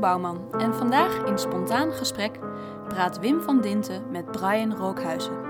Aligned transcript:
Bouwman 0.00 0.52
en 0.52 0.74
vandaag 0.74 1.24
in 1.26 1.38
Spontaan 1.38 1.92
Gesprek 1.92 2.38
praat 2.88 3.18
Wim 3.18 3.40
van 3.40 3.60
Dinten 3.60 4.10
met 4.10 4.30
Brian 4.30 4.74
Rookhuizen. 4.74 5.40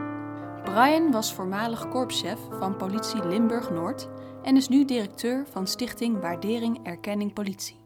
Brian 0.65 1.11
was 1.11 1.35
voormalig 1.35 1.89
korpschef 1.89 2.39
van 2.51 2.77
politie 2.77 3.27
Limburg-Noord 3.27 4.09
en 4.43 4.57
is 4.57 4.69
nu 4.69 4.85
directeur 4.85 5.47
van 5.51 5.67
Stichting 5.67 6.21
Waardering 6.21 6.87
Erkenning 6.87 7.33
Politie, 7.33 7.81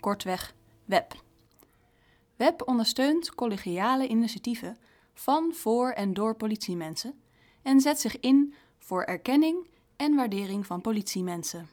kortweg 0.00 0.54
WEP. 0.84 1.14
WEP 2.36 2.68
ondersteunt 2.68 3.34
collegiale 3.34 4.06
initiatieven 4.06 4.78
van, 5.14 5.52
voor 5.54 5.90
en 5.90 6.14
door 6.14 6.34
politiemensen 6.34 7.20
en 7.62 7.80
zet 7.80 8.00
zich 8.00 8.20
in 8.20 8.54
voor 8.78 9.02
erkenning 9.02 9.68
en 9.96 10.14
waardering 10.14 10.66
van 10.66 10.80
politiemensen. 10.80 11.68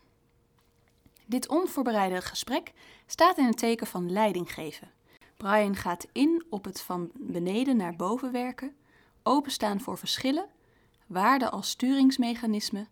Dit 1.25 1.47
onvoorbereide 1.47 2.21
gesprek 2.21 2.73
staat 3.05 3.37
in 3.37 3.45
het 3.45 3.57
teken 3.57 3.87
van 3.87 4.11
leiding 4.11 4.53
geven. 4.53 4.91
Brian 5.37 5.75
gaat 5.75 6.07
in 6.11 6.45
op 6.49 6.65
het 6.65 6.81
van 6.81 7.11
beneden 7.13 7.77
naar 7.77 7.95
boven 7.95 8.31
werken, 8.31 8.75
openstaan 9.23 9.81
voor 9.81 9.97
verschillen, 9.97 10.45
waarden 11.07 11.51
als 11.51 11.69
sturingsmechanisme, 11.69 12.87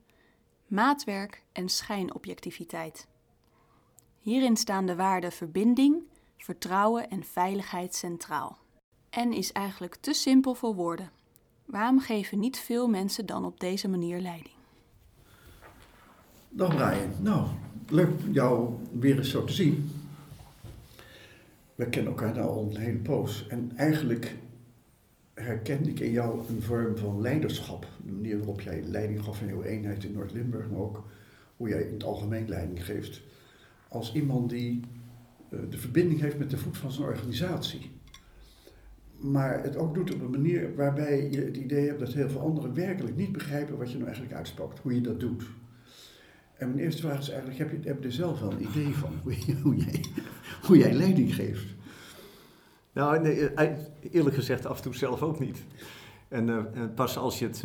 maatwerk 0.68 1.44
en 1.52 1.70
schijnobjectiviteit. 1.70 3.07
Hierin 4.20 4.57
staan 4.57 4.85
de 4.85 4.95
waarden 4.95 5.31
verbinding, 5.31 6.04
vertrouwen 6.38 7.09
en 7.09 7.23
veiligheid 7.23 7.95
centraal. 7.95 8.57
En 9.09 9.34
is 9.34 9.52
eigenlijk 9.52 9.95
te 9.95 10.13
simpel 10.13 10.54
voor 10.54 10.76
woorden. 10.76 11.12
Waarom 11.65 11.99
geven 11.99 12.40
niet 12.40 12.59
veel 12.59 12.87
mensen 12.87 13.26
dan 13.26 13.46
op 13.46 13.59
deze 13.59 13.87
manier 13.87 14.20
leiding? 14.20 14.55
Dag 16.49 16.76
Brian. 16.76 17.12
Nou, 17.20 17.48
leuk 17.90 18.09
jou 18.32 18.74
weer 18.91 19.18
eens 19.18 19.30
zo 19.30 19.43
te 19.43 19.54
zien. 19.54 20.02
We 21.76 21.90
kennen 21.90 22.12
elkaar 22.12 22.35
nou 22.35 22.48
al 22.48 22.70
een 22.70 22.77
hele 22.77 22.98
poos. 22.98 23.48
En 23.48 23.71
eigenlijk 23.76 24.35
herkende 25.34 25.90
ik 25.90 25.99
in 25.99 26.12
jou 26.12 26.40
een 26.49 26.62
vorm 26.62 26.98
van 26.98 27.21
leiderschap. 27.21 27.88
De 28.05 28.12
manier 28.12 28.38
waarop 28.38 28.62
jij 28.62 28.84
leiding 28.84 29.24
gaf 29.24 29.41
aan 29.41 29.48
jouw 29.48 29.63
eenheid 29.63 30.04
in 30.04 30.12
Noord-Limburg, 30.12 30.70
maar 30.70 30.80
ook 30.80 31.07
hoe 31.57 31.70
jij 31.70 31.82
in 31.82 31.93
het 31.93 32.04
algemeen 32.04 32.49
leiding 32.49 32.85
geeft. 32.85 33.21
Als 33.88 34.13
iemand 34.13 34.49
die 34.49 34.82
uh, 35.49 35.60
de 35.70 35.77
verbinding 35.77 36.21
heeft 36.21 36.38
met 36.38 36.49
de 36.49 36.57
voet 36.57 36.77
van 36.77 36.91
zijn 36.91 37.07
organisatie. 37.07 37.91
Maar 39.20 39.63
het 39.63 39.76
ook 39.76 39.93
doet 39.93 40.13
op 40.13 40.21
een 40.21 40.32
manier 40.32 40.76
waarbij 40.76 41.30
je 41.32 41.41
het 41.41 41.58
idee 41.58 41.87
hebt 41.87 41.99
dat 41.99 42.13
heel 42.13 42.30
veel 42.30 42.41
anderen 42.41 42.74
werkelijk 42.74 43.15
niet 43.15 43.32
begrijpen 43.32 43.77
wat 43.77 43.87
je 43.87 43.93
nou 43.93 44.05
eigenlijk 44.05 44.35
uitspookt, 44.35 44.80
hoe 44.80 44.96
je 44.96 45.02
dat 45.02 45.20
doet. 45.20 45.43
En 46.58 46.68
mijn 46.70 46.80
eerste 46.80 47.02
vraag 47.02 47.20
is 47.20 47.30
eigenlijk, 47.30 47.60
heb 47.60 47.71
je, 47.71 47.87
heb 47.87 48.04
er 48.04 48.12
zelf 48.12 48.40
wel 48.40 48.52
een 48.52 48.63
idee 48.63 48.93
van 48.93 49.12
hoe, 49.24 49.34
hoe, 49.63 49.76
jij, 49.76 50.04
hoe 50.62 50.77
jij 50.77 50.93
leiding 50.93 51.35
geeft? 51.35 51.65
Nou, 52.93 53.20
nee, 53.20 53.49
eh, 53.49 53.77
eerlijk 54.12 54.35
gezegd 54.35 54.65
af 54.65 54.77
en 54.77 54.84
toe 54.84 54.96
zelf 54.96 55.21
ook 55.21 55.40
niet. 55.40 55.65
En 56.27 56.48
uh, 56.48 56.63
pas 56.96 57.18
als 57.18 57.40
je 57.40 57.46
het 57.46 57.63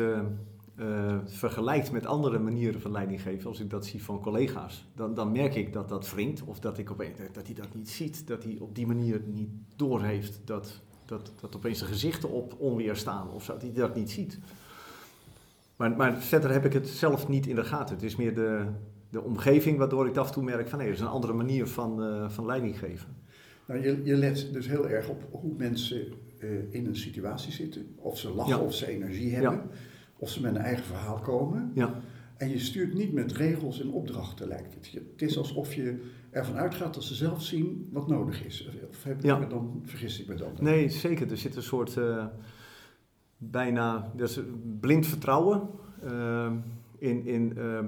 vergelijkt 1.24 1.92
met 1.92 2.06
andere 2.06 2.38
manieren 2.38 2.80
van 2.80 2.90
leiding 2.90 3.22
geven, 3.22 3.48
als 3.48 3.60
ik 3.60 3.70
dat 3.70 3.86
zie 3.86 4.02
van 4.02 4.20
collega's, 4.20 4.86
dan, 4.94 5.14
dan 5.14 5.32
merk 5.32 5.54
ik 5.54 5.72
dat 5.72 5.88
dat 5.88 6.10
wringt 6.10 6.42
of 6.42 6.60
dat, 6.60 6.78
ik 6.78 6.90
opeens, 6.90 7.18
dat 7.32 7.46
hij 7.46 7.54
dat 7.54 7.74
niet 7.74 7.90
ziet, 7.90 8.26
dat 8.26 8.44
hij 8.44 8.56
op 8.60 8.74
die 8.74 8.86
manier 8.86 9.20
niet 9.26 9.50
doorheeft 9.76 10.40
dat, 10.44 10.80
dat, 11.04 11.32
dat 11.40 11.56
opeens 11.56 11.78
de 11.78 11.84
gezichten 11.84 12.30
op 12.30 12.54
onweer 12.58 12.96
staan 12.96 13.30
of 13.30 13.46
dat 13.46 13.62
hij 13.62 13.72
dat 13.72 13.94
niet 13.94 14.10
ziet. 14.10 14.38
Maar, 15.76 15.90
maar 15.96 16.16
verder 16.16 16.50
heb 16.50 16.64
ik 16.64 16.72
het 16.72 16.88
zelf 16.88 17.28
niet 17.28 17.46
in 17.46 17.54
de 17.54 17.64
gaten. 17.64 17.94
Het 17.94 18.04
is 18.04 18.16
meer 18.16 18.34
de, 18.34 18.66
de 19.10 19.22
omgeving 19.22 19.78
waardoor 19.78 20.06
ik 20.06 20.16
af 20.16 20.26
en 20.26 20.32
toe 20.32 20.42
merk 20.42 20.68
van 20.68 20.78
nee, 20.78 20.86
er 20.86 20.92
is 20.92 21.00
een 21.00 21.06
andere 21.06 21.32
manier 21.32 21.66
van, 21.66 22.02
uh, 22.02 22.30
van 22.30 22.46
leiding 22.46 22.78
geven. 22.78 23.16
Nou, 23.66 23.82
je, 23.82 24.00
je 24.04 24.16
let 24.16 24.48
dus 24.52 24.66
heel 24.66 24.88
erg 24.88 25.08
op 25.08 25.22
hoe 25.30 25.54
mensen 25.56 26.06
uh, 26.38 26.50
in 26.70 26.86
een 26.86 26.96
situatie 26.96 27.52
zitten. 27.52 27.94
Of 27.96 28.18
ze 28.18 28.30
lachen, 28.30 28.56
ja. 28.56 28.62
of 28.62 28.74
ze 28.74 28.86
energie 28.86 29.34
hebben. 29.34 29.52
Ja. 29.52 29.66
Of 30.16 30.30
ze 30.30 30.40
met 30.40 30.54
een 30.54 30.60
eigen 30.60 30.84
verhaal 30.84 31.18
komen. 31.18 31.70
Ja. 31.74 32.00
En 32.36 32.48
je 32.48 32.58
stuurt 32.58 32.94
niet 32.94 33.12
met 33.12 33.32
regels 33.32 33.80
en 33.80 33.90
opdrachten, 33.90 34.48
lijkt 34.48 34.74
het. 34.74 34.92
Het 34.92 35.22
is 35.22 35.38
alsof 35.38 35.74
je 35.74 36.00
ervan 36.30 36.56
uitgaat 36.56 36.94
dat 36.94 37.04
ze 37.04 37.14
zelf 37.14 37.42
zien 37.42 37.88
wat 37.92 38.08
nodig 38.08 38.44
is. 38.44 38.70
Of 38.88 39.04
heb 39.04 39.24
ik 39.24 39.38
me 39.38 39.46
dan, 39.46 39.82
vergis 39.84 40.20
ik 40.20 40.28
me 40.28 40.34
dan? 40.34 40.52
Nee, 40.60 40.88
zeker. 40.88 41.30
Er 41.30 41.36
zit 41.36 41.56
een 41.56 41.62
soort... 41.62 41.96
Uh, 41.96 42.26
bijna 43.38 44.12
dus 44.16 44.40
blind 44.80 45.06
vertrouwen 45.06 45.68
uh, 46.04 46.52
in, 46.98 47.26
in, 47.26 47.52
uh, 47.56 47.78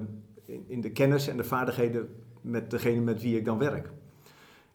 in 0.67 0.81
de 0.81 0.91
kennis 0.91 1.27
en 1.27 1.37
de 1.37 1.43
vaardigheden 1.43 2.09
met 2.41 2.71
degene 2.71 3.01
met 3.01 3.21
wie 3.21 3.37
ik 3.37 3.45
dan 3.45 3.57
werk. 3.57 3.91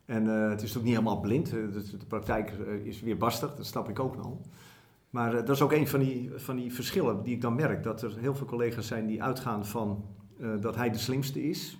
En 0.04 0.24
uh, 0.24 0.48
het 0.48 0.62
is 0.62 0.76
ook 0.76 0.82
niet 0.82 0.92
helemaal 0.92 1.20
blind, 1.20 1.50
de, 1.50 1.96
de 1.98 2.06
praktijk 2.06 2.50
is 2.82 3.00
weer 3.00 3.16
barstig, 3.16 3.54
dat 3.54 3.66
snap 3.66 3.88
ik 3.88 3.98
ook 3.98 4.16
al. 4.16 4.40
Maar 5.10 5.32
dat 5.32 5.48
is 5.48 5.62
ook 5.62 5.72
een 5.72 5.88
van 5.88 6.00
die, 6.00 6.30
van 6.36 6.56
die 6.56 6.74
verschillen 6.74 7.22
die 7.22 7.34
ik 7.34 7.40
dan 7.40 7.54
merk. 7.54 7.82
Dat 7.82 8.02
er 8.02 8.18
heel 8.18 8.34
veel 8.34 8.46
collega's 8.46 8.86
zijn 8.86 9.06
die 9.06 9.22
uitgaan 9.22 9.66
van 9.66 10.04
dat 10.60 10.76
hij 10.76 10.90
de 10.90 10.98
slimste 10.98 11.48
is. 11.48 11.78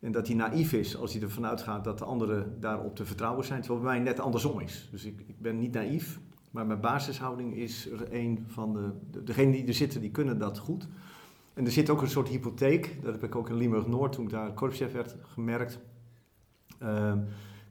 En 0.00 0.12
dat 0.12 0.26
hij 0.26 0.36
naïef 0.36 0.72
is 0.72 0.96
als 0.96 1.12
hij 1.12 1.22
ervan 1.22 1.46
uitgaat 1.46 1.84
dat 1.84 1.98
de 1.98 2.04
anderen 2.04 2.60
daarop 2.60 2.96
te 2.96 3.04
vertrouwen 3.04 3.44
zijn. 3.44 3.60
Terwijl 3.60 3.82
bij 3.82 3.92
mij 3.92 4.02
net 4.02 4.20
andersom 4.20 4.60
is. 4.60 4.88
Dus 4.90 5.04
ik, 5.04 5.20
ik 5.26 5.40
ben 5.40 5.58
niet 5.58 5.72
naïef, 5.72 6.20
maar 6.50 6.66
mijn 6.66 6.80
basishouding 6.80 7.56
is 7.56 7.90
er 7.90 8.14
een 8.14 8.44
van 8.46 8.72
de, 8.72 8.90
de, 9.10 9.22
degenen 9.22 9.52
die 9.52 9.66
er 9.66 9.74
zitten, 9.74 10.00
die 10.00 10.10
kunnen 10.10 10.38
dat 10.38 10.58
goed. 10.58 10.88
En 11.60 11.66
er 11.66 11.72
zit 11.72 11.90
ook 11.90 12.02
een 12.02 12.08
soort 12.08 12.28
hypotheek, 12.28 12.96
dat 13.02 13.12
heb 13.12 13.24
ik 13.24 13.34
ook 13.34 13.48
in 13.48 13.56
Limburg-Noord, 13.56 14.12
toen 14.12 14.24
ik 14.24 14.30
daar 14.30 14.52
korpschef 14.52 14.92
werd, 14.92 15.16
gemerkt. 15.22 15.78
Uh, 16.82 17.12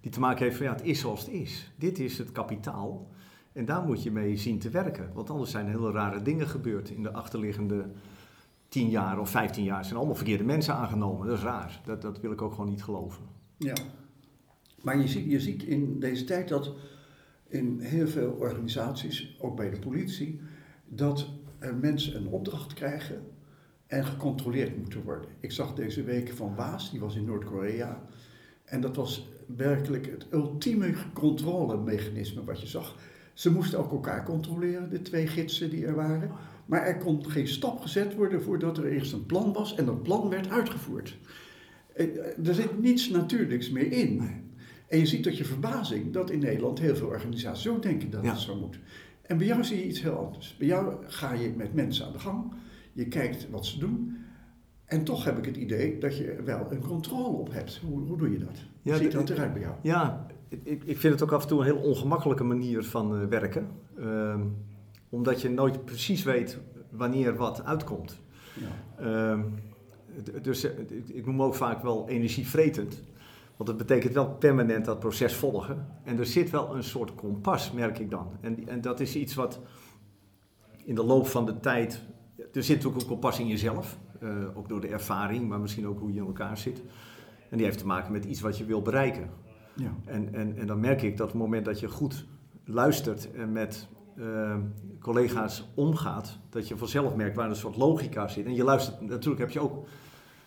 die 0.02 0.12
te 0.12 0.20
maken 0.20 0.44
heeft 0.44 0.58
van, 0.58 0.66
ja, 0.66 0.72
het 0.72 0.84
is 0.84 1.00
zoals 1.00 1.20
het 1.20 1.30
is. 1.30 1.72
Dit 1.76 2.00
is 2.00 2.18
het 2.18 2.32
kapitaal. 2.32 3.10
En 3.54 3.66
daar 3.66 3.84
moet 3.84 4.04
je 4.04 4.12
mee 4.12 4.38
zien 4.38 4.60
te 4.60 4.70
werken. 4.70 5.12
Want 5.14 5.30
anders 5.30 5.52
zijn 5.52 5.68
hele 5.68 5.92
rare 5.92 6.22
dingen 6.22 6.48
gebeurd 6.48 6.90
in 6.90 7.04
de 7.04 7.12
achterliggende 7.12 7.86
tien 8.68 8.90
jaar 8.90 9.20
of 9.20 9.30
vijftien 9.30 9.64
jaar. 9.64 9.86
Zijn 9.86 9.98
allemaal 9.98 10.16
verkeerde 10.16 10.44
mensen 10.44 10.74
aangenomen. 10.74 11.28
Dat 11.28 11.38
is 11.38 11.44
raar. 11.44 11.82
Dat, 11.86 12.02
dat 12.02 12.20
wil 12.20 12.32
ik 12.32 12.42
ook 12.42 12.54
gewoon 12.54 12.70
niet 12.70 12.84
geloven. 12.84 13.24
Ja. 13.58 13.76
Maar 14.82 14.98
je 14.98 15.08
ziet, 15.08 15.32
je 15.32 15.40
ziet 15.40 15.64
in 15.64 16.00
deze 16.00 16.24
tijd 16.24 16.50
dat 16.50 16.76
in 17.48 17.80
heel 17.80 18.08
veel 18.08 18.32
organisaties, 18.32 19.38
ook 19.40 19.56
bij 19.56 19.70
de 19.70 19.80
politie, 19.80 20.42
dat 20.88 21.30
mensen 21.80 22.16
een 22.16 22.28
opdracht 22.28 22.74
krijgen 22.74 23.38
en 23.90 24.06
gecontroleerd 24.06 24.78
moeten 24.78 25.04
worden. 25.04 25.30
Ik 25.40 25.52
zag 25.52 25.74
deze 25.74 26.04
week 26.04 26.30
van 26.36 26.56
Waas, 26.56 26.92
die 26.92 27.00
was 27.00 27.16
in 27.16 27.26
Noord-Korea. 27.26 28.02
En 28.66 28.82
dat 28.82 28.96
was 28.96 29.30
werkelijk 29.46 30.06
het 30.06 30.26
ultieme 30.32 30.94
controlemechanisme 31.14 32.44
wat 32.44 32.62
je 32.62 32.68
zag. 32.68 32.96
Ze 33.34 33.52
moesten 33.52 33.80
ook 33.80 33.92
elkaar 33.92 34.24
controleren, 34.26 34.90
de 34.90 35.02
twee 35.02 35.28
gidsen 35.28 35.70
die 35.70 35.86
er 35.86 35.96
waren. 35.96 36.32
Maar 36.66 36.82
er 36.86 36.98
kon 36.98 37.30
geen 37.30 37.48
stap 37.48 37.82
gezet 37.82 38.16
worden 38.16 38.42
voordat 38.42 38.78
er 38.78 38.86
eerst 38.86 39.14
een 39.14 39.26
plan 39.26 39.54
was 39.54 39.76
en 39.76 39.86
dat 39.86 40.04
plan 40.04 40.30
werd 40.30 40.50
uitgevoerd. 40.50 41.18
Er 42.44 42.54
zit 42.54 42.82
niets 42.82 43.10
natuurlijks 43.10 43.70
meer 43.70 43.92
in. 43.92 44.22
En 44.88 45.00
je 45.00 45.06
ziet 45.06 45.24
tot 45.24 45.38
je 45.38 45.46
verbazing 45.46 46.14
dat 46.14 46.30
in 46.30 46.40
Nederland 46.40 46.80
heel 46.80 46.96
veel 46.96 47.08
organisaties 47.08 47.64
zo 47.64 47.80
denken 47.80 48.10
dat 48.10 48.24
ja. 48.24 48.30
het 48.30 48.40
zo 48.40 48.56
moet. 48.56 48.80
En 49.22 49.38
bij 49.38 49.48
jou 49.48 49.64
zie 49.64 49.78
je 49.78 49.88
iets 49.88 50.02
heel 50.02 50.26
anders. 50.26 50.56
Bij 50.58 50.68
jou 50.68 50.94
ga 51.06 51.34
je 51.34 51.54
met 51.58 51.74
mensen 51.74 52.06
aan 52.06 52.12
de 52.12 52.20
gang, 52.20 52.54
je 53.00 53.08
kijkt 53.08 53.50
wat 53.50 53.66
ze 53.66 53.80
doen. 53.80 54.18
En 54.86 55.04
toch 55.04 55.24
heb 55.24 55.38
ik 55.38 55.46
het 55.46 55.58
idee 55.58 55.98
dat 55.98 56.18
je 56.18 56.42
wel 56.46 56.72
een 56.72 56.82
controle 56.82 57.38
op 57.38 57.52
hebt. 57.52 57.78
Hoe, 57.78 58.00
hoe 58.08 58.18
doe 58.18 58.32
je 58.32 58.40
dat? 58.40 58.58
Hoe 58.82 58.96
ziet 58.96 59.12
dat 59.12 59.30
eruit 59.30 59.54
bij 59.54 59.62
jou? 59.62 59.76
Ja, 59.82 60.26
ik, 60.48 60.84
ik 60.84 60.98
vind 60.98 61.14
het 61.14 61.24
ook 61.24 61.32
af 61.32 61.42
en 61.42 61.48
toe 61.48 61.60
een 61.60 61.66
heel 61.66 61.82
ongemakkelijke 61.82 62.44
manier 62.44 62.84
van 62.84 63.22
uh, 63.22 63.28
werken. 63.28 63.68
Uh, 64.00 64.40
omdat 65.10 65.42
je 65.42 65.50
nooit 65.50 65.86
precies 65.86 66.24
weet 66.24 66.60
wanneer 66.90 67.36
wat 67.36 67.66
uitkomt. 67.66 68.20
Ja. 68.54 69.06
Uh, 69.06 69.40
dus 70.42 70.64
ik 71.06 71.26
noem 71.26 71.42
ook 71.42 71.56
vaak 71.56 71.82
wel 71.82 72.10
energievretend. 72.10 73.04
Want 73.56 73.70
het 73.70 73.78
betekent 73.78 74.14
wel 74.14 74.30
permanent 74.30 74.86
dat 74.86 75.00
proces 75.00 75.34
volgen. 75.34 75.88
En 76.04 76.20
er 76.20 76.26
zit 76.26 76.50
wel 76.50 76.76
een 76.76 76.84
soort 76.84 77.16
kompas, 77.16 77.72
merk 77.72 78.00
ik 78.00 78.10
dan. 78.10 78.28
En, 78.42 78.68
en 78.68 78.82
dat 78.82 79.00
is 79.00 79.16
iets 79.16 79.36
wat 79.36 79.60
in 80.86 80.96
de 80.96 81.04
loop 81.04 81.28
van 81.28 81.46
de 81.46 81.60
tijd. 81.60 82.02
Er 82.54 82.64
zit 82.64 82.86
ook 82.86 82.96
een 82.96 83.06
kompas 83.06 83.40
in 83.40 83.48
jezelf. 83.48 83.98
Uh, 84.24 84.58
ook 84.58 84.70
door 84.70 84.82
de 84.82 84.88
ervaring, 84.88 85.48
maar 85.48 85.60
misschien 85.60 85.88
ook 85.88 86.00
hoe 86.00 86.14
je 86.14 86.20
in 86.20 86.26
elkaar 86.26 86.58
zit. 86.58 86.82
En 87.50 87.58
die 87.58 87.66
heeft 87.66 87.78
te 87.78 87.86
maken 87.86 88.12
met 88.12 88.26
iets 88.26 88.42
wat 88.42 88.58
je 88.58 88.66
wil 88.66 88.82
bereiken. 88.82 89.30
Ja. 89.76 89.94
En, 90.06 90.34
en, 90.34 90.58
en 90.58 90.68
dan 90.68 90.80
merk 90.80 91.02
ik 91.02 91.18
dat 91.18 91.28
op 91.28 91.34
het 91.34 91.42
moment 91.42 91.66
dat 91.66 91.80
je 91.80 91.90
goed 91.90 92.26
luistert 92.66 93.32
en 93.32 93.52
met 93.52 93.88
uh, 94.16 94.56
collega's 95.00 95.70
omgaat, 95.76 96.40
dat 96.50 96.68
je 96.68 96.78
vanzelf 96.78 97.16
merkt 97.16 97.36
waar 97.36 97.50
een 97.50 97.56
soort 97.56 97.78
logica 97.78 98.28
zit. 98.28 98.46
En 98.46 98.56
je 98.56 98.64
luistert, 98.64 99.02
natuurlijk 99.02 99.40
heb 99.40 99.50
je 99.50 99.60
ook 99.60 99.88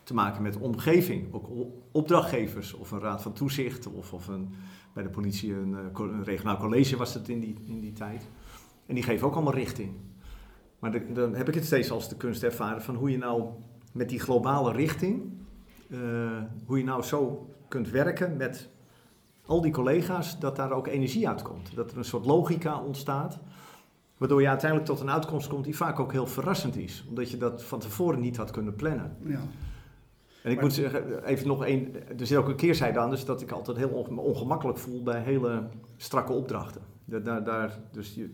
te 0.02 0.14
maken 0.14 0.42
met 0.42 0.56
omgeving. 0.56 1.32
Ook 1.32 1.48
opdrachtgevers 1.92 2.72
of 2.72 2.90
een 2.90 3.00
raad 3.00 3.22
van 3.22 3.32
toezicht 3.32 3.86
of, 3.86 4.12
of 4.12 4.28
een, 4.28 4.54
bij 4.92 5.02
de 5.02 5.08
politie 5.08 5.54
een, 5.54 5.74
eh, 5.74 6.00
een 6.00 6.24
regionaal 6.24 6.56
college 6.56 6.96
was 6.96 7.14
het 7.14 7.28
in 7.28 7.40
die, 7.40 7.56
in 7.66 7.80
die 7.80 7.92
tijd. 7.92 8.28
En 8.86 8.94
die 8.94 9.04
geven 9.04 9.26
ook 9.26 9.34
allemaal 9.34 9.54
richting. 9.54 9.92
Maar 10.82 10.90
de, 10.92 11.12
dan 11.12 11.34
heb 11.34 11.48
ik 11.48 11.54
het 11.54 11.64
steeds 11.64 11.90
als 11.90 12.08
de 12.08 12.16
kunst 12.16 12.42
ervaren 12.42 12.82
van 12.82 12.94
hoe 12.94 13.10
je 13.10 13.18
nou 13.18 13.48
met 13.92 14.08
die 14.08 14.20
globale 14.20 14.72
richting, 14.72 15.22
uh, 15.88 15.98
hoe 16.66 16.78
je 16.78 16.84
nou 16.84 17.02
zo 17.02 17.48
kunt 17.68 17.90
werken 17.90 18.36
met 18.36 18.68
al 19.46 19.60
die 19.60 19.72
collega's, 19.72 20.38
dat 20.38 20.56
daar 20.56 20.72
ook 20.72 20.86
energie 20.86 21.28
uitkomt. 21.28 21.74
Dat 21.74 21.90
er 21.90 21.98
een 21.98 22.04
soort 22.04 22.26
logica 22.26 22.82
ontstaat, 22.82 23.38
waardoor 24.18 24.40
je 24.40 24.48
uiteindelijk 24.48 24.90
tot 24.90 25.00
een 25.00 25.10
uitkomst 25.10 25.48
komt 25.48 25.64
die 25.64 25.76
vaak 25.76 26.00
ook 26.00 26.12
heel 26.12 26.26
verrassend 26.26 26.76
is. 26.76 27.04
Omdat 27.08 27.30
je 27.30 27.36
dat 27.36 27.62
van 27.64 27.78
tevoren 27.78 28.20
niet 28.20 28.36
had 28.36 28.50
kunnen 28.50 28.74
plannen. 28.74 29.16
Ja. 29.24 29.40
En 30.42 30.50
ik 30.50 30.54
Maar- 30.54 30.64
moet 30.64 30.74
zeggen, 30.74 31.24
even 31.24 31.46
nog 31.46 31.64
één, 31.64 31.94
er 32.18 32.26
zit 32.26 32.38
ook 32.38 32.48
een 32.48 32.56
keerzijde 32.56 32.98
aan, 32.98 33.10
dus 33.10 33.24
dat 33.24 33.40
ik 33.40 33.50
altijd 33.50 33.76
heel 33.76 33.88
onge- 33.88 34.20
ongemakkelijk 34.20 34.78
voel 34.78 35.02
bij 35.02 35.20
hele 35.20 35.66
strakke 35.96 36.32
opdrachten. 36.32 36.82
Daar, 37.04 37.44
daar, 37.44 37.78
dus, 37.92 38.14
je, 38.14 38.30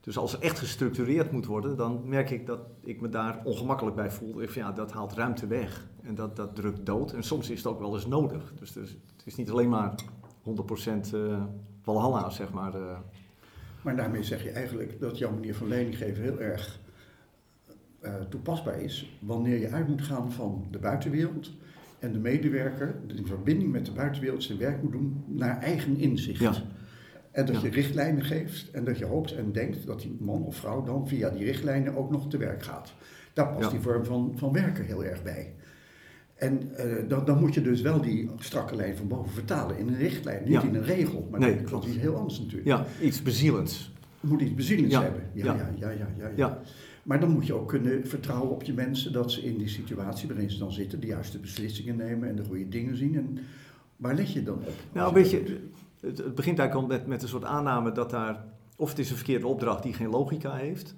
dus 0.00 0.18
als 0.18 0.32
er 0.32 0.40
echt 0.40 0.58
gestructureerd 0.58 1.32
moet 1.32 1.46
worden, 1.46 1.76
dan 1.76 2.02
merk 2.04 2.30
ik 2.30 2.46
dat 2.46 2.60
ik 2.80 3.00
me 3.00 3.08
daar 3.08 3.40
ongemakkelijk 3.44 3.96
bij 3.96 4.10
voel. 4.10 4.42
Ik 4.42 4.50
van, 4.50 4.62
ja, 4.62 4.72
dat 4.72 4.92
haalt 4.92 5.12
ruimte 5.12 5.46
weg 5.46 5.88
en 6.02 6.14
dat, 6.14 6.36
dat 6.36 6.54
drukt 6.54 6.86
dood. 6.86 7.12
En 7.12 7.22
soms 7.22 7.50
is 7.50 7.58
het 7.58 7.66
ook 7.66 7.78
wel 7.78 7.94
eens 7.94 8.06
nodig. 8.06 8.52
Dus, 8.58 8.72
dus 8.72 8.90
het 8.90 9.26
is 9.26 9.36
niet 9.36 9.50
alleen 9.50 9.68
maar 9.68 9.94
100% 10.44 11.12
eh 11.12 11.42
Valhalla, 11.82 12.30
zeg 12.30 12.52
maar. 12.52 12.74
eh. 12.74 12.98
Maar 13.82 13.96
daarmee 13.96 14.22
zeg 14.22 14.42
je 14.42 14.50
eigenlijk 14.50 15.00
dat 15.00 15.18
jouw 15.18 15.32
manier 15.32 15.54
van 15.54 15.68
leiding 15.68 15.96
geven 15.96 16.22
heel 16.22 16.40
erg 16.40 16.80
eh, 18.00 18.14
toepasbaar 18.14 18.80
is 18.80 19.18
wanneer 19.20 19.58
je 19.58 19.70
uit 19.70 19.88
moet 19.88 20.02
gaan 20.02 20.32
van 20.32 20.66
de 20.70 20.78
buitenwereld 20.78 21.50
en 21.98 22.12
de 22.12 22.18
medewerker 22.18 23.00
in 23.06 23.26
verbinding 23.26 23.72
met 23.72 23.86
de 23.86 23.92
buitenwereld 23.92 24.42
zijn 24.42 24.58
werk 24.58 24.82
moet 24.82 24.92
doen 24.92 25.24
naar 25.26 25.58
eigen 25.58 25.96
inzicht. 25.96 26.40
Ja. 26.40 26.54
En 27.30 27.46
dat 27.46 27.54
Ja. 27.54 27.62
je 27.62 27.70
richtlijnen 27.70 28.24
geeft 28.24 28.70
en 28.70 28.84
dat 28.84 28.98
je 28.98 29.04
hoopt 29.04 29.34
en 29.34 29.52
denkt 29.52 29.86
dat 29.86 30.00
die 30.00 30.16
man 30.20 30.42
of 30.42 30.56
vrouw 30.56 30.82
dan 30.84 31.08
via 31.08 31.30
die 31.30 31.44
richtlijnen 31.44 31.96
ook 31.96 32.10
nog 32.10 32.28
te 32.28 32.36
werk 32.36 32.62
gaat. 32.62 32.92
Daar 33.32 33.48
past 33.48 33.64
Ja. 33.64 33.70
die 33.70 33.80
vorm 33.80 34.04
van, 34.04 34.32
van 34.36 34.52
werken 34.52 34.84
heel 34.84 35.04
erg 35.04 35.22
bij. 35.22 35.52
En 36.34 36.76
eh, 36.76 37.08
dan, 37.08 37.24
dan 37.24 37.40
moet 37.40 37.54
je 37.54 37.62
dus 37.62 37.80
wel 37.80 38.00
die 38.00 38.30
strakke 38.38 38.76
lijn 38.76 38.96
van 38.96 39.08
boven 39.08 39.32
vertalen 39.32 39.78
in 39.78 39.88
een 39.88 39.96
richtlijn, 39.96 40.42
niet 40.42 40.52
Ja. 40.52 40.62
in 40.62 40.74
een 40.74 40.84
regel. 40.84 41.28
Maar 41.30 41.40
Nee, 41.40 41.62
dat 41.70 41.84
is 41.84 41.88
iets 41.90 41.98
heel 41.98 42.14
anders 42.16 42.38
natuurlijk. 42.38 42.66
Ja, 42.66 42.86
iets 43.02 43.22
bezielends. 43.22 43.92
Moet 44.20 44.40
iets 44.40 44.54
bezielends 44.54 44.96
hebben. 44.98 45.22
Ja, 45.32 45.70
ja. 45.78 45.90
ja, 45.90 46.06
ja. 46.36 46.60
Maar 47.02 47.20
dan 47.20 47.30
moet 47.30 47.46
je 47.46 47.54
ook 47.54 47.68
kunnen 47.68 48.06
vertrouwen 48.06 48.50
op 48.50 48.62
je 48.62 48.72
mensen 48.72 49.12
dat 49.12 49.32
ze 49.32 49.42
in 49.42 49.56
die 49.58 49.68
situatie 49.68 50.28
waarin 50.28 50.50
ze 50.50 50.58
dan 50.58 50.72
zitten 50.72 51.00
de 51.00 51.06
juiste 51.06 51.38
beslissingen 51.38 51.96
nemen 51.96 52.28
en 52.28 52.36
de 52.36 52.44
goede 52.44 52.68
dingen 52.68 52.96
zien. 52.96 53.16
En 53.16 53.38
waar 53.96 54.14
let 54.14 54.32
je 54.32 54.42
dan 54.42 54.54
op? 54.58 54.72
Nou, 54.92 55.14
weet 55.14 55.30
je, 55.30 55.58
het, 56.00 56.18
het 56.18 56.34
begint 56.34 56.58
eigenlijk 56.58 56.90
al 56.90 56.96
met, 56.98 57.06
met 57.06 57.22
een 57.22 57.28
soort 57.28 57.44
aanname 57.44 57.92
dat 57.92 58.10
daar, 58.10 58.44
of 58.76 58.88
het 58.88 58.98
is 58.98 59.10
een 59.10 59.16
verkeerde 59.16 59.46
opdracht 59.46 59.82
die 59.82 59.92
geen 59.94 60.10
logica 60.10 60.52
heeft, 60.54 60.94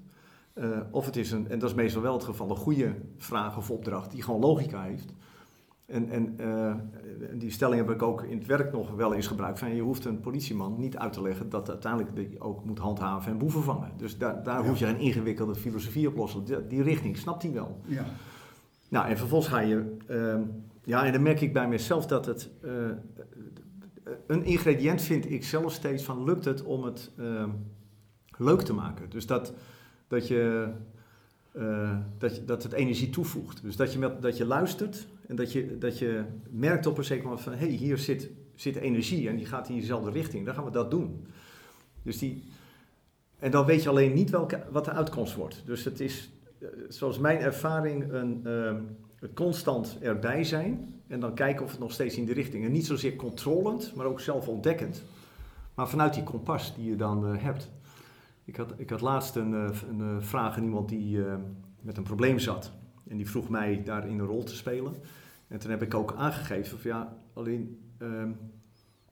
eh, 0.52 0.66
of 0.90 1.06
het 1.06 1.16
is 1.16 1.31
een, 1.31 1.49
en 1.50 1.58
dat 1.58 1.69
is 1.70 1.76
meestal 1.76 2.02
wel 2.02 2.12
het 2.12 2.25
geval, 2.25 2.50
een 2.50 2.56
goede 2.56 2.94
vraag 3.16 3.56
of 3.56 3.70
opdracht 3.70 4.10
die 4.10 4.22
gewoon 4.22 4.40
logica 4.40 4.82
heeft. 4.82 5.14
En, 5.87 6.08
en 6.10 6.34
eh, 6.38 6.75
die 7.34 7.50
stelling 7.50 7.87
heb 7.87 7.90
ik 7.90 8.02
ook 8.02 8.22
in 8.22 8.38
het 8.38 8.46
werk 8.46 8.72
nog 8.72 8.90
wel 8.90 9.14
eens 9.14 9.26
gebruikt. 9.26 9.58
Van, 9.58 9.75
je 9.75 9.82
hoeft 9.82 10.04
een 10.04 10.20
politieman 10.20 10.75
niet 10.78 10.96
uit 10.99 11.12
te 11.12 11.22
leggen 11.22 11.48
dat 11.48 11.69
uiteindelijk 11.69 12.14
die 12.16 12.40
ook 12.40 12.64
moet 12.64 12.78
handhaven 12.78 13.32
en 13.32 13.38
boeven 13.38 13.62
vangen. 13.62 13.90
Dus 13.96 14.19
daar, 14.19 14.43
daar 14.43 14.62
Ja. 14.62 14.69
hoef 14.69 14.78
je 14.78 14.84
geen 14.87 14.98
ingewikkelde 14.98 15.55
filosofie 15.55 16.08
op 16.08 16.16
lossen. 16.16 16.44
Die, 16.44 16.66
die 16.66 16.82
richting 16.82 17.16
snapt 17.16 17.43
hij 17.43 17.52
wel. 17.52 17.81
Ja, 17.87 18.05
Nou, 18.88 19.06
en 19.08 19.16
vervolgens 19.19 19.50
ga 19.52 19.60
je. 19.60 19.96
ehm, 20.06 20.40
ja, 20.84 21.05
en 21.06 21.12
dan 21.12 21.22
merk 21.22 21.40
ik 21.40 21.52
bij 21.52 21.69
mezelf 21.69 22.06
dat 22.06 22.26
het. 22.26 22.50
eh, 22.62 22.70
een 24.26 24.44
ingrediënt 24.44 25.03
vind 25.03 25.31
ik 25.31 25.44
zelf 25.44 25.73
steeds 25.73 26.03
van 26.05 26.25
lukt 26.25 26.44
het 26.44 26.62
om 26.62 26.85
het 26.85 27.11
ehm, 27.19 27.50
leuk 28.38 28.61
te 28.61 28.73
maken. 28.73 29.11
Dus 29.11 29.26
dat, 29.26 29.53
dat, 30.09 30.29
je, 30.29 30.69
eh, 31.53 31.97
dat, 32.19 32.41
dat 32.47 32.62
het 32.62 32.73
energie 32.73 33.11
toevoegt. 33.11 33.62
Dus 33.62 33.76
dat 33.76 33.93
je, 33.93 33.99
met, 33.99 34.23
dat 34.23 34.37
je 34.37 34.44
luistert 34.44 35.06
en 35.26 35.37
dat 35.37 35.53
je, 35.53 35.79
dat 35.79 35.99
je 35.99 36.25
merkt 36.50 36.87
op 36.87 36.99
een 36.99 37.05
zeker 37.05 37.25
moment 37.25 37.43
van 37.43 37.53
hé, 37.53 37.59
hey, 37.59 37.69
hier 37.69 37.99
zit, 37.99 38.31
zit 38.55 38.76
energie 38.76 39.29
en 39.29 39.37
die 39.37 39.47
gaat 39.47 39.69
in 39.69 39.76
dezelfde 39.76 40.11
richting. 40.11 40.44
Dan 40.44 40.55
gaan 40.55 40.65
we 40.65 40.70
dat 40.70 40.91
doen. 40.91 41.26
Dus 42.03 42.19
die, 42.19 42.43
en 43.38 43.50
dan 43.50 43.67
weet 43.67 43.82
je 43.82 43.88
alleen 43.88 44.12
niet 44.12 44.31
welke, 44.31 44.62
wat 44.70 44.85
de 44.85 44.91
uitkomst 44.91 45.35
wordt. 45.35 45.62
Dus 45.65 45.85
het 45.85 46.00
is, 46.00 46.31
eh, 46.58 46.69
zoals 46.88 47.19
mijn 47.19 47.38
ervaring, 47.38 48.12
een, 48.12 48.41
ehm, 48.44 48.81
constant 49.35 49.99
erbij 50.00 50.44
zijn. 50.44 51.01
En 51.12 51.20
dan 51.20 51.35
kijken 51.35 51.64
of 51.64 51.70
het 51.70 51.81
nog 51.81 51.93
steeds 51.93 52.17
in 52.17 52.25
de 52.25 52.32
richting. 52.32 52.64
En 52.64 52.73
niet 52.73 52.87
zozeer 52.87 53.17
controlend, 53.17 53.94
maar 53.94 54.06
ook 54.06 54.20
zelf 54.20 54.49
ontdekkend. 54.49 55.03
Maar 55.75 55.88
vanuit 55.88 56.14
die 56.14 56.23
kompas 56.23 56.75
die 56.75 56.88
je 56.88 56.97
dan 56.97 57.26
eh, 57.26 57.43
hebt. 57.43 57.70
Ik 58.44 58.56
had, 58.56 58.75
ik 58.76 58.91
had 58.91 59.00
laatst 59.00 59.37
een, 59.37 59.55
eh, 59.55 59.70
een 59.88 60.00
eh, 60.00 60.25
vraag 60.25 60.56
aan 60.56 60.64
iemand 60.64 60.88
die 60.88 61.19
met 61.81 61.97
een 61.97 62.03
probleem 62.03 62.38
zat. 62.38 62.73
En 63.09 63.17
die 63.17 63.31
vroeg 63.31 63.49
mij 63.49 63.82
daarin 63.85 64.19
een 64.19 64.26
rol 64.26 64.44
te 64.44 64.55
spelen. 64.55 64.94
En 65.49 65.59
toen 65.59 65.70
heb 65.70 65.82
ik 65.82 65.94
ook 65.94 66.14
aangegeven 66.17 66.79
van 66.79 66.91
ja, 66.91 67.17
alleen 67.35 67.81
ehm 67.99 68.31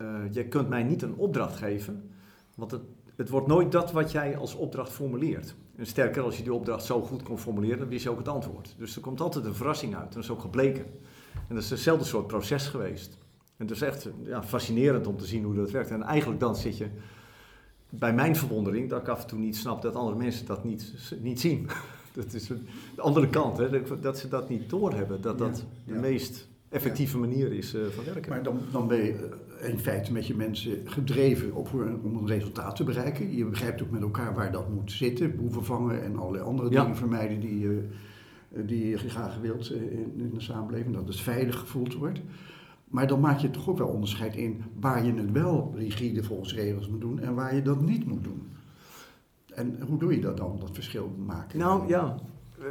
eh, 0.00 0.32
jij 0.32 0.44
kunt 0.44 0.68
mij 0.68 0.82
niet 0.82 1.02
een 1.02 1.14
opdracht 1.14 1.56
geven. 1.56 2.10
Want 2.54 2.70
het, 2.70 2.82
het 3.16 3.28
wordt 3.28 3.46
nooit 3.46 3.72
dat 3.72 3.92
wat 3.92 4.12
jij 4.12 4.36
als 4.36 4.54
opdracht 4.54 4.92
formuleert. 4.92 5.54
En 5.76 5.86
sterker, 5.86 6.22
als 6.22 6.36
je 6.36 6.42
die 6.42 6.54
opdracht 6.54 6.84
zo 6.84 7.00
goed 7.00 7.22
kon 7.22 7.38
formuleren, 7.38 7.78
dan 7.78 7.88
wist 7.88 8.02
je 8.02 8.10
ook 8.10 8.18
het 8.18 8.28
antwoord. 8.28 8.74
Dus 8.78 8.96
er 8.96 9.02
komt 9.02 9.20
altijd 9.20 9.44
een 9.44 9.54
verrassing 9.54 9.96
uit. 9.96 10.12
Dat 10.12 10.22
is 10.22 10.30
ook 10.30 10.40
gebleken. 10.40 10.84
En 11.50 11.56
dat 11.56 11.64
is 11.64 11.70
hetzelfde 11.70 12.04
soort 12.04 12.26
proces 12.26 12.66
geweest. 12.66 13.18
En 13.56 13.66
het 13.66 13.70
is 13.70 13.82
echt 13.82 14.08
ja, 14.24 14.42
fascinerend 14.42 15.06
om 15.06 15.16
te 15.16 15.26
zien 15.26 15.44
hoe 15.44 15.54
dat 15.54 15.70
werkt. 15.70 15.90
En 15.90 16.02
eigenlijk 16.02 16.40
dan 16.40 16.56
zit 16.56 16.76
je 16.78 16.86
bij 17.88 18.14
mijn 18.14 18.36
verwondering 18.36 18.88
dat 18.90 19.00
ik 19.00 19.08
af 19.08 19.20
en 19.22 19.26
toe 19.26 19.38
niet 19.38 19.56
snap 19.56 19.82
dat 19.82 19.94
andere 19.94 20.16
mensen 20.16 20.46
dat 20.46 20.64
niet, 20.64 20.92
niet 21.20 21.40
zien. 21.40 21.68
Dat 22.12 22.32
is 22.34 22.48
een- 22.48 22.66
de 22.94 23.00
andere 23.02 23.28
kant, 23.28 23.58
hè, 23.58 23.82
dat- 24.00 24.18
ze 24.18 24.28
dat 24.28 24.48
niet 24.48 24.70
doorhebben. 24.70 25.20
Dat 25.20 25.38
dat 25.38 25.64
Ja, 25.84 25.92
de 25.94 25.98
meest 26.00 26.48
effectieve 26.68 27.18
manier 27.18 27.52
is 27.52 27.74
eh, 27.74 27.80
van 27.86 28.04
werken. 28.04 28.30
maar 28.30 28.42
dan, 28.42 28.60
dan 28.72 28.88
ben 28.88 28.98
je 29.04 29.28
eh, 29.60 29.68
in 29.68 29.78
feite 29.78 30.12
met 30.12 30.26
je 30.26 30.34
mensen 30.34 30.78
gedreven 30.84 31.52
op, 31.54 31.72
om 32.02 32.16
een 32.16 32.26
resultaat 32.26 32.76
te 32.76 32.84
bereiken. 32.84 33.36
Je 33.36 33.44
begrijpt 33.44 33.82
ook 33.82 33.90
met 33.90 34.02
elkaar 34.02 34.34
waar 34.34 34.52
dat 34.52 34.68
moet 34.68 34.92
zitten, 34.92 35.36
boeven 35.36 35.64
vangen 35.64 36.02
en 36.02 36.16
allerlei 36.16 36.44
andere 36.44 36.70
Ja. 36.70 36.80
dingen 36.82 36.96
vermijden 36.96 37.40
die 37.40 37.58
je, 37.58 37.88
die 38.52 38.98
graag 38.98 39.38
wilt 39.38 39.70
eh, 39.70 39.92
in, 39.92 40.30
de 40.34 40.40
samenleving, 40.40 40.94
dat 40.94 41.06
het 41.06 41.20
veilig 41.20 41.58
gevoeld 41.58 41.94
wordt. 41.94 42.20
Maar 42.88 43.06
dan 43.06 43.20
maak 43.20 43.38
je 43.38 43.50
toch 43.50 43.68
ook 43.68 43.78
wel 43.78 43.88
onderscheid 43.88 44.36
in 44.36 44.62
waar 44.80 45.04
je 45.04 45.12
het 45.12 45.32
wel 45.32 45.72
rigide 45.76 46.22
volgens 46.22 46.54
regels 46.54 46.88
moet 46.88 47.00
doen 47.00 47.20
en 47.20 47.34
waar 47.34 47.54
je 47.54 47.62
dat 47.62 47.80
niet 47.80 48.06
moet 48.06 48.24
doen. 48.24 48.48
En 49.54 49.80
hoe 49.86 49.98
doe 49.98 50.14
je 50.14 50.20
dat 50.20 50.36
dan, 50.36 50.58
dat 50.60 50.70
verschil 50.72 51.14
maken? 51.26 51.58
Nou 51.58 51.88
ja, 51.88 52.18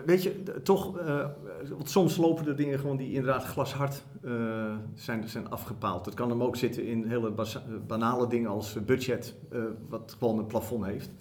weet 0.06 0.24
je, 0.24 0.44
toch, 0.64 0.98
eh, 0.98 1.26
want 1.70 1.90
soms 1.90 2.18
lopen 2.18 2.46
de 2.46 2.54
dingen 2.54 2.80
gewoon 2.80 2.98
die 2.98 3.12
inderdaad 3.12 3.44
glashard 3.44 4.04
eh, 4.22 4.76
zijn, 4.96 5.30
zijn 5.30 5.50
afgepaald. 5.50 6.06
Het 6.06 6.16
kan 6.16 6.30
hem 6.30 6.44
ook 6.44 6.56
zitten 6.56 6.86
in 6.86 7.08
hele 7.08 7.34
banale 7.88 8.28
dingen 8.28 8.50
als 8.50 8.86
budget, 8.86 9.36
wat 9.90 10.16
gewoon 10.20 10.40
een 10.40 10.46
plafond 10.46 10.86
heeft. 10.86 11.12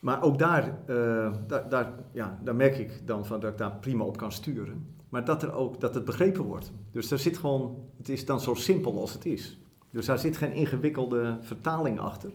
Maar 0.00 0.22
ook 0.22 0.38
daar, 0.38 0.78
eh, 0.86 1.32
daar, 1.46 1.68
daar, 1.68 1.92
ja, 2.12 2.38
daar 2.44 2.54
merk 2.56 2.78
ik 2.78 3.06
dan 3.06 3.26
van 3.26 3.40
dat 3.40 3.50
ik 3.52 3.58
daar 3.58 3.76
prima 3.76 4.04
op 4.04 4.16
kan 4.16 4.32
sturen. 4.32 4.86
Maar 5.08 5.24
dat, 5.24 5.42
er 5.42 5.52
ook, 5.52 5.80
dat 5.80 5.94
het 5.94 6.04
begrepen 6.04 6.44
wordt. 6.44 6.72
Dus 6.90 7.08
daar 7.08 7.18
zit 7.18 7.38
gewoon, 7.38 7.76
het 7.96 8.08
is 8.08 8.24
dan 8.26 8.40
zo 8.40 8.54
simpel 8.54 9.00
als 9.00 9.12
het 9.12 9.26
is. 9.26 9.58
Dus 9.90 10.06
daar 10.06 10.18
zit 10.18 10.36
geen 10.36 10.52
ingewikkelde 10.52 11.36
vertaling 11.40 11.98
achter. 12.00 12.30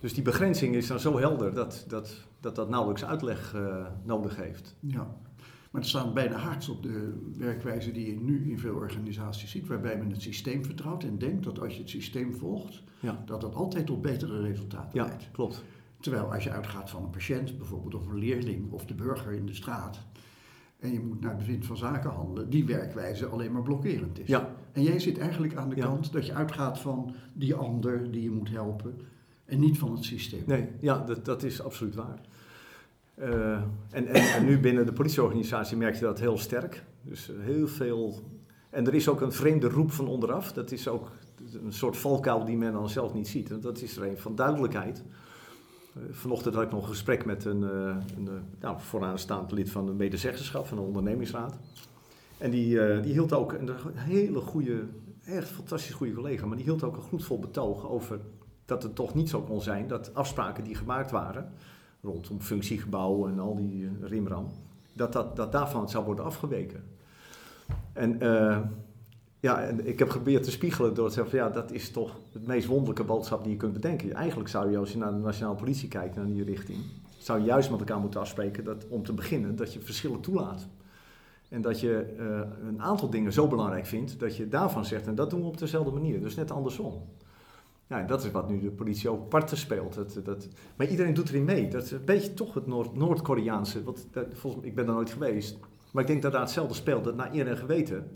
Dus 0.00 0.14
die 0.14 0.22
begrenzing 0.22 0.74
is 0.74 0.86
dan 0.86 1.00
zo 1.00 1.18
helder 1.18 1.54
dat 1.54 1.84
dat, 1.88 2.24
dat, 2.40 2.54
dat 2.54 2.68
nauwelijks 2.68 3.04
uitleg 3.04 3.54
eh, 3.54 3.86
nodig 4.02 4.36
heeft. 4.36 4.76
Ja, 4.80 5.06
maar 5.70 5.80
het 5.80 5.90
staat 5.90 6.14
bijna 6.14 6.36
haaks 6.36 6.68
op 6.68 6.82
de 6.82 7.14
werkwijze 7.36 7.92
die 7.92 8.06
je 8.06 8.20
nu 8.20 8.50
in 8.50 8.58
veel 8.58 8.74
organisaties 8.74 9.50
ziet, 9.50 9.66
waarbij 9.66 9.98
men 9.98 10.10
het 10.10 10.22
systeem 10.22 10.64
vertrouwt 10.64 11.04
en 11.04 11.18
denkt 11.18 11.44
dat 11.44 11.60
als 11.60 11.74
je 11.74 11.80
het 11.80 11.90
systeem 11.90 12.34
volgt, 12.34 12.82
Ja, 13.00 13.22
dat 13.26 13.40
dat 13.40 13.54
altijd 13.54 13.86
tot 13.86 14.02
betere 14.02 14.40
resultaten 14.40 14.98
ja 14.98 15.04
leidt. 15.06 15.28
klopt. 15.32 15.62
Terwijl 16.04 16.32
als 16.32 16.44
je 16.44 16.50
uitgaat 16.50 16.90
van 16.90 17.02
een 17.02 17.10
patiënt 17.10 17.58
bijvoorbeeld, 17.58 17.94
of 17.94 18.06
een 18.06 18.18
leerling, 18.18 18.72
of 18.72 18.84
de 18.84 18.94
burger 18.94 19.32
in 19.32 19.46
de 19.46 19.54
straat, 19.54 19.98
en 20.78 20.92
je 20.92 21.00
moet 21.00 21.20
naar 21.20 21.36
bevind 21.36 21.66
van 21.66 21.76
zaken 21.76 22.10
handelen, 22.10 22.50
die 22.50 22.64
werkwijze 22.64 23.26
alleen 23.26 23.52
maar 23.52 23.62
blokkerend 23.62 24.18
is. 24.20 24.26
Ja, 24.28 24.48
En 24.72 24.82
jij 24.82 24.98
zit 24.98 25.18
eigenlijk 25.18 25.54
aan 25.56 25.68
de 25.68 25.76
Ja. 25.76 25.84
kant 25.84 26.12
dat 26.12 26.26
je 26.26 26.32
uitgaat 26.34 26.78
van 26.80 27.14
die 27.32 27.54
ander 27.54 28.10
die 28.10 28.22
je 28.22 28.30
moet 28.30 28.50
helpen, 28.50 29.00
en 29.44 29.60
niet 29.60 29.78
van 29.78 29.92
het 29.92 30.04
systeem. 30.04 30.42
nee, 30.46 30.68
ja 30.80 30.98
dat, 30.98 31.24
dat 31.24 31.42
is 31.42 31.62
absoluut 31.62 31.94
waar. 31.94 32.20
Eh, 33.14 33.52
en, 33.90 34.06
en, 34.06 34.06
en 34.14 34.44
nu 34.44 34.60
binnen 34.60 34.86
de 34.86 34.92
politieorganisatie 34.92 35.76
merk 35.76 35.94
je 35.94 36.00
dat 36.00 36.20
heel 36.20 36.38
sterk. 36.38 36.84
Dus 37.02 37.30
heel 37.40 37.68
veel. 37.68 38.22
En 38.70 38.86
er 38.86 38.94
is 38.94 39.08
ook 39.08 39.20
een 39.20 39.32
vreemde 39.32 39.68
roep 39.68 39.90
van 39.92 40.06
onderaf. 40.08 40.52
Dat 40.52 40.70
is 40.72 40.88
ook 40.88 41.10
een 41.64 41.72
soort 41.72 41.96
valkuil 41.96 42.44
die 42.44 42.56
men 42.56 42.72
dan 42.72 42.88
zelf 42.88 43.14
niet 43.14 43.28
ziet. 43.28 43.50
En 43.50 43.60
dat 43.60 43.82
is 43.82 43.96
er 43.96 44.06
een 44.08 44.18
van 44.18 44.34
duidelijkheid. 44.34 45.04
Eh, 45.94 46.02
vanochtend 46.10 46.54
had 46.54 46.64
ik 46.64 46.70
nog 46.70 46.82
een 46.82 46.88
gesprek 46.88 47.24
met 47.24 47.44
een, 47.44 47.62
eh, 47.62 47.96
een 48.16 48.28
eh, 48.28 48.34
nou, 48.60 48.76
vooraanstaand 48.80 49.52
lid 49.52 49.70
van 49.70 49.86
de 49.86 49.92
medezeggenschap 49.92 50.66
van 50.66 50.76
de 50.76 50.82
ondernemingsraad. 50.82 51.58
En 52.38 52.50
die, 52.50 53.00
die 53.00 53.12
hield 53.12 53.32
ook 53.32 53.52
een 53.52 53.70
hele 53.94 54.40
goede, 54.40 54.84
echt 55.24 55.48
fantastisch 55.48 55.94
goede 55.94 56.12
collega, 56.12 56.46
maar 56.46 56.56
die 56.56 56.66
hield 56.66 56.82
ook 56.82 56.96
een 56.96 57.02
gloedvol 57.02 57.38
betoog 57.38 57.88
over 57.88 58.20
dat 58.64 58.82
het 58.82 58.94
toch 58.94 59.14
niet 59.14 59.28
zo 59.28 59.40
kon 59.42 59.60
zijn 59.60 59.86
dat 59.88 60.14
afspraken 60.14 60.64
die 60.64 60.74
gemaakt 60.74 61.10
waren 61.10 61.52
rondom 62.00 62.40
functiegebouwen 62.40 63.32
en 63.32 63.38
al 63.38 63.56
die 63.56 63.90
rimram, 64.00 64.48
dat, 64.92 65.12
dat, 65.12 65.36
dat 65.36 65.52
daarvan 65.52 65.88
zou 65.88 66.04
worden 66.04 66.24
afgeweken. 66.24 66.84
En 67.92 68.18
Ja, 69.44 69.62
en 69.62 69.86
ik 69.86 69.98
heb 69.98 70.10
geprobeerd 70.10 70.42
te 70.42 70.50
spiegelen 70.50 70.94
door 70.94 71.08
te 71.08 71.14
zeggen 71.14 71.38
van 71.38 71.48
ja, 71.48 71.54
dat 71.54 71.72
is 71.72 71.90
toch 71.90 72.16
het 72.32 72.46
meest 72.46 72.66
wonderlijke 72.66 73.04
boodschap 73.04 73.42
die 73.42 73.52
je 73.52 73.58
kunt 73.58 73.72
bedenken. 73.72 74.12
Eigenlijk 74.12 74.48
zou 74.48 74.70
je 74.70 74.78
als 74.78 74.92
je 74.92 74.98
naar 74.98 75.12
de 75.12 75.18
nationale 75.18 75.56
politie 75.56 75.88
kijkt, 75.88 76.16
naar 76.16 76.26
die 76.26 76.44
richting, 76.44 76.78
zou 77.18 77.38
je 77.38 77.44
juist 77.44 77.70
met 77.70 77.78
elkaar 77.78 77.98
moeten 77.98 78.20
afspreken 78.20 78.64
dat 78.64 78.86
om 78.88 79.02
te 79.02 79.12
beginnen 79.12 79.56
dat 79.56 79.72
je 79.72 79.80
verschillen 79.80 80.20
toelaat. 80.20 80.66
En 81.48 81.62
dat 81.62 81.80
je 81.80 82.14
eh, 82.18 82.68
een 82.68 82.82
aantal 82.82 83.10
dingen 83.10 83.32
zo 83.32 83.48
belangrijk 83.48 83.86
vindt 83.86 84.20
dat 84.20 84.36
je 84.36 84.48
daarvan 84.48 84.84
zegt 84.84 85.06
en 85.06 85.14
dat 85.14 85.30
doen 85.30 85.40
we 85.40 85.46
op 85.46 85.58
dezelfde 85.58 85.90
manier. 85.90 86.20
Dus 86.20 86.34
net 86.34 86.50
andersom. 86.50 87.02
Ja, 87.86 88.02
dat 88.02 88.24
is 88.24 88.30
wat 88.30 88.48
nu 88.48 88.60
de 88.60 88.70
politie 88.70 89.08
ook 89.08 89.28
parten 89.28 89.56
speelt. 89.56 89.94
Dat, 89.94 90.20
dat, 90.24 90.48
maar 90.76 90.86
iedereen 90.86 91.14
doet 91.14 91.28
erin 91.28 91.44
mee. 91.44 91.68
Dat 91.68 91.82
is 91.82 91.90
een 91.90 92.04
beetje 92.04 92.34
toch 92.34 92.54
het 92.54 92.66
Noord- 92.66 92.96
Noord-Koreaanse. 92.96 93.82
Dat, 93.84 94.06
volgens, 94.32 94.64
ik 94.64 94.74
ben 94.74 94.86
daar 94.86 94.94
nooit 94.94 95.10
geweest. 95.10 95.58
Maar 95.90 96.02
ik 96.02 96.08
denk 96.08 96.22
dat 96.22 96.32
daar 96.32 96.40
hetzelfde 96.40 96.74
speelt. 96.74 97.04
Dat 97.04 97.16
naar 97.16 97.34
eer 97.34 97.46
en 97.46 97.56
geweten 97.56 98.10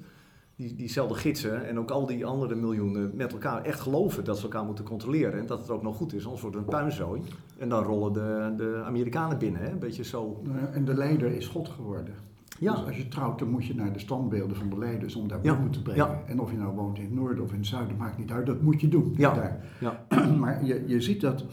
die, 0.58 0.74
diezelfde 0.74 1.14
gidsen 1.14 1.66
en 1.66 1.78
ook 1.78 1.90
al 1.90 2.06
die 2.06 2.26
andere 2.26 2.54
miljoenen 2.54 3.10
met 3.14 3.32
elkaar 3.32 3.64
echt 3.64 3.80
geloven 3.80 4.24
dat 4.24 4.36
ze 4.36 4.42
elkaar 4.42 4.64
moeten 4.64 4.84
controleren. 4.84 5.40
En 5.40 5.46
dat 5.46 5.60
het 5.60 5.70
ook 5.70 5.82
nog 5.82 5.96
goed 5.96 6.12
is, 6.14 6.24
anders 6.24 6.42
wordt 6.42 6.56
het 6.56 6.64
een 6.64 6.70
puinzooi. 6.70 7.20
En 7.58 7.68
dan 7.68 7.82
rollen 7.84 8.12
de, 8.12 8.52
de 8.56 8.82
Amerikanen 8.84 9.38
binnen. 9.38 9.60
Hè? 9.60 9.70
Een 9.70 9.78
beetje 9.78 10.04
zo. 10.04 10.42
En 10.72 10.84
de 10.84 10.94
leider 10.94 11.30
is 11.30 11.46
God 11.46 11.68
geworden. 11.68 12.14
Ja. 12.58 12.74
Dus 12.74 12.84
als 12.86 12.96
je 12.96 13.08
trouwt, 13.08 13.38
dan 13.38 13.50
moet 13.50 13.66
je 13.66 13.74
naar 13.74 13.92
de 13.92 13.98
standbeelden 13.98 14.56
van 14.56 14.68
de 14.70 14.78
leiders 14.78 15.14
om 15.14 15.28
daar 15.28 15.38
Ja. 15.42 15.68
te 15.70 15.82
brengen. 15.82 16.06
Ja. 16.06 16.22
En 16.26 16.40
of 16.40 16.50
je 16.50 16.56
nou 16.56 16.74
woont 16.74 16.98
in 16.98 17.04
het 17.04 17.14
noorden 17.14 17.44
of 17.44 17.50
in 17.52 17.58
het 17.58 17.66
zuiden, 17.66 17.96
maakt 17.96 18.18
niet 18.18 18.30
uit. 18.30 18.46
Dat 18.46 18.60
moet 18.62 18.80
je 18.80 18.88
doen. 18.88 19.14
Ja. 19.16 19.34
Daar. 19.34 19.64
Ja. 19.80 20.06
Maar 20.40 20.64
je, 20.64 20.84
je 20.86 21.00
ziet 21.00 21.20
dat 21.20 21.44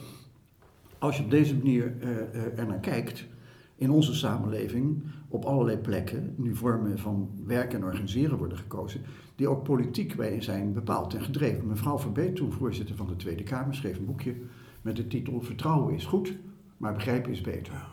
als 0.99 1.17
je 1.17 1.23
op 1.23 1.29
deze 1.29 1.55
manier 1.57 1.93
eh, 1.99 2.09
eh, 2.09 2.59
er 2.59 2.67
naar 2.67 2.79
kijkt, 2.79 3.25
in 3.75 3.89
onze 3.89 4.13
samenleving 4.13 5.03
op 5.27 5.45
allerlei 5.45 5.77
plekken 5.77 6.33
nu 6.37 6.55
vormen 6.55 6.99
van 6.99 7.29
werken 7.45 7.79
en 7.79 7.85
organiseren 7.85 8.37
worden 8.37 8.57
gekozen, 8.57 9.01
die 9.35 9.47
ook 9.47 9.63
politiek 9.63 10.15
bij 10.15 10.41
zijn 10.41 10.73
bepaald 10.73 11.13
en 11.13 11.21
gedreven. 11.23 11.67
Mevrouw 11.67 11.99
Verbeet, 11.99 12.35
toen 12.35 12.51
voorzitter 12.51 12.95
van 12.95 13.07
de 13.07 13.15
Tweede 13.15 13.43
Kamer, 13.43 13.75
schreef 13.75 13.97
een 13.97 14.05
boekje 14.05 14.35
met 14.81 14.95
de 14.95 15.07
titel 15.07 15.41
Vertrouwen 15.41 15.93
is 15.93 16.05
goed, 16.05 16.37
maar 16.77 16.93
begrijpen 16.93 17.31
is 17.31 17.41
beter. 17.41 17.87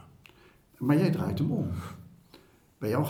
Maar 0.78 0.98
jij 0.98 1.10
draait 1.10 1.38
hem 1.38 1.50
om. 1.50 1.66
Bij 2.78 2.90
jou 2.90 3.06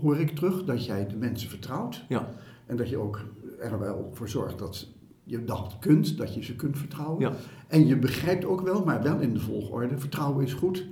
hoor 0.00 0.18
ik 0.18 0.30
terug 0.30 0.64
dat 0.64 0.84
jij 0.84 1.06
de 1.06 1.16
mensen 1.16 1.48
vertrouwt 1.48 2.04
Ja. 2.08 2.28
en 2.66 2.76
dat 2.76 2.88
je 2.88 2.96
ook 2.96 3.20
er 3.58 3.78
wel 3.78 4.10
voor 4.12 4.28
zorgt 4.28 4.58
dat 4.58 4.88
je 5.24 5.44
dat 5.44 5.76
kunt, 5.80 6.16
dat 6.16 6.34
je 6.34 6.42
ze 6.42 6.56
kunt 6.56 6.78
vertrouwen. 6.78 7.20
Ja. 7.20 7.32
En 7.68 7.86
je 7.86 7.96
begrijpt 7.96 8.44
ook 8.44 8.60
wel, 8.60 8.84
maar 8.84 9.02
wel 9.02 9.20
in 9.20 9.34
de 9.34 9.40
volgorde. 9.40 9.98
Vertrouwen 9.98 10.44
is 10.44 10.54
goed. 10.54 10.86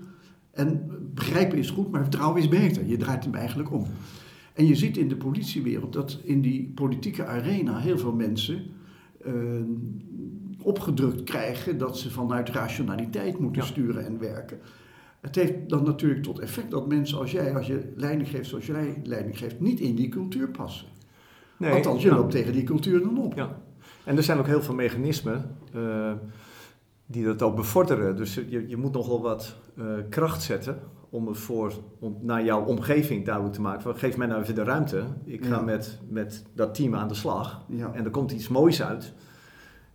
En 0.55 0.91
begrijpen 1.15 1.59
is 1.59 1.71
goed, 1.71 1.91
maar 1.91 2.01
vertrouwen 2.03 2.41
is 2.41 2.49
beter. 2.49 2.87
Je 2.87 2.97
draait 2.97 3.25
hem 3.25 3.35
eigenlijk 3.35 3.73
om. 3.73 3.87
En 4.55 4.67
je 4.67 4.75
ziet 4.75 4.97
in 4.97 5.09
de 5.09 5.17
politiewereld 5.17 5.93
dat 5.93 6.21
in 6.23 6.41
die 6.41 6.73
politieke 6.75 7.27
arena 7.27 7.79
heel 7.79 7.99
veel 7.99 8.13
mensen 8.13 8.63
eh, 9.25 9.33
opgedrukt 10.63 11.23
krijgen 11.25 11.79
dat 11.79 11.99
ze 11.99 12.11
vanuit 12.11 12.49
rationaliteit 12.49 13.39
moeten 13.39 13.63
Ja. 13.63 13.69
sturen 13.69 14.07
en 14.07 14.19
werken. 14.19 14.59
Het 15.21 15.35
heeft 15.35 15.69
dan 15.69 15.85
natuurlijk 15.85 16.23
tot 16.23 16.39
effect 16.39 16.71
dat 16.71 16.89
mensen 16.89 17.19
als 17.19 17.31
jij, 17.31 17.55
als 17.57 17.67
je 17.67 17.93
leiding 17.97 18.29
geeft 18.29 18.49
zoals 18.49 18.67
jij 18.67 19.01
leiding 19.05 19.39
geeft, 19.39 19.61
niet 19.61 19.81
in 19.81 19.95
die 19.95 20.09
cultuur 20.09 20.49
passen. 20.51 20.87
Nee, 21.57 21.73
Althans, 21.73 22.03
je 22.03 22.09
ja. 22.09 22.15
loopt 22.15 22.31
tegen 22.31 22.53
die 22.53 22.63
cultuur 22.65 23.01
dan 23.01 23.19
op. 23.19 23.35
Ja. 23.35 23.61
En 24.05 24.17
er 24.17 24.23
zijn 24.23 24.39
ook 24.39 24.47
heel 24.47 24.63
veel 24.63 24.75
mechanismen 24.75 25.57
eh, 25.73 26.13
die 27.07 27.25
dat 27.25 27.43
ook 27.43 27.57
bevorderen. 27.57 28.17
Dus 28.17 28.35
je, 28.35 28.69
je 28.69 28.77
moet 28.77 28.93
nogal 28.93 29.23
wat 29.23 29.57
eh, 29.77 29.85
kracht 30.11 30.43
zetten 30.43 30.79
om 31.11 31.27
het 31.29 31.39
voor, 31.39 31.73
om, 31.99 32.17
naar 32.21 32.45
jouw 32.45 32.65
omgeving 32.65 33.25
duidelijk 33.25 33.55
te 33.55 33.61
maken. 33.61 33.83
Van, 33.83 33.97
geef 33.97 34.17
mij 34.17 34.27
nou 34.27 34.43
even 34.43 34.55
de 34.55 34.63
ruimte. 34.65 35.03
Ik 35.25 35.45
ga 35.45 35.55
Ja. 35.57 35.61
met, 35.63 35.99
met 36.09 36.45
dat 36.55 36.75
team 36.75 36.95
aan 36.95 37.09
de 37.09 37.15
slag. 37.15 37.65
Ja. 37.69 37.93
En 37.93 38.05
er 38.05 38.11
komt 38.11 38.33
iets 38.33 38.49
moois 38.49 38.83
uit. 38.83 39.13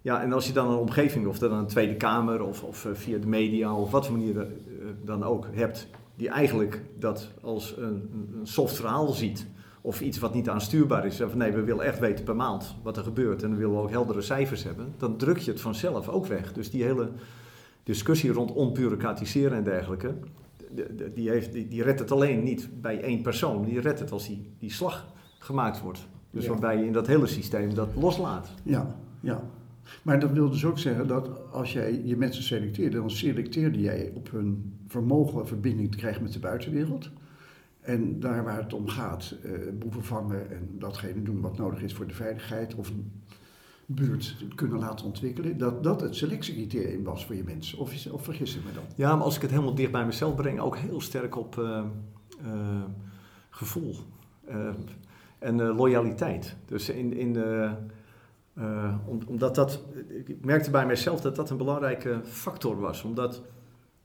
Ja, 0.01 0.21
en 0.21 0.33
als 0.33 0.47
je 0.47 0.53
dan 0.53 0.69
een 0.71 0.77
omgeving, 0.77 1.27
of 1.27 1.39
dat 1.39 1.49
dan 1.49 1.59
een 1.59 1.67
Tweede 1.67 1.95
Kamer 1.95 2.41
of, 2.41 2.63
of 2.63 2.85
eh, 2.85 2.91
via 2.93 3.17
de 3.17 3.27
media 3.27 3.75
of 3.75 3.91
wat 3.91 4.07
voor 4.07 4.17
manier 4.17 4.39
eh, 4.41 4.45
dan 5.05 5.23
ook 5.23 5.47
hebt, 5.51 5.87
die 6.15 6.29
eigenlijk 6.29 6.81
dat 6.99 7.31
als 7.41 7.75
een- 7.77 8.09
een 8.39 8.47
soft 8.47 8.75
verhaal 8.75 9.07
ziet. 9.07 9.47
Of 9.81 10.01
iets 10.01 10.19
wat 10.19 10.33
niet 10.33 10.49
aanstuurbaar 10.49 11.05
is. 11.05 11.15
Van 11.15 11.37
nee, 11.37 11.51
we 11.51 11.61
willen 11.63 11.85
echt 11.85 11.99
weten 11.99 12.25
per 12.25 12.35
maand 12.35 12.75
wat 12.83 12.97
er 12.97 13.03
gebeurt. 13.03 13.43
En 13.43 13.49
we 13.49 13.55
willen 13.55 13.77
ook 13.77 13.89
heldere 13.89 14.21
cijfers 14.21 14.63
hebben. 14.63 14.93
Dan 14.97 15.17
druk 15.17 15.37
je 15.37 15.51
het 15.51 15.61
vanzelf 15.61 16.09
ook 16.09 16.25
weg. 16.25 16.53
Dus 16.53 16.69
die 16.69 16.83
hele 16.83 17.09
discussie 17.83 18.31
rond 18.31 18.51
onbureaucratiseren 18.53 19.57
en 19.57 19.63
dergelijke. 19.63 20.13
de- 20.75 20.95
de- 20.95 21.13
Die, 21.13 21.29
heeft, 21.29 21.51
die, 21.53 21.67
die 21.67 21.83
redt 21.83 21.99
het 21.99 22.11
alleen 22.11 22.43
niet 22.43 22.69
bij 22.81 23.01
één 23.01 23.21
persoon. 23.21 23.65
Die 23.65 23.79
redt 23.79 23.99
het 23.99 24.11
als 24.11 24.27
die, 24.27 24.49
die 24.59 24.71
slag 24.71 25.05
gemaakt 25.39 25.81
wordt. 25.81 26.07
Dus 26.31 26.43
Ja. 26.43 26.49
waarbij 26.49 26.77
je 26.77 26.85
in 26.85 26.93
dat 26.93 27.07
hele 27.07 27.27
systeem 27.27 27.73
dat 27.73 27.89
loslaat. 27.95 28.49
Ja, 28.63 28.95
ja. 29.19 29.41
Maar 30.03 30.19
dat 30.19 30.31
wil 30.31 30.49
dus 30.49 30.65
ook 30.65 30.79
zeggen 30.79 31.07
dat 31.07 31.29
als 31.51 31.73
jij 31.73 32.01
je 32.03 32.17
mensen 32.17 32.43
selecteerde, 32.43 32.97
dan 32.97 33.11
selecteerde 33.11 33.79
jij 33.81 34.11
op 34.15 34.31
hun 34.31 34.73
vermogen 34.87 35.47
verbinding 35.47 35.91
te 35.91 35.97
krijgen 35.97 36.23
met 36.23 36.33
de 36.33 36.39
buitenwereld. 36.39 37.09
En 37.81 38.19
daar 38.19 38.43
waar 38.43 38.61
het 38.61 38.73
om 38.73 38.87
gaat, 38.87 39.35
eh 39.43 39.51
boeven 39.73 40.03
vangen 40.03 40.51
en 40.51 40.69
datgene 40.79 41.21
doen 41.23 41.41
wat 41.41 41.57
nodig 41.57 41.81
is 41.81 41.93
voor 41.93 42.07
de 42.07 42.13
veiligheid 42.13 42.75
of 42.75 42.89
een 42.89 43.11
buurt 43.85 44.35
kunnen 44.55 44.79
laten 44.79 45.05
ontwikkelen, 45.05 45.57
dat 45.57 45.83
dat 45.83 46.01
het 46.01 46.15
selectiecriterium 46.15 47.03
was 47.03 47.25
voor 47.25 47.35
je 47.35 47.43
mensen. 47.43 47.79
Of, 47.79 48.07
of 48.11 48.23
vergis 48.23 48.55
ik 48.55 48.65
me 48.65 48.71
dan? 48.73 48.83
Ja, 48.95 49.15
maar 49.15 49.25
als 49.25 49.35
ik 49.35 49.41
het 49.41 49.51
helemaal 49.51 49.75
dicht 49.75 49.91
bij 49.91 50.05
mezelf 50.05 50.35
breng, 50.35 50.59
ook 50.59 50.77
heel 50.77 51.01
sterk 51.01 51.35
op 51.37 51.57
eh, 51.57 51.83
eh, 52.43 52.83
gevoel 53.49 53.95
en 55.39 55.61
loyaliteit. 55.61 56.55
Dus 56.65 56.89
in, 56.89 57.13
in 57.13 57.37
omdat 59.25 59.55
dat, 59.55 59.83
ik 60.25 60.45
merkte 60.45 60.71
bij 60.71 60.85
mezelf 60.85 61.21
dat 61.21 61.35
dat 61.35 61.49
een 61.49 61.57
belangrijke 61.57 62.19
factor 62.23 62.79
was. 62.79 63.03
Omdat 63.03 63.41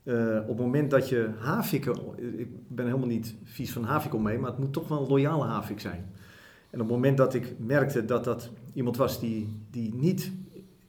eh, 0.05 0.39
op 0.43 0.49
het 0.49 0.59
moment 0.59 0.91
dat 0.91 1.09
je 1.09 1.31
haviken, 1.39 1.95
ik 2.39 2.49
ben 2.69 2.87
helemaal 2.87 3.07
niet 3.07 3.35
vies 3.45 3.73
van 3.73 3.85
havik 3.85 4.15
omheen, 4.15 4.41
maar 4.41 4.51
het 4.51 4.59
moet 4.59 4.73
toch 4.73 4.89
wel 4.89 5.01
een 5.01 5.09
loyale 5.09 5.45
havik 5.45 5.81
zijn. 5.81 6.13
En 6.71 6.81
op 6.81 6.87
het 6.87 6.97
moment 6.97 7.17
dat 7.17 7.35
ik 7.35 7.55
merkte 7.59 8.05
dat 8.05 8.25
dat 8.25 8.51
iemand 8.73 8.97
was 8.97 9.21
die, 9.21 9.61
die 9.71 9.95
niet 9.95 10.33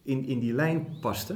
in, 0.04 0.26
in 0.26 0.40
die 0.40 0.54
lijn 0.54 0.88
paste, 1.02 1.36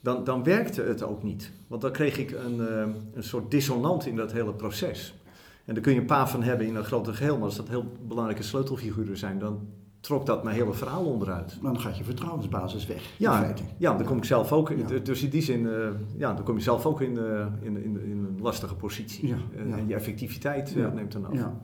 dan, 0.00 0.24
dan 0.24 0.42
werkte 0.42 0.82
het 0.82 1.02
ook 1.02 1.22
niet. 1.22 1.52
Want 1.66 1.82
dan 1.82 1.92
kreeg 1.92 2.18
ik 2.18 2.30
een, 2.30 2.68
eh, 2.68 2.86
een 3.14 3.22
soort 3.22 3.50
dissonant 3.50 4.06
in 4.06 4.16
dat 4.16 4.32
hele 4.32 4.54
proces. 4.54 5.14
En 5.64 5.74
daar 5.74 5.82
kun 5.82 5.92
je 5.92 6.00
een 6.00 6.06
paar 6.06 6.28
van 6.28 6.42
hebben 6.42 6.66
in 6.66 6.74
een 6.74 6.84
groter 6.84 7.14
geheel, 7.14 7.36
maar 7.36 7.44
als 7.44 7.56
dat 7.56 7.68
heel 7.68 7.92
belangrijke 8.06 8.42
sleutelfiguren 8.42 9.16
zijn, 9.16 9.38
dan 9.38 9.68
trok 10.08 10.26
dat 10.26 10.44
mijn 10.44 10.56
hele 10.56 10.72
verhaal 10.72 11.04
onderuit. 11.04 11.58
Maar 11.60 11.72
dan 11.72 11.82
gaat 11.82 11.96
je 11.98 12.04
vertrouwensbasis 12.04 12.86
weg. 12.86 13.02
Ja, 13.16 13.54
ja, 13.78 13.96
dan 13.96 14.06
kom 14.06 14.16
ik 14.16 14.24
zelf 14.24 14.52
ook 14.52 14.70
in. 14.70 14.78
Ja. 14.78 14.98
Dus 14.98 15.22
in 15.22 15.30
die 15.30 15.42
zin, 15.42 15.68
eh, 15.68 15.88
ja, 16.16 16.34
dan 16.34 16.44
kom 16.44 16.56
je 16.56 16.62
zelf 16.62 16.86
ook 16.86 17.00
in, 17.00 17.18
eh, 17.18 17.46
in, 17.60 17.84
in, 17.84 18.00
in 18.04 18.10
een 18.10 18.38
lastige 18.40 18.74
positie. 18.74 19.28
Ja, 19.28 19.36
En- 19.56 19.68
ja. 19.68 19.76
En 19.76 19.88
je 19.88 19.94
effectiviteit 19.94 20.76
eh, 20.76 20.92
neemt 20.92 21.12
dan 21.12 21.26
af. 21.26 21.34
Ja. 21.34 21.60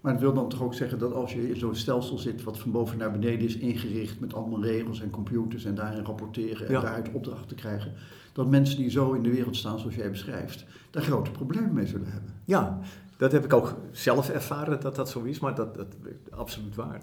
Maar 0.00 0.12
het 0.12 0.20
wil 0.20 0.32
dan 0.32 0.48
toch 0.48 0.62
ook 0.62 0.74
zeggen 0.74 0.98
dat 0.98 1.12
als 1.12 1.32
je 1.32 1.48
in 1.48 1.56
zo'n 1.56 1.74
stelsel 1.74 2.18
zit 2.18 2.42
wat 2.42 2.58
van 2.58 2.70
boven 2.70 2.98
naar 2.98 3.10
beneden 3.10 3.46
is 3.46 3.56
ingericht 3.56 4.20
met 4.20 4.34
allemaal 4.34 4.64
regels 4.64 5.00
en 5.00 5.10
computers 5.10 5.64
en 5.64 5.74
daarin 5.74 6.04
rapporteren 6.04 6.66
en 6.66 6.72
daaruit 6.72 7.10
opdrachten 7.12 7.56
krijgen, 7.56 7.92
dat 8.32 8.50
mensen 8.50 8.76
die 8.76 8.90
zo 8.90 9.12
in 9.12 9.22
de 9.22 9.30
wereld 9.30 9.56
staan 9.56 9.78
zoals 9.78 9.94
jij 9.94 10.10
beschrijft, 10.10 10.64
daar 10.90 11.02
grote 11.02 11.30
problemen 11.30 11.72
mee 11.74 11.86
zullen 11.86 12.10
hebben. 12.10 12.30
Ja, 12.44 12.78
dat 13.16 13.32
heb 13.32 13.44
ik 13.44 13.52
ook 13.52 13.74
zelf 13.90 14.30
ervaren 14.30 14.80
dat 14.80 14.94
dat 14.96 15.10
zo 15.10 15.22
is, 15.22 15.40
maar 15.40 15.54
dat, 15.54 15.74
dat 15.74 15.96
is 16.04 16.32
absoluut 16.32 16.74
waar. 16.74 17.00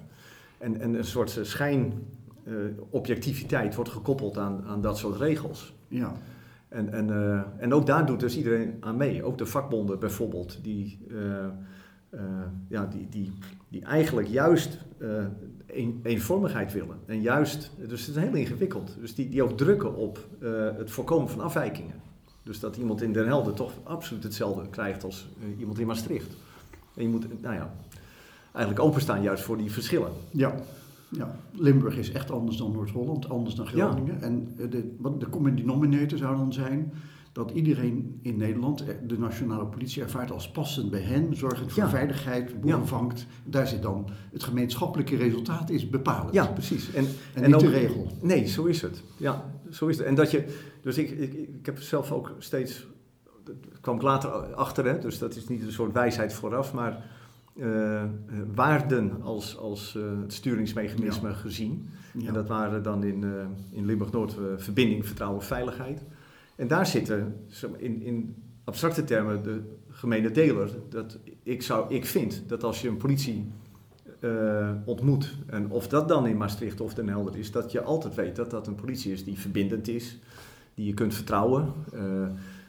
En, 0.61 0.81
en 0.81 0.93
een 0.93 1.05
soort 1.05 1.37
eh, 1.37 1.43
schijn 1.43 1.93
eh, 2.43 3.73
wordt 3.75 3.89
gekoppeld 3.89 4.37
aan, 4.37 4.63
aan 4.67 4.81
dat 4.81 4.97
soort 4.97 5.19
regels. 5.19 5.73
Ja, 5.87 6.13
En, 6.69 6.93
en, 6.93 7.09
eh, 7.09 7.41
en 7.57 7.73
ook 7.73 7.85
daar 7.85 8.05
doet 8.05 8.19
dus 8.19 8.37
iedereen 8.37 8.77
aan 8.79 8.97
mee. 8.97 9.23
Ook 9.23 9.37
de 9.37 9.45
vakbonden 9.45 9.99
bijvoorbeeld, 9.99 10.59
die, 10.63 10.99
ja, 12.67 12.85
die, 12.85 13.07
die, 13.09 13.31
die 13.67 13.85
eigenlijk 13.85 14.27
juist 14.27 14.77
een, 15.67 15.99
eenvormigheid 16.03 16.73
willen. 16.73 16.97
En 17.05 17.21
juist, 17.21 17.71
dus 17.87 18.05
het 18.05 18.15
is 18.15 18.23
heel 18.23 18.33
ingewikkeld. 18.33 18.97
Dus 18.99 19.15
die, 19.15 19.29
die 19.29 19.43
ook 19.43 19.57
drukken 19.57 19.95
op 19.95 20.27
het 20.77 20.91
voorkomen 20.91 21.29
van 21.29 21.39
afwijkingen. 21.39 21.95
Dus 22.43 22.59
dat 22.59 22.77
iemand 22.77 23.01
in 23.01 23.13
Den 23.13 23.27
Helder 23.27 23.53
toch 23.53 23.73
absoluut 23.83 24.23
hetzelfde 24.23 24.69
krijgt 24.69 25.03
als 25.03 25.29
iemand 25.57 25.79
in 25.79 25.87
Maastricht. 25.87 26.35
En 26.95 27.03
je 27.03 27.09
moet, 27.09 27.41
nou 27.41 27.55
ja, 27.55 27.73
eigenlijk 28.53 28.85
openstaan 28.85 29.21
juist 29.21 29.43
voor 29.43 29.57
die 29.57 29.71
verschillen. 29.71 30.11
ja. 30.31 30.55
ja. 31.09 31.35
Limburg 31.53 31.97
is 31.97 32.11
echt 32.11 32.31
anders 32.31 32.57
dan 32.57 32.71
Noord-Holland, 32.71 33.29
anders 33.29 33.55
dan 33.55 33.67
Ja. 33.73 33.87
Groningen. 33.91 34.21
En 34.21 34.53
eh, 34.57 34.69
de, 34.71 34.95
wat 34.99 35.19
de 35.19 35.29
common 35.29 35.55
denominator 35.55 36.17
zou 36.17 36.37
dan 36.37 36.53
zijn 36.53 36.93
dat 37.31 37.51
iedereen 37.51 38.19
in 38.21 38.37
Nederland 38.37 38.83
eh, 38.85 38.95
de 39.07 39.19
nationale 39.19 39.65
politie 39.65 40.01
ervaart 40.01 40.31
als 40.31 40.51
passend 40.51 40.89
bij 40.91 41.01
hen, 41.01 41.35
zorgend 41.35 41.71
voor 41.71 41.83
Ja. 41.83 41.89
veiligheid, 41.89 42.61
boeren 42.61 42.79
Ja. 42.79 42.85
vangt. 42.85 43.25
Daar 43.43 43.67
zit 43.67 43.81
dan 43.81 44.09
het 44.31 44.43
gemeenschappelijke 44.43 45.15
resultaat 45.15 45.69
is 45.69 45.89
bepalend. 45.89 46.33
Ja, 46.33 46.45
precies. 46.45 46.93
En, 46.93 47.05
En, 47.33 47.43
en 47.43 47.51
niet 47.51 47.59
de 47.59 47.69
regel. 47.69 48.07
Nee, 48.21 48.47
zo 48.47 48.65
is 48.65 48.81
het. 48.81 49.03
Ja, 49.17 49.51
zo 49.69 49.87
is 49.87 49.97
het. 49.97 50.07
En 50.07 50.15
dat 50.15 50.31
je, 50.31 50.45
dus 50.81 50.97
ik, 50.97 51.09
ik, 51.09 51.33
ik 51.33 51.65
heb 51.65 51.79
zelf 51.81 52.11
ook 52.11 52.35
steeds, 52.39 52.87
dat 53.43 53.55
kwam 53.81 53.95
ik 53.95 54.01
later 54.01 54.29
achter, 54.55 54.85
hè, 54.85 54.99
dus 54.99 55.17
dat 55.19 55.35
is 55.35 55.47
niet 55.47 55.61
een 55.61 55.71
soort 55.71 55.93
wijsheid 55.93 56.33
vooraf, 56.33 56.73
maar 56.73 57.05
eh, 57.59 58.03
waarden 58.53 59.21
als, 59.21 59.57
als 59.57 59.95
uh, 59.97 60.03
het 60.21 60.33
sturingsmechanisme 60.33 61.29
Ja. 61.29 61.35
gezien. 61.35 61.89
Ja. 62.17 62.27
En 62.27 62.33
dat 62.33 62.47
waren 62.47 62.83
dan 62.83 63.03
in, 63.03 63.23
eh, 63.23 63.29
in 63.71 63.85
Limburg-Noord 63.85 64.31
eh, 64.37 64.43
verbinding, 64.57 65.05
vertrouwen, 65.05 65.43
veiligheid. 65.43 66.03
En 66.55 66.67
daar 66.67 66.85
zitten 66.85 67.35
in, 67.77 68.01
in 68.01 68.35
abstracte 68.63 69.03
termen 69.03 69.43
de 69.43 69.61
gemene 69.89 70.31
deler. 70.31 70.69
Dat 70.89 71.19
ik, 71.43 71.61
zou, 71.61 71.93
ik 71.93 72.05
vind 72.05 72.43
dat 72.47 72.63
als 72.63 72.81
je 72.81 72.87
een 72.87 72.97
politie 72.97 73.51
eh, 74.19 74.71
ontmoet, 74.85 75.37
en 75.47 75.69
of 75.69 75.87
dat 75.87 76.07
dan 76.07 76.27
in 76.27 76.37
Maastricht 76.37 76.81
of 76.81 76.93
Den 76.93 77.07
Helder 77.07 77.37
is, 77.37 77.51
dat 77.51 77.71
je 77.71 77.81
altijd 77.81 78.15
weet 78.15 78.35
dat 78.35 78.51
dat 78.51 78.67
een 78.67 78.75
politie 78.75 79.11
is 79.11 79.23
die 79.23 79.39
verbindend 79.39 79.87
is, 79.87 80.19
die 80.75 80.85
je 80.85 80.93
kunt 80.93 81.13
vertrouwen. 81.13 81.73
Eh, 81.93 82.01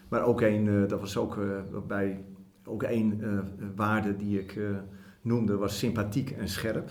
maar 0.08 0.24
ook 0.24 0.40
een, 0.40 0.68
eh, 0.68 0.88
dat 0.88 1.00
was 1.00 1.16
ook 1.16 1.36
eh, 1.36 1.44
bij 1.86 2.20
ook 2.64 2.82
één 2.82 3.20
eh, 3.22 3.28
waarde 3.76 4.16
die 4.16 4.40
ik 4.40 4.56
eh, 4.56 4.64
noemde, 5.22 5.56
was 5.56 5.78
sympathiek 5.78 6.30
en 6.30 6.48
scherp. 6.48 6.90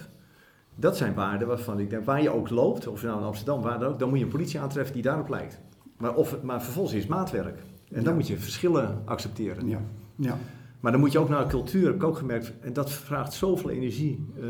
Dat 0.75 0.97
zijn 0.97 1.13
waarden 1.13 1.47
waarvan 1.47 1.79
ik 1.79 1.89
denk, 1.89 2.05
waar 2.05 2.21
je 2.21 2.29
ook 2.29 2.49
loopt, 2.49 2.87
of 2.87 3.01
je 3.01 3.07
nou 3.07 3.19
in 3.19 3.25
Amsterdam, 3.25 3.61
waar 3.61 3.79
dan 3.79 3.89
ook, 3.89 3.99
dan 3.99 4.09
moet 4.09 4.17
je 4.17 4.23
een 4.23 4.31
politie 4.31 4.59
aantreffen 4.59 4.93
die 4.93 5.03
daarop 5.03 5.29
lijkt. 5.29 5.59
Maar, 5.97 6.15
of 6.15 6.31
het, 6.31 6.43
maar 6.43 6.61
vervolgens 6.63 6.95
is 6.95 7.01
het 7.01 7.09
maatwerk. 7.11 7.59
En 7.91 8.03
dan 8.03 8.03
Ja. 8.03 8.13
moet 8.13 8.27
je 8.27 8.37
verschillen 8.37 9.01
accepteren. 9.05 9.67
Ja. 9.67 9.81
Ja. 10.15 10.37
Maar 10.79 10.91
dan 10.91 11.01
moet 11.01 11.11
je 11.11 11.19
ook 11.19 11.29
naar 11.29 11.43
de 11.43 11.49
cultuur, 11.49 11.85
heb 11.85 11.95
ik 11.95 12.03
ook 12.03 12.17
gemerkt, 12.17 12.53
en 12.59 12.73
dat 12.73 12.91
vraagt 12.91 13.33
zoveel 13.33 13.69
energie. 13.69 14.25
eh, 14.41 14.43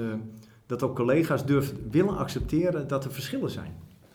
dat 0.65 0.83
ook 0.83 0.95
collega's 0.95 1.45
durven 1.45 1.87
willen 1.89 2.17
accepteren 2.17 2.87
dat 2.87 3.05
er 3.05 3.11
verschillen 3.11 3.49
zijn. 3.49 3.73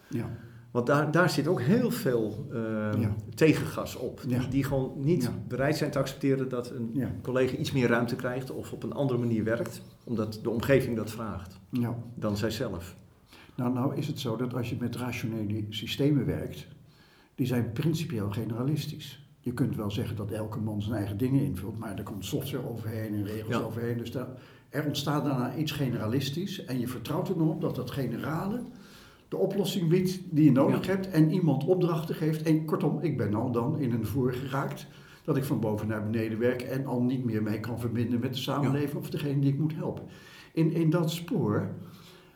Ja. 0.08 0.30
Want 0.76 0.88
daar, 0.88 1.10
daar 1.10 1.30
zit 1.30 1.46
ook 1.46 1.60
heel 1.60 1.90
veel 1.90 2.46
eh, 2.52 3.00
Ja. 3.00 3.14
tegengas 3.34 3.96
op. 3.96 4.20
Ja. 4.28 4.38
Die, 4.38 4.48
die 4.48 4.64
gewoon 4.64 4.92
niet 4.96 5.22
Ja. 5.22 5.30
bereid 5.48 5.76
zijn 5.76 5.90
te 5.90 5.98
accepteren 5.98 6.48
dat 6.48 6.70
een 6.70 7.20
collega 7.22 7.56
iets 7.56 7.72
meer 7.72 7.88
ruimte 7.88 8.16
krijgt 8.16 8.50
of 8.50 8.72
op 8.72 8.82
een 8.82 8.92
andere 8.92 9.18
manier 9.18 9.44
werkt, 9.44 9.82
omdat 10.04 10.38
de 10.42 10.50
omgeving 10.50 10.96
dat 10.96 11.10
vraagt, 11.10 11.58
ja. 11.70 11.96
dan 12.14 12.36
zijzelf. 12.36 12.96
Nou, 13.54 13.72
nou 13.72 13.96
is 13.96 14.06
het 14.06 14.20
zo 14.20 14.36
dat 14.36 14.54
als 14.54 14.68
je 14.70 14.76
met 14.80 14.96
rationele 14.96 15.64
systemen 15.68 16.26
werkt, 16.26 16.66
die 17.34 17.46
zijn 17.46 17.72
principieel 17.72 18.30
generalistisch. 18.30 19.24
Je 19.40 19.52
kunt 19.52 19.76
wel 19.76 19.90
zeggen 19.90 20.16
dat 20.16 20.30
elke 20.30 20.58
man 20.58 20.82
zijn 20.82 20.96
eigen 20.96 21.16
dingen 21.16 21.42
invult, 21.44 21.78
maar 21.78 21.96
er 21.96 22.02
komt 22.02 22.24
software 22.24 22.68
overheen 22.70 23.14
en 23.14 23.24
regels 23.24 23.62
overheen. 23.62 23.98
Dus 23.98 24.10
daar, 24.12 24.28
er 24.68 24.86
ontstaat 24.86 25.24
daarna 25.24 25.54
iets 25.56 25.72
generalistisch 25.72 26.64
en 26.64 26.78
je 26.80 26.88
vertrouwt 26.88 27.28
er 27.28 27.36
nog 27.36 27.48
op 27.48 27.60
dat 27.60 27.76
dat 27.76 27.90
generale 27.90 28.60
de 29.28 29.36
oplossing 29.36 29.88
biedt 29.88 30.20
die 30.30 30.44
je 30.44 30.52
nodig 30.52 30.86
Ja. 30.86 30.92
hebt 30.92 31.10
en 31.10 31.30
iemand 31.32 31.64
opdrachten 31.64 32.14
geeft. 32.14 32.42
En 32.42 32.64
kortom, 32.64 33.00
ik 33.00 33.16
ben 33.16 33.34
al 33.34 33.50
dan 33.50 33.78
in 33.78 33.92
een 33.92 34.06
voer 34.06 34.32
geraakt 34.32 34.86
dat 35.24 35.36
ik 35.36 35.44
van 35.44 35.60
boven 35.60 35.88
naar 35.88 36.04
beneden 36.10 36.38
werk 36.38 36.62
en 36.62 36.86
al 36.86 37.02
niet 37.02 37.24
meer 37.24 37.42
mee 37.42 37.60
kan 37.60 37.80
verbinden 37.80 38.20
met 38.20 38.34
de 38.34 38.40
samenleving 38.40 38.98
of 38.98 39.10
degene 39.10 39.40
die 39.40 39.52
ik 39.52 39.58
moet 39.58 39.74
helpen. 39.74 40.04
In, 40.52 40.72
in 40.72 40.90
dat 40.90 41.10
spoor 41.10 41.74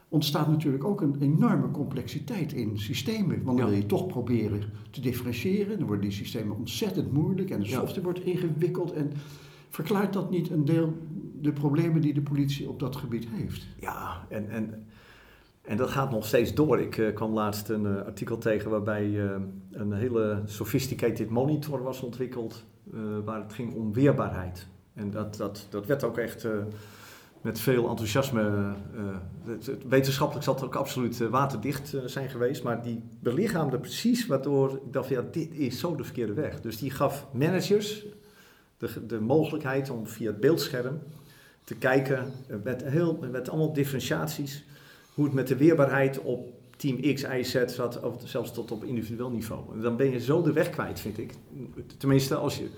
ontstaat 0.09 0.49
natuurlijk 0.49 0.85
ook 0.85 1.01
een 1.01 1.17
enorme 1.21 1.71
complexiteit 1.71 2.53
in 2.53 2.79
systemen. 2.79 3.43
Want 3.45 3.59
dan 3.59 3.67
wil 3.67 3.77
je 3.77 3.87
toch 3.87 4.07
proberen 4.07 4.63
te 4.91 5.01
differentiëren. 5.01 5.79
Dan 5.79 5.87
worden 5.87 6.09
die 6.09 6.19
systemen 6.19 6.57
ontzettend 6.57 7.13
moeilijk 7.13 7.51
en 7.51 7.61
de 7.61 7.67
software 7.67 8.03
wordt 8.03 8.25
ingewikkeld. 8.25 8.93
En 8.93 9.13
verklaart 9.69 10.13
dat 10.13 10.31
niet 10.31 10.51
een 10.51 10.65
deel 10.65 10.97
de 11.41 11.53
problemen 11.53 12.01
die 12.01 12.15
de 12.15 12.23
politie 12.23 12.69
op 12.69 12.79
dat 12.79 12.97
gebied 12.97 13.27
heeft? 13.29 13.67
Ja, 13.81 14.27
en, 14.29 14.51
en, 14.51 14.87
en 15.71 15.77
dat 15.77 15.91
gaat 15.91 16.11
nog 16.11 16.27
steeds 16.27 16.55
door. 16.55 16.81
Ik 16.81 16.99
eh, 16.99 17.15
kwam 17.15 17.33
laatst 17.33 17.69
een 17.69 17.87
eh, 17.87 18.07
artikel 18.07 18.39
tegen 18.39 18.71
waarbij 18.71 19.05
eh, 19.05 19.37
een 19.71 19.93
hele 19.93 20.43
sophisticated 20.45 21.31
monitor 21.31 21.83
was 21.83 22.01
ontwikkeld, 22.01 22.65
waar 23.25 23.41
het 23.41 23.53
ging 23.53 23.75
om 23.75 23.93
weerbaarheid. 23.93 24.67
En 24.95 25.11
dat, 25.11 25.37
dat, 25.37 25.67
dat 25.71 25.87
werd 25.87 26.05
ook 26.05 26.19
echt 26.19 26.47
met 27.41 27.61
veel 27.61 27.89
enthousiasme. 27.89 28.73
wetenschappelijk 29.89 30.45
zal 30.45 30.55
het 30.55 30.65
ook 30.65 30.75
absoluut 30.75 31.29
waterdicht 31.29 31.97
zijn 32.07 32.29
geweest, 32.29 32.63
maar 32.63 32.83
die 32.83 33.03
belichaamde 33.21 33.79
precies 33.79 34.27
waardoor 34.27 34.73
ik 34.73 34.93
dacht: 34.93 35.09
ja, 35.09 35.23
dit 35.31 35.53
is 35.53 35.79
zo 35.79 35.95
de 35.95 36.05
verkeerde 36.05 36.33
weg. 36.33 36.61
Dus 36.61 36.79
die 36.79 36.91
gaf 36.91 37.27
managers 37.33 38.05
de, 38.79 39.07
de 39.07 39.21
mogelijkheid 39.21 39.91
om 39.91 40.07
via 40.07 40.31
het 40.31 40.41
beeldscherm 40.41 40.99
te 41.65 41.75
kijken 41.75 42.33
met, 42.63 42.85
heel, 42.85 43.19
met 43.31 43.49
allemaal 43.49 43.73
differentiaties 43.73 44.65
hoe 45.21 45.29
het 45.29 45.39
met 45.39 45.49
de 45.49 45.57
weerbaarheid 45.57 46.19
op 46.23 46.53
team 46.77 47.15
X, 47.15 47.23
Y, 47.23 47.43
Z 47.43 47.65
zat, 47.67 48.01
of 48.03 48.23
zelfs 48.25 48.53
tot 48.53 48.71
op 48.71 48.85
individueel 48.85 49.31
niveau. 49.31 49.75
En 49.75 49.81
dan 49.81 49.97
ben 49.97 50.11
je 50.11 50.21
zo 50.21 50.43
de 50.43 50.53
weg 50.53 50.71
kwijt, 50.71 51.01
vind 51.01 51.19
ik. 51.19 51.33
Tenminste, 51.99 52.35
als 52.35 52.59
je 52.59 52.69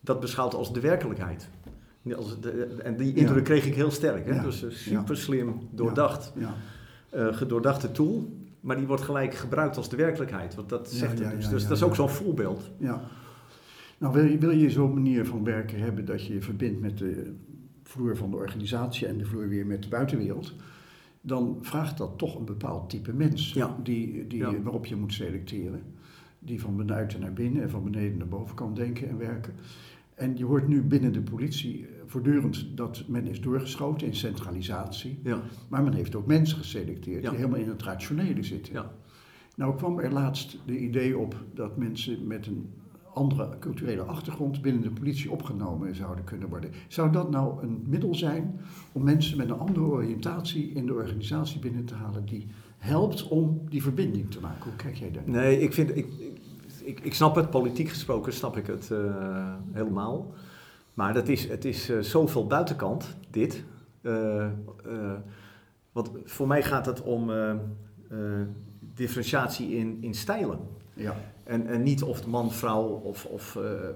dat 0.00 0.20
beschouwt 0.20 0.54
als 0.54 0.72
de 0.72 0.80
werkelijkheid. 0.80 1.48
En 2.82 2.96
die 2.96 3.14
indruk 3.14 3.36
Ja. 3.36 3.42
kreeg 3.42 3.66
ik 3.66 3.74
heel 3.74 3.90
sterk. 3.90 4.26
Hè? 4.26 4.34
Ja. 4.34 4.42
Dus 4.42 4.62
een 4.62 4.72
super 4.72 5.16
slim, 5.16 5.68
doordacht, 5.70 6.32
Ja, 6.38 6.54
eh, 7.10 7.34
gedoordachte 7.36 7.92
tool. 7.92 8.32
Maar 8.60 8.76
die 8.76 8.86
wordt 8.86 9.02
gelijk 9.02 9.34
gebruikt 9.34 9.76
als 9.76 9.88
de 9.88 9.96
werkelijkheid. 9.96 10.54
Want 10.54 10.68
dat 10.68 10.90
zegt 10.90 11.18
het 11.18 11.30
dus. 11.36 11.48
dus 11.48 11.62
dat 11.66 11.76
is 11.76 11.82
ook 11.82 11.94
zo'n 11.94 12.08
voorbeeld. 12.08 12.70
ja. 12.78 13.02
Nou, 13.98 14.14
wil 14.14 14.24
je, 14.24 14.38
wil 14.38 14.50
je 14.50 14.70
zo'n 14.70 14.94
manier 14.94 15.26
van 15.26 15.44
werken 15.44 15.78
hebben 15.78 16.04
dat 16.04 16.26
je 16.26 16.34
je 16.34 16.40
verbindt 16.42 16.80
met 16.80 16.98
de 16.98 17.34
vloer 17.82 18.16
van 18.16 18.30
de 18.30 18.36
organisatie 18.36 19.06
en 19.06 19.18
de 19.18 19.24
vloer 19.24 19.48
weer 19.48 19.66
met 19.66 19.82
de 19.82 19.88
buitenwereld, 19.88 20.54
dan 21.22 21.58
vraagt 21.60 21.98
dat 21.98 22.18
toch 22.18 22.38
een 22.38 22.44
bepaald 22.44 22.90
type 22.90 23.12
mens 23.12 23.52
Ja. 23.52 23.76
die, 23.82 24.26
die, 24.26 24.38
Ja. 24.38 24.62
waarop 24.62 24.86
je 24.86 24.96
moet 24.96 25.12
selecteren. 25.12 25.82
Die 26.38 26.60
van 26.60 26.86
buiten 26.86 27.20
naar 27.20 27.32
binnen 27.32 27.62
en 27.62 27.70
van 27.70 27.84
beneden 27.84 28.18
naar 28.18 28.28
boven 28.28 28.54
kan 28.54 28.74
denken 28.74 29.08
en 29.08 29.18
werken. 29.18 29.54
En 30.14 30.36
je 30.36 30.44
hoort 30.44 30.68
nu 30.68 30.82
binnen 30.82 31.12
de 31.12 31.20
politie 31.22 31.86
eh, 31.86 31.92
voortdurend 32.06 32.66
dat 32.76 33.04
men 33.08 33.26
is 33.26 33.40
doorgeschoten 33.40 34.06
in 34.06 34.14
centralisatie. 34.16 35.18
Ja. 35.22 35.40
Maar 35.68 35.82
men 35.82 35.92
heeft 35.92 36.14
ook 36.14 36.26
mensen 36.26 36.58
geselecteerd 36.58 37.22
die 37.22 37.30
helemaal 37.34 37.58
in 37.58 37.68
het 37.68 37.82
rationele 37.82 38.42
zitten. 38.42 38.72
Ja. 38.72 38.92
Nou 39.56 39.76
kwam 39.76 39.98
er 39.98 40.12
laatst 40.12 40.58
de 40.66 40.78
idee 40.78 41.18
op 41.18 41.36
dat 41.54 41.76
mensen 41.76 42.26
met 42.26 42.46
een 42.46 42.70
andere 43.14 43.58
culturele 43.58 44.02
achtergrond 44.02 44.62
binnen 44.62 44.82
de 44.82 44.90
politie 44.90 45.30
opgenomen 45.30 45.94
zouden 45.94 46.24
kunnen 46.24 46.48
worden. 46.48 46.70
Zou 46.88 47.12
dat 47.12 47.30
nou 47.30 47.62
een 47.62 47.84
middel 47.86 48.14
zijn 48.14 48.60
om 48.92 49.02
mensen 49.02 49.36
met 49.36 49.48
een 49.48 49.58
andere 49.58 49.84
oriëntatie 49.84 50.72
in 50.72 50.86
de 50.86 50.94
organisatie 50.94 51.60
binnen 51.60 51.84
te 51.84 51.94
halen 51.94 52.24
die 52.24 52.46
helpt 52.78 53.28
om 53.28 53.60
die 53.68 53.82
verbinding 53.82 54.30
te 54.30 54.40
maken? 54.40 54.62
Hoe 54.62 54.76
kijk 54.76 54.96
jij 54.96 55.10
daar? 55.10 55.22
Nee, 55.26 55.60
ik 55.60 55.72
vind. 55.72 55.96
Ik, 55.96 56.06
ik, 56.84 57.00
ik 57.00 57.14
snap 57.14 57.34
het, 57.34 57.50
politiek 57.50 57.88
gesproken 57.88 58.32
snap 58.32 58.56
ik 58.56 58.66
het 58.66 58.90
eh, 58.90 59.54
helemaal. 59.72 60.32
Maar 60.94 61.14
dat 61.14 61.28
is, 61.28 61.48
het 61.48 61.64
is 61.64 61.90
eh, 61.90 61.98
zoveel 61.98 62.46
buitenkant, 62.46 63.16
dit. 63.30 63.64
Eh, 64.00 64.48
want 65.92 66.10
voor 66.24 66.46
mij 66.46 66.62
gaat 66.62 66.86
het 66.86 67.02
om 67.02 67.30
differentiatie 68.94 69.76
in, 69.76 69.98
in 70.00 70.14
stijlen. 70.14 70.58
Ja, 70.94 71.16
En, 71.44 71.66
en 71.66 71.82
niet 71.82 72.02
of 72.02 72.20
de 72.20 72.28
man, 72.28 72.52
vrouw 72.52 72.82
of, 72.82 73.24
of 73.24 73.56
eh, 73.56 73.88
eh, 73.88 73.94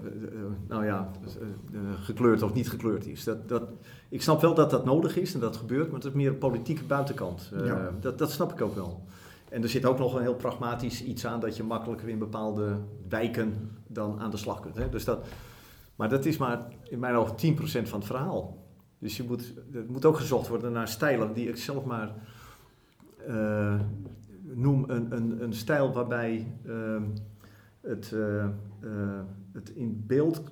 nou 0.69 0.85
ja, 0.85 1.11
eh, 1.25 1.79
gekleurd 2.01 2.43
of 2.43 2.55
niet 2.55 2.69
gekleurd 2.71 3.07
is. 3.07 3.25
Dat, 3.25 3.49
dat, 3.49 3.63
ik 4.09 4.23
snap 4.23 4.41
wel 4.41 4.55
dat 4.55 4.71
dat 4.71 4.85
nodig 4.85 5.17
is 5.17 5.35
en 5.35 5.41
dat 5.41 5.57
gebeurt, 5.57 5.87
maar 5.87 5.95
het 5.95 6.05
is 6.05 6.13
meer 6.13 6.29
een 6.29 6.39
politieke 6.39 6.85
buitenkant. 6.85 7.53
Ja. 7.65 7.91
dat, 8.01 8.19
dat 8.19 8.31
snap 8.31 8.53
ik 8.53 8.61
ook 8.61 8.75
wel. 8.75 9.05
En 9.49 9.63
er 9.63 9.69
zit 9.69 9.85
ook 9.85 9.99
nog 9.99 10.15
een 10.15 10.23
heel 10.23 10.35
pragmatisch 10.35 11.05
iets 11.05 11.27
aan 11.27 11.41
dat 11.41 11.57
je 11.57 11.63
makkelijker 11.63 12.09
in 12.09 12.19
bepaalde 12.19 12.77
wijken 13.09 13.71
dan 13.87 14.21
aan 14.21 14.31
de 14.31 14.37
slag 14.37 14.61
kunt. 14.61 14.77
Hè? 14.77 14.89
Dus 14.89 15.05
dat, 15.05 15.27
maar 15.97 16.09
dat 16.09 16.25
is 16.25 16.37
maar 16.37 16.69
in 16.83 16.99
mijn 16.99 17.15
ogen 17.15 17.57
10% 17.57 17.59
van 17.61 17.99
het 17.99 18.07
verhaal. 18.07 18.65
Dus 18.99 19.17
je 19.17 19.23
moet, 19.23 19.55
er 19.73 19.85
moet 19.89 20.05
ook 20.05 20.17
gezocht 20.17 20.49
worden 20.49 20.73
naar 20.73 20.89
stijlen 20.89 21.33
die 21.33 21.49
ik 21.49 21.57
zelf 21.57 21.85
maar 21.85 22.15
noem 24.55 24.85
een, 24.91 25.17
een, 25.17 25.43
een 25.43 25.53
stijl 25.55 25.93
waarbij 25.93 26.47
ehm, 26.67 27.03
het, 27.81 28.13
eh, 28.13 28.45
eh, 28.45 28.51
het 29.53 29.71
in, 29.71 30.05
beeld, 30.07 30.43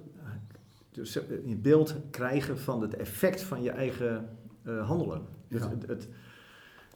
dus 0.90 1.16
in 1.44 1.60
beeld 1.62 1.94
krijgen 2.10 2.58
van 2.58 2.82
het 2.82 2.96
effect 2.96 3.42
van 3.42 3.62
je 3.62 3.70
eigen 3.70 4.28
eh, 4.62 4.86
handelen. 4.88 5.22
Ja. 5.48 5.58
Het, 5.58 5.70
het, 5.70 5.86
het, 5.88 6.08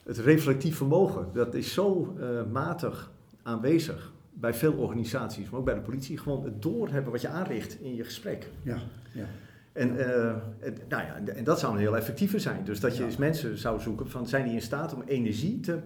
het 0.05 0.19
reflectief 0.19 0.77
vermogen, 0.77 1.27
dat 1.33 1.55
is 1.55 1.73
zo 1.73 2.17
eh, 2.21 2.29
matig 2.53 3.11
aanwezig 3.43 4.13
bij 4.33 4.55
veel 4.55 4.73
organisaties, 4.73 5.51
maar 5.51 5.61
ook 5.61 5.67
bij 5.67 5.75
de 5.75 5.81
politie. 5.81 6.19
Gewoon 6.19 6.45
het 6.45 6.63
doorhebben 6.63 7.13
wat 7.13 7.21
je 7.21 7.29
aanricht 7.29 7.81
in 7.81 7.95
je 7.95 8.05
gesprek. 8.05 8.51
ja, 8.63 8.79
ja. 9.13 9.25
En, 9.73 9.99
eh, 9.99 10.35
nou 10.89 11.03
ja, 11.03 11.17
en 11.35 11.45
dat 11.45 11.59
zou 11.59 11.73
een 11.73 11.79
heel 11.79 11.97
effectieve 11.97 12.39
zijn. 12.39 12.65
Dus 12.65 12.81
dat 12.81 12.93
je 12.97 13.01
Ja. 13.01 13.07
eens 13.07 13.17
mensen 13.17 13.59
zou 13.59 13.81
zoeken 13.81 14.11
van 14.11 14.27
zijn 14.27 14.45
die 14.45 14.53
in 14.55 14.63
staat 14.63 14.95
om 14.95 15.03
energie 15.07 15.61
te, 15.61 15.79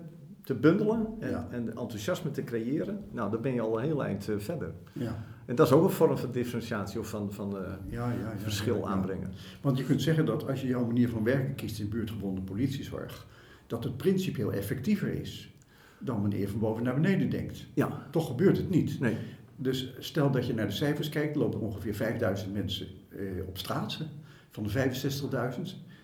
te 0.55 0.61
bundelen 0.61 1.07
en, 1.21 1.31
Ja. 1.31 1.49
en 1.51 1.69
enthousiasme 1.69 2.31
te 2.31 2.45
creëren. 2.45 3.05
Nou, 3.11 3.31
dan 3.31 3.41
ben 3.41 3.55
je 3.55 3.61
al 3.61 3.79
een 3.79 3.85
heel 3.85 4.05
eind 4.05 4.29
eh, 4.29 4.35
verder. 4.38 4.73
ja. 4.93 5.25
En 5.47 5.55
dat 5.55 5.67
is 5.67 5.73
ook 5.73 5.85
een 5.85 5.91
vorm 5.91 6.19
van 6.19 6.33
differentiatie 6.33 7.01
of 7.01 7.09
van, 7.09 7.33
van 7.33 7.57
eh, 7.57 7.62
Ja, 7.88 8.11
ja, 8.12 8.19
ja, 8.19 8.33
verschil 8.38 8.88
aanbrengen. 8.88 9.33
Want 9.61 9.79
je 9.79 9.85
kunt 9.85 10.03
zeggen 10.03 10.25
dat 10.27 10.49
als 10.49 10.61
je 10.61 10.67
jouw 10.67 10.85
manier 10.87 11.09
van 11.09 11.25
werken 11.25 11.55
kiest 11.55 11.79
in 11.81 11.88
buurtgebonden 11.88 12.45
politiezorg, 12.45 13.27
dat 13.67 13.85
het 13.85 13.97
principieel 13.97 14.53
effectiever 14.53 15.09
is 15.21 15.51
dan 15.99 16.21
wanneer 16.21 16.41
je 16.41 16.49
van 16.49 16.59
boven 16.61 16.83
naar 16.83 16.95
beneden 16.95 17.31
denkt. 17.31 17.67
Ja, 17.75 18.07
Toch 18.11 18.27
gebeurt 18.27 18.57
het 18.57 18.71
niet. 18.71 19.01
nee. 19.01 19.17
Dus 19.57 19.93
stel 19.99 20.31
dat 20.31 20.47
je 20.47 20.55
naar 20.55 20.67
de 20.67 20.73
cijfers 20.73 21.09
kijkt, 21.09 21.37
lopen 21.37 21.61
er 21.61 21.67
ongeveer 21.67 21.95
5000 21.95 22.53
mensen 22.53 22.87
eh, 23.09 23.19
op 23.47 23.59
straat. 23.59 23.99
Van 24.51 24.62
de 24.62 24.71
65.000. 24.71 25.61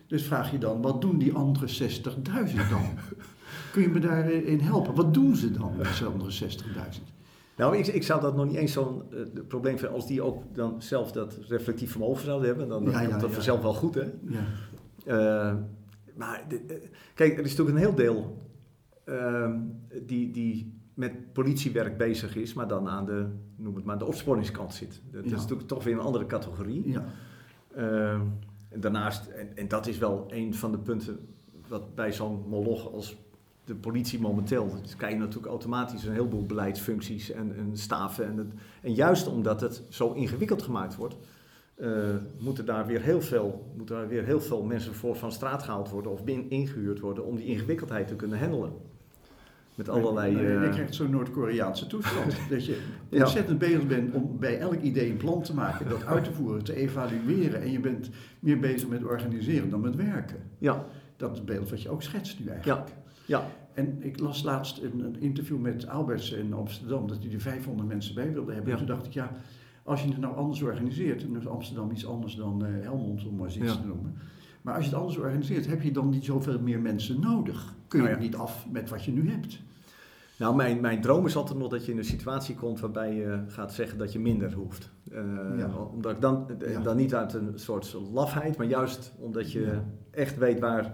Dus 0.06 0.22
vraag 0.22 0.50
je 0.50 0.58
dan, 0.58 0.82
wat 0.82 1.00
doen 1.00 1.18
die 1.18 1.32
andere 1.32 1.66
60.000 1.66 2.68
dan? 2.70 2.82
Kun 3.72 3.82
je 3.82 3.88
me 3.88 3.98
daarin 3.98 4.60
helpen? 4.60 4.94
Wat 4.94 5.14
doen 5.14 5.36
ze 5.36 5.50
dan, 5.50 5.72
die 5.98 6.06
andere 6.06 6.30
60.000? 6.32 7.16
Nou, 7.58 7.76
ik, 7.76 7.86
ik 7.86 8.02
zou 8.02 8.20
dat 8.20 8.36
nog 8.36 8.46
niet 8.46 8.56
eens 8.56 8.72
zo'n 8.72 9.02
uh, 9.10 9.20
probleem 9.48 9.78
vinden 9.78 9.96
als 9.96 10.06
die 10.06 10.22
ook 10.22 10.42
dan 10.54 10.82
zelf 10.82 11.12
dat 11.12 11.38
reflectief 11.48 11.90
vermogen 11.90 12.24
zouden 12.24 12.48
hebben. 12.48 12.68
Dan 12.68 12.84
ja, 12.84 13.00
ja, 13.00 13.18
dat 13.18 13.30
vanzelf 13.30 13.62
wel 13.62 13.74
goed, 13.74 13.94
hè? 13.94 14.04
Ja. 14.28 14.44
Uh, 15.06 15.56
maar 16.14 16.44
de, 16.48 16.62
uh, 16.66 16.74
kijk, 17.14 17.38
er 17.38 17.44
is 17.44 17.50
natuurlijk 17.50 17.76
een 17.76 17.84
heel 17.84 17.94
deel 17.94 18.46
ehm, 19.04 19.60
die, 20.06 20.30
die 20.30 20.78
met 20.94 21.32
politiewerk 21.32 21.96
bezig 21.96 22.36
is, 22.36 22.54
maar 22.54 22.68
dan 22.68 22.88
aan 22.88 23.06
de, 23.06 23.26
noem 23.56 23.74
het 23.74 23.84
maar, 23.84 23.98
de 23.98 24.04
opsporingskant 24.04 24.74
zit. 24.74 25.02
Dat 25.10 25.24
is 25.24 25.30
natuurlijk 25.30 25.68
toch 25.68 25.84
weer 25.84 25.94
een 25.94 26.00
andere 26.00 26.26
categorie. 26.26 26.90
Ja. 26.90 27.04
Ehm, 27.74 28.20
en 28.68 28.80
daarnaast, 28.80 29.26
en, 29.26 29.56
en, 29.56 29.68
dat 29.68 29.86
is 29.86 29.98
wel 29.98 30.24
een 30.28 30.54
van 30.54 30.72
de 30.72 30.78
punten 30.78 31.18
wat 31.68 31.94
bij 31.94 32.12
zo'n 32.12 32.44
moloch 32.48 32.92
als 32.92 33.16
de 33.68 33.74
politie 33.74 34.20
momenteel, 34.20 34.74
dus 34.83 34.96
krijg 34.96 35.12
je 35.12 35.18
natuurlijk 35.18 35.46
automatisch 35.46 36.04
een 36.04 36.12
heleboel 36.12 36.46
beleidsfuncties 36.46 37.31
en, 37.31 37.57
en 37.57 37.76
staven. 37.76 38.26
En, 38.26 38.37
het, 38.37 38.52
en 38.83 38.94
juist 38.94 39.26
omdat 39.26 39.61
het 39.61 39.83
zo 39.88 40.12
ingewikkeld 40.12 40.62
gemaakt 40.62 40.96
wordt, 40.96 41.16
uh, 41.76 42.09
moeten, 42.38 42.66
daar 42.66 42.87
weer 42.87 43.00
heel 43.00 43.20
veel, 43.20 43.72
moeten 43.76 43.96
daar 43.96 44.09
weer 44.09 44.24
heel 44.24 44.40
veel 44.40 44.62
mensen 44.62 44.94
voor 44.94 45.16
van 45.16 45.33
straat 45.33 45.62
gehaald 45.62 45.90
worden 45.90 46.12
of 46.12 46.20
ingehuurd 46.48 47.00
worden 47.00 47.24
om 47.24 47.37
die 47.37 47.46
ingewikkeldheid 47.46 48.09
te 48.09 48.16
kunnen 48.16 48.38
handelen. 48.38 48.72
Met 49.74 49.88
allerlei. 49.88 50.35
Nee, 50.35 50.44
je 50.44 50.68
krijgt 50.68 50.94
zo'n 50.94 51.11
Noord-Koreaanse 51.11 51.87
toestand. 51.87 52.37
dat 52.50 52.66
je 52.66 52.81
ontzettend 53.11 53.59
bezig 53.59 53.87
bent 53.87 54.14
om 54.14 54.38
bij 54.38 54.59
elk 54.59 54.81
idee 54.81 55.11
een 55.11 55.16
plan 55.16 55.42
te 55.42 55.54
maken, 55.54 55.88
dat 55.88 56.04
uit 56.04 56.24
te 56.24 56.33
voeren, 56.33 56.64
te 56.64 56.74
evalueren. 56.74 57.61
En 57.61 57.72
je 57.72 57.81
bent 57.81 58.11
meer 58.40 58.59
bezig 58.59 58.88
met 58.88 59.04
organiseren 59.04 59.70
dan 59.70 59.81
met 59.81 59.96
werken. 59.96 60.37
Ja. 60.59 60.85
Dat 61.16 61.31
is 61.31 61.37
het 61.37 61.46
beeld 61.46 61.70
wat 61.70 61.83
je 61.83 61.88
ook 61.88 62.02
schetst 62.02 62.40
nu 62.40 62.46
eigenlijk. 62.46 62.88
Ja. 62.88 62.94
Ja. 63.28 63.46
En 63.74 63.96
ik 64.00 64.20
las 64.20 64.42
laatst 64.42 64.82
een, 64.82 65.00
een 65.00 65.20
interview 65.20 65.58
met 65.58 65.88
Alberts 65.88 66.32
in 66.32 66.52
Amsterdam, 66.52 67.06
dat 67.06 67.22
hij 67.22 67.32
er 67.32 67.40
500 67.40 67.88
mensen 67.88 68.14
bij 68.14 68.32
wilde 68.32 68.52
hebben. 68.52 68.72
En 68.72 68.78
toen 68.78 68.86
dacht 68.86 69.06
ik, 69.06 69.12
ja, 69.12 69.32
als 69.82 70.02
je 70.02 70.08
het 70.08 70.18
nou 70.18 70.36
anders 70.36 70.62
organiseert, 70.62 71.22
en 71.22 71.36
is 71.36 71.46
Amsterdam 71.46 71.90
iets 71.90 72.06
anders 72.06 72.34
dan 72.34 72.64
uh, 72.66 72.82
Helmond, 72.82 73.24
om 73.24 73.36
maar 73.36 73.46
eens 73.46 73.56
iets 73.56 73.80
te 73.80 73.86
noemen. 73.86 74.14
Maar 74.62 74.74
als 74.74 74.84
je 74.84 74.90
het 74.90 74.98
anders 75.00 75.18
organiseert, 75.18 75.66
heb 75.66 75.82
je 75.82 75.90
dan 75.90 76.08
niet 76.08 76.24
zoveel 76.24 76.60
meer 76.60 76.80
mensen 76.80 77.20
nodig? 77.20 77.74
Kun 77.88 78.02
je 78.02 78.08
nou 78.08 78.20
niet 78.20 78.36
af 78.36 78.66
met 78.70 78.90
wat 78.90 79.04
je 79.04 79.12
nu 79.12 79.30
hebt? 79.30 79.62
Nou, 80.38 80.56
mijn, 80.56 80.80
mijn 80.80 81.00
droom 81.00 81.26
is 81.26 81.36
altijd 81.36 81.58
nog 81.58 81.68
dat 81.68 81.84
je 81.84 81.92
in 81.92 81.98
een 81.98 82.04
situatie 82.04 82.54
komt 82.54 82.80
waarbij 82.80 83.14
je 83.14 83.42
gaat 83.46 83.72
zeggen 83.72 83.98
dat 83.98 84.12
je 84.12 84.18
minder 84.18 84.52
hoeft. 84.52 84.90
Uh, 85.12 85.90
Omdat 85.92 86.12
ik 86.12 86.20
dan, 86.20 86.46
dan 86.82 86.96
niet 86.96 87.14
uit 87.14 87.34
een 87.34 87.52
soort 87.54 87.96
lafheid, 88.12 88.56
maar 88.56 88.66
juist 88.66 89.12
omdat 89.18 89.52
je 89.52 89.78
echt 90.10 90.38
weet 90.38 90.60
waar, 90.60 90.92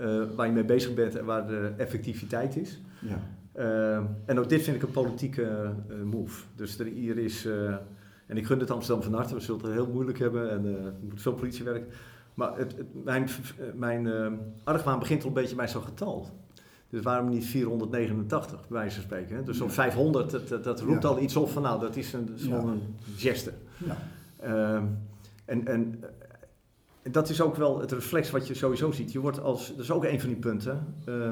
uh, 0.00 0.22
waar 0.36 0.46
je 0.46 0.52
mee 0.52 0.64
bezig 0.64 0.94
bent 0.94 1.16
en 1.16 1.24
waar 1.24 1.46
de 1.46 1.72
effectiviteit 1.76 2.56
is. 2.56 2.80
Ja. 3.00 3.18
Uh, 3.56 4.04
en 4.24 4.38
ook 4.38 4.48
dit 4.48 4.62
vind 4.62 4.76
ik 4.76 4.82
een 4.82 4.90
politieke 4.90 5.70
move. 6.04 6.44
Dus 6.54 6.78
er, 6.78 6.86
hier 6.86 7.18
is, 7.18 7.48
en 8.26 8.36
ik 8.36 8.46
gun 8.46 8.60
het 8.60 8.70
Amsterdam 8.70 9.04
van 9.04 9.14
harte, 9.14 9.34
we 9.34 9.40
zullen 9.40 9.62
het 9.62 9.72
heel 9.72 9.90
moeilijk 9.92 10.18
hebben 10.18 10.50
en 10.50 10.64
er 10.64 10.92
moet 11.08 11.22
veel 11.22 11.34
politiewerk. 11.34 11.94
Maar 12.34 12.58
het, 12.58 12.76
het, 12.76 13.04
mijn, 13.04 13.28
mijn 13.74 14.08
argwaan 14.64 14.98
begint 14.98 15.22
al 15.22 15.28
een 15.28 15.34
beetje 15.34 15.56
bij 15.56 15.68
zo'n 15.68 15.82
getal. 15.82 16.30
Dus 16.90 17.02
waarom 17.02 17.28
niet 17.28 17.44
489, 17.44 18.60
bij 18.68 18.78
wijze 18.78 18.94
van 18.94 19.04
spreken? 19.04 19.36
Hè? 19.36 19.42
Dus 19.42 19.56
zo'n 19.56 19.70
500, 19.70 20.30
dat, 20.30 20.64
dat, 20.64 20.80
roept 20.80 21.04
al 21.04 21.20
iets 21.20 21.36
op 21.36 21.50
van 21.50 21.62
nou, 21.62 21.80
dat 21.80 21.96
is 21.96 22.12
een, 22.12 22.28
gewoon 22.36 22.68
een 22.68 22.96
geste. 23.16 23.52
Uh, 24.44 24.82
en, 25.44 25.66
en 25.66 26.04
dat 27.02 27.28
is 27.28 27.40
ook 27.40 27.56
wel 27.56 27.80
het 27.80 27.92
reflex 27.92 28.30
wat 28.30 28.46
je 28.46 28.54
sowieso 28.54 28.90
ziet. 28.90 29.12
Je 29.12 29.20
wordt 29.20 29.40
als, 29.40 29.68
dat 29.68 29.78
is 29.78 29.90
ook 29.90 30.04
een 30.04 30.20
van 30.20 30.28
die 30.28 30.38
punten, 30.38 30.94
uh, 31.08 31.30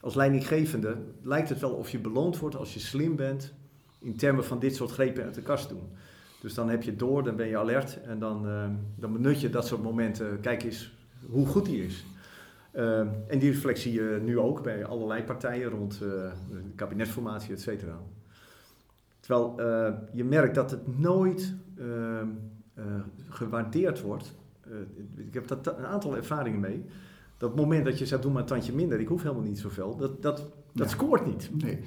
als 0.00 0.14
leidinggevende 0.14 0.96
lijkt 1.22 1.48
het 1.48 1.60
wel 1.60 1.72
of 1.72 1.90
je 1.90 1.98
beloond 1.98 2.38
wordt 2.38 2.56
als 2.56 2.74
je 2.74 2.80
slim 2.80 3.16
bent 3.16 3.54
in 4.00 4.16
termen 4.16 4.44
van 4.44 4.58
dit 4.58 4.76
soort 4.76 4.90
grepen 4.90 5.24
uit 5.24 5.34
de 5.34 5.42
kast 5.42 5.68
doen. 5.68 5.88
Dus 6.40 6.54
dan 6.54 6.68
heb 6.68 6.82
je 6.82 6.96
door, 6.96 7.22
dan 7.22 7.36
ben 7.36 7.48
je 7.48 7.58
alert 7.58 8.02
en 8.02 8.18
dan, 8.18 8.46
uh, 8.46 8.64
dan 8.96 9.12
benut 9.12 9.40
je 9.40 9.50
dat 9.50 9.66
soort 9.66 9.82
momenten. 9.82 10.40
Kijk 10.40 10.62
eens 10.62 10.92
hoe 11.30 11.46
goed 11.46 11.64
die 11.64 11.84
is. 11.84 12.04
Uh, 12.74 12.98
en 12.98 13.38
die 13.38 13.50
reflectie 13.50 13.92
je 13.92 14.20
nu 14.22 14.38
ook 14.38 14.62
bij 14.62 14.84
allerlei 14.84 15.22
partijen 15.22 15.70
rond 15.70 15.94
uh, 15.94 16.08
de 16.50 16.62
kabinetsformatie, 16.74 17.52
et 17.52 17.60
cetera. 17.60 17.98
Terwijl 19.20 19.54
uh, 19.58 19.94
je 20.12 20.24
merkt 20.24 20.54
dat 20.54 20.70
het 20.70 20.98
nooit 20.98 21.54
ehm, 21.78 22.28
eh, 22.74 22.84
gewaardeerd 23.28 24.00
wordt. 24.00 24.34
Ik 25.16 25.34
heb 25.34 25.48
daar 25.48 25.78
een 25.78 25.86
aantal 25.86 26.16
ervaringen 26.16 26.60
mee. 26.60 26.84
Dat 27.36 27.56
moment 27.56 27.84
dat 27.84 27.98
je 27.98 28.06
zegt, 28.06 28.22
doe 28.22 28.32
maar 28.32 28.40
een 28.40 28.48
tandje 28.48 28.72
minder, 28.72 29.00
ik 29.00 29.08
hoef 29.08 29.22
helemaal 29.22 29.42
niet 29.42 29.58
zoveel, 29.58 29.96
dat, 29.96 30.22
dat, 30.22 30.50
dat 30.72 30.90
scoort 30.90 31.26
niet. 31.26 31.50
Nee. 31.62 31.78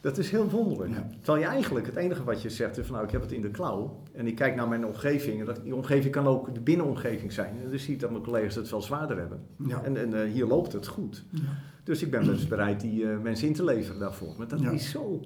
Dat 0.00 0.18
is 0.18 0.30
heel 0.30 0.50
wonderlijk. 0.50 0.92
Terwijl 1.20 1.38
je 1.38 1.50
eigenlijk 1.50 1.86
het 1.86 1.96
enige 1.96 2.24
wat 2.24 2.42
je 2.42 2.50
zegt 2.50 2.78
is 2.78 2.86
van 2.86 2.94
nou 2.94 3.06
ik 3.06 3.12
heb 3.12 3.20
het 3.20 3.32
in 3.32 3.40
de 3.40 3.50
klauw 3.50 4.02
en 4.12 4.26
ik 4.26 4.34
kijk 4.34 4.54
naar 4.54 4.68
mijn 4.68 4.86
omgeving. 4.86 5.40
En 5.40 5.46
dat, 5.46 5.60
die 5.62 5.74
omgeving 5.74 6.12
kan 6.12 6.26
ook 6.26 6.54
de 6.54 6.60
binnenomgeving 6.60 7.32
zijn. 7.32 7.60
En 7.64 7.70
dus 7.70 7.84
zie 7.84 7.94
ik 7.94 8.00
dat 8.00 8.10
mijn 8.10 8.22
collega's 8.22 8.54
het 8.54 8.68
veel 8.68 8.82
zwaarder 8.82 9.18
hebben. 9.18 9.40
Ja. 9.66 9.82
En, 9.82 9.96
en 9.96 10.10
uh, 10.10 10.32
hier 10.32 10.46
loopt 10.46 10.72
het 10.72 10.86
goed. 10.86 11.24
Ja. 11.30 11.40
Dus 11.84 12.02
ik 12.02 12.10
ben 12.10 12.24
dus 12.24 12.48
bereid 12.48 12.80
die 12.80 13.02
uh, 13.02 13.18
mensen 13.18 13.48
in 13.48 13.54
te 13.54 13.64
leveren 13.64 14.00
daarvoor. 14.00 14.34
Maar 14.38 14.48
dat 14.48 14.60
is 14.60 14.90
zo. 14.90 15.20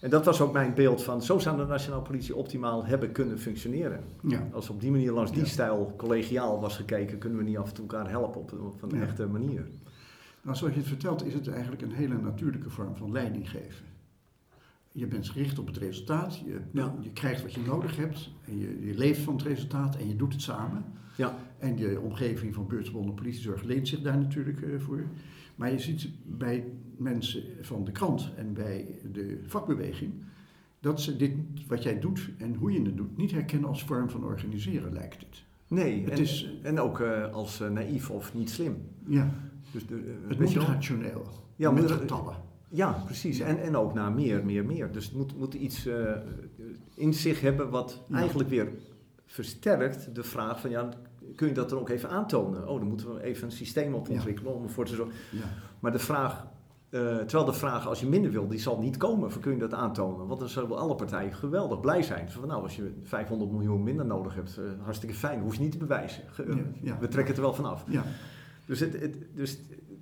En 0.00 0.10
dat 0.10 0.24
was 0.24 0.40
ook 0.40 0.52
mijn 0.52 0.74
beeld 0.74 1.02
van 1.02 1.22
zo 1.22 1.38
zou 1.38 1.56
de 1.56 1.64
Nationale 1.64 2.02
Politie 2.02 2.36
optimaal 2.36 2.84
hebben 2.84 3.12
kunnen 3.12 3.38
functioneren. 3.38 4.04
Als 4.52 4.70
op 4.70 4.80
die 4.80 4.90
manier 4.90 5.12
langs 5.12 5.32
die 5.32 5.46
stijl 5.46 5.94
collegiaal 5.96 6.60
was 6.60 6.76
gekeken, 6.76 7.18
kunnen 7.18 7.38
we 7.38 7.44
niet 7.44 7.58
af 7.58 7.68
en 7.68 7.74
toe 7.74 7.86
elkaar 7.88 8.10
helpen 8.10 8.40
op, 8.40 8.52
op 8.52 8.82
een 8.82 9.02
echte 9.02 9.26
manier. 9.26 9.66
Nou, 10.42 10.56
zoals 10.56 10.74
je 10.74 10.80
het 10.80 10.88
vertelt, 10.88 11.24
is 11.24 11.34
het 11.34 11.48
eigenlijk 11.48 11.82
een 11.82 11.92
hele 11.92 12.18
natuurlijke 12.18 12.70
vorm 12.70 12.96
van 12.96 13.12
leiding 13.12 13.50
geven 13.50 13.88
je 14.98 15.06
bent 15.06 15.28
gericht 15.28 15.58
op 15.58 15.66
het 15.66 15.76
resultaat, 15.76 16.38
je, 16.38 16.60
je 17.00 17.12
krijgt 17.12 17.42
wat 17.42 17.54
je 17.54 17.60
nodig 17.60 17.96
hebt 17.96 18.30
en 18.44 18.58
je, 18.58 18.86
je, 18.86 18.94
leeft 18.94 19.20
van 19.20 19.34
het 19.34 19.42
resultaat 19.42 19.96
en 19.96 20.08
je 20.08 20.16
doet 20.16 20.32
het 20.32 20.42
samen. 20.42 20.84
Ja. 21.16 21.36
En 21.58 21.76
de 21.76 22.00
omgeving 22.02 22.54
van 22.54 22.66
buurtgebonden 22.66 23.14
politiezorg 23.14 23.62
leent 23.62 23.88
zich 23.88 24.00
daar 24.00 24.18
natuurlijk 24.18 24.60
uh, 24.60 24.80
voor. 24.80 25.04
Maar 25.58 25.72
je 25.72 25.78
ziet 25.78 26.08
bij 26.24 26.64
mensen 26.96 27.42
van 27.60 27.84
de 27.84 27.92
krant 27.92 28.32
en 28.36 28.52
bij 28.52 28.98
de 29.12 29.40
vakbeweging 29.46 30.12
dat 30.80 31.00
ze 31.00 31.16
dit, 31.16 31.32
wat 31.66 31.82
jij 31.82 32.00
doet 32.00 32.30
en 32.36 32.54
hoe 32.54 32.72
je 32.72 32.82
het 32.82 32.96
doet, 32.96 33.16
niet 33.16 33.30
herkennen 33.30 33.68
als 33.68 33.84
vorm 33.84 34.10
van 34.10 34.24
organiseren, 34.24 34.92
lijkt 34.92 35.20
het. 35.20 35.44
Nee, 35.68 36.04
het 36.04 36.10
en, 36.10 36.18
is, 36.18 36.50
en 36.62 36.80
ook 36.80 37.00
uh, 37.00 37.32
als 37.32 37.60
uh, 37.60 37.68
naïef 37.68 38.10
of 38.10 38.34
niet 38.34 38.50
slim. 38.50 38.76
Ja. 39.06 39.34
Dus 39.72 39.86
de, 39.86 40.14
het 40.28 40.40
moet 40.40 40.54
rationeel, 40.54 41.26
ja, 41.56 41.70
met 41.70 41.90
getallen. 41.90 42.36
Ja, 42.68 43.02
precies. 43.04 43.40
En, 43.40 43.62
en 43.62 43.76
ook 43.76 43.94
naar 43.94 44.12
meer, 44.12 44.44
meer, 44.44 44.64
meer. 44.64 44.92
Dus 44.92 45.04
het 45.04 45.14
moet, 45.14 45.38
moet 45.38 45.54
iets 45.54 45.88
in 46.94 47.14
zich 47.14 47.40
hebben 47.40 47.70
wat 47.70 48.02
eigenlijk 48.10 48.48
weer 48.48 48.68
versterkt 49.26 50.14
de 50.14 50.22
vraag 50.22 50.60
van 50.60 50.70
ja, 50.70 50.88
kun 51.36 51.48
je 51.48 51.54
dat 51.54 51.68
dan 51.68 51.78
ook 51.78 51.88
even 51.88 52.08
aantonen? 52.08 52.68
Oh, 52.68 52.78
dan 52.78 52.88
moeten 52.88 53.14
we 53.14 53.22
even 53.22 53.44
een 53.44 53.52
systeem 53.52 53.94
op 53.94 54.08
ontwikkelen 54.08 54.54
om 54.54 54.62
ervoor 54.62 54.84
te 54.84 54.94
zorgen. 54.94 55.14
Ja. 55.30 55.44
Maar 55.80 55.92
de 55.92 55.98
vraag, 55.98 56.46
uh, 56.90 57.16
terwijl 57.16 57.44
de 57.44 57.52
vraag 57.52 57.86
als 57.86 58.00
je 58.00 58.06
minder 58.06 58.30
wil, 58.30 58.48
die 58.48 58.58
zal 58.58 58.78
niet 58.78 58.96
komen. 58.96 59.32
Van 59.32 59.40
kun 59.40 59.52
je 59.52 59.58
dat 59.58 59.74
aantonen? 59.74 60.26
Want 60.26 60.40
dan 60.40 60.48
zullen 60.48 60.78
alle 60.78 60.94
partijen 60.94 61.32
geweldig 61.32 61.80
blij 61.80 62.02
zijn. 62.02 62.30
Van 62.30 62.48
nou, 62.48 62.62
als 62.62 62.76
je 62.76 62.92
500 63.02 63.50
miljoen 63.50 63.82
minder 63.82 64.06
nodig 64.06 64.34
hebt, 64.34 64.58
uh, 64.58 64.64
hartstikke 64.84 65.14
fijn, 65.14 65.40
hoef 65.40 65.54
je 65.54 65.60
niet 65.60 65.72
te 65.72 65.78
bewijzen. 65.78 66.22
Ja, 66.82 66.98
we 67.00 67.08
trekken 67.08 67.26
het 67.26 67.36
er 67.36 67.42
wel 67.42 67.54
vanaf. 67.54 67.84
Ja. 67.86 68.04
Dus, 68.66 68.80
het, 68.80 69.00
het, 69.00 69.16
dus 69.34 69.58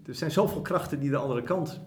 er 0.07 0.15
zijn 0.15 0.31
zoveel 0.31 0.61
krachten 0.61 1.01
die 1.01 1.11
de 1.11 1.17
andere 1.17 1.43
kant 1.43 1.81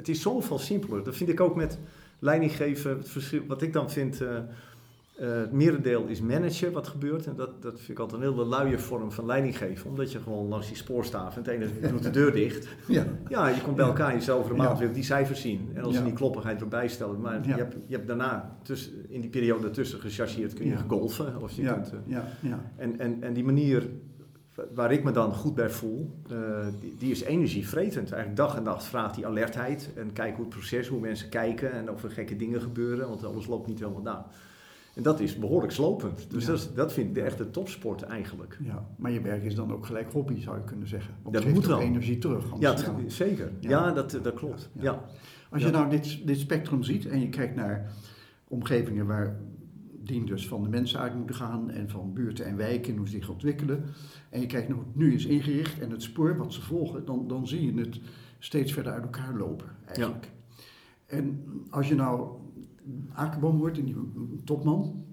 het 0.00 0.08
is 0.08 0.22
zoveel 0.22 0.58
simpeler. 0.58 1.04
Dat 1.04 1.16
vind 1.16 1.30
ik 1.30 1.40
ook 1.40 1.56
met 1.56 1.78
leidinggeven. 2.18 2.96
Het 2.96 3.08
verschil, 3.08 3.42
wat 3.46 3.62
ik 3.62 3.72
dan 3.72 3.90
vind, 3.90 4.22
uh, 5.20 5.34
het 5.34 5.52
merendeel 5.52 6.06
is 6.06 6.20
managen 6.20 6.72
wat 6.72 6.88
gebeurt. 6.88 7.26
En 7.26 7.36
dat, 7.36 7.62
dat 7.62 7.76
vind 7.76 7.88
ik 7.88 7.98
altijd 7.98 8.22
een 8.22 8.28
hele 8.28 8.44
luie 8.44 8.78
vorm 8.78 9.12
van 9.12 9.26
leidinggeven. 9.26 9.90
Omdat 9.90 10.12
je 10.12 10.18
gewoon 10.20 10.48
langs 10.48 10.66
die 10.66 10.76
spoorstaaf 10.76 11.36
en 11.36 11.42
het 11.42 11.50
ene 11.50 11.66
doet 11.90 12.02
de 12.02 12.10
deur 12.10 12.32
dicht. 12.32 12.68
Ja, 12.86 13.04
ja 13.28 13.48
je 13.48 13.62
komt 13.62 13.76
bij 13.76 13.86
elkaar, 13.86 14.22
je 14.22 14.32
over 14.32 14.50
een 14.50 14.56
maand 14.56 14.78
weer 14.78 14.92
die 14.92 15.02
cijfers 15.02 15.40
zien. 15.40 15.70
En 15.74 15.82
als 15.82 15.96
je 15.96 16.02
die 16.02 16.12
kloppigheid 16.12 16.60
erbij 16.60 16.88
stellen. 16.88 17.20
Maar 17.20 17.46
je, 17.46 17.52
hebt, 17.52 17.76
je 17.86 17.94
hebt 17.94 18.06
daarna, 18.06 18.56
tussen, 18.62 18.92
in 19.08 19.20
die 19.20 19.30
periode 19.30 19.66
ertussen 19.66 20.00
gechargeerd, 20.00 20.54
kun 20.54 20.66
je 20.66 20.76
golfen. 20.88 21.42
Of 21.42 21.52
je 21.52 21.62
kunt, 21.62 21.92
uh, 21.92 21.98
ja. 22.06 22.24
Ja. 22.40 22.60
En, 22.76 22.98
en, 22.98 23.22
en 23.22 23.32
die 23.32 23.44
manier 23.44 23.88
waar 24.74 24.92
ik 24.92 25.04
me 25.04 25.10
dan 25.10 25.34
goed 25.34 25.54
bij 25.54 25.70
voel, 25.70 26.10
uh, 26.32 26.66
die, 26.80 26.94
die, 26.98 27.10
is 27.10 27.22
energievretend. 27.22 28.12
Eigenlijk 28.12 28.36
dag 28.36 28.56
en 28.56 28.62
nacht 28.62 28.84
vraagt 28.84 29.14
die 29.14 29.26
alertheid 29.26 29.90
en 29.96 30.12
kijk 30.12 30.34
hoe 30.34 30.44
het 30.44 30.54
proces, 30.54 30.88
hoe 30.88 31.00
mensen 31.00 31.28
kijken 31.28 31.72
en 31.72 31.90
of 31.90 32.02
er 32.02 32.10
gekke 32.10 32.36
dingen 32.36 32.60
gebeuren, 32.60 33.08
want 33.08 33.24
alles 33.24 33.46
loopt 33.46 33.66
niet 33.66 33.78
helemaal 33.78 34.02
na. 34.02 34.26
En 35.00 35.06
dat 35.06 35.20
is 35.20 35.38
behoorlijk 35.38 35.72
slopend. 35.72 36.30
Dus 36.30 36.44
dat, 36.44 36.58
is, 36.58 36.74
dat, 36.74 36.92
vind 36.92 37.08
ik 37.08 37.14
de 37.14 37.22
echte 37.22 37.50
topsport 37.50 38.02
eigenlijk. 38.02 38.58
Ja, 38.62 38.86
maar 38.96 39.10
je 39.10 39.20
werk 39.20 39.42
is 39.42 39.54
dan 39.54 39.72
ook 39.72 39.86
gelijk 39.86 40.12
hobby, 40.12 40.40
zou 40.40 40.56
je 40.56 40.64
kunnen 40.64 40.88
zeggen. 40.88 41.14
Want 41.22 41.34
dat 41.34 41.48
moet 41.48 41.66
wel. 41.66 41.80
energie 41.80 42.18
terug. 42.18 42.44
Ja, 42.58 42.76
zeker. 43.06 43.52
Ja, 43.60 43.92
dat, 43.92 44.18
dat 44.22 44.34
klopt. 44.34 44.70
Ja. 44.72 45.04
Als 45.50 45.62
je 45.62 45.70
nou 45.70 45.90
dit, 45.90 46.26
dit 46.26 46.38
spectrum 46.38 46.82
ziet 46.82 47.06
en 47.06 47.20
je 47.20 47.28
kijkt 47.28 47.54
naar 47.54 47.92
omgevingen 48.48 49.06
waar 49.06 49.40
dient 50.02 50.26
dus 50.26 50.48
van 50.48 50.62
de 50.62 50.68
mensen 50.68 51.00
uit 51.00 51.14
moeten 51.14 51.34
gaan 51.34 51.70
en 51.70 51.88
van 51.88 52.12
buurten 52.12 52.44
en 52.44 52.56
wijken 52.56 52.92
en 52.92 52.98
hoe 52.98 53.08
ze 53.08 53.16
zich 53.16 53.28
ontwikkelen. 53.28 53.84
En 54.30 54.40
je 54.40 54.46
kijkt 54.46 54.68
naar 54.68 54.76
hoe 54.76 54.86
het 54.86 54.96
nu 54.96 55.14
is 55.14 55.26
ingericht 55.26 55.80
en 55.80 55.90
het 55.90 56.02
spoor 56.02 56.36
wat 56.36 56.52
ze 56.52 56.62
volgen, 56.62 57.04
dan, 57.04 57.28
dan 57.28 57.46
zie 57.46 57.74
je 57.74 57.80
het 57.80 58.00
steeds 58.38 58.72
verder 58.72 58.92
uit 58.92 59.02
elkaar 59.02 59.36
lopen 59.36 59.66
eigenlijk. 59.86 60.30
En 61.06 61.44
als 61.70 61.88
je 61.88 61.94
nou 61.94 62.39
Akerboom 63.12 63.58
hoort, 63.58 63.78
een 63.78 63.84
nieuwe 63.84 64.04
topman, 64.44 65.04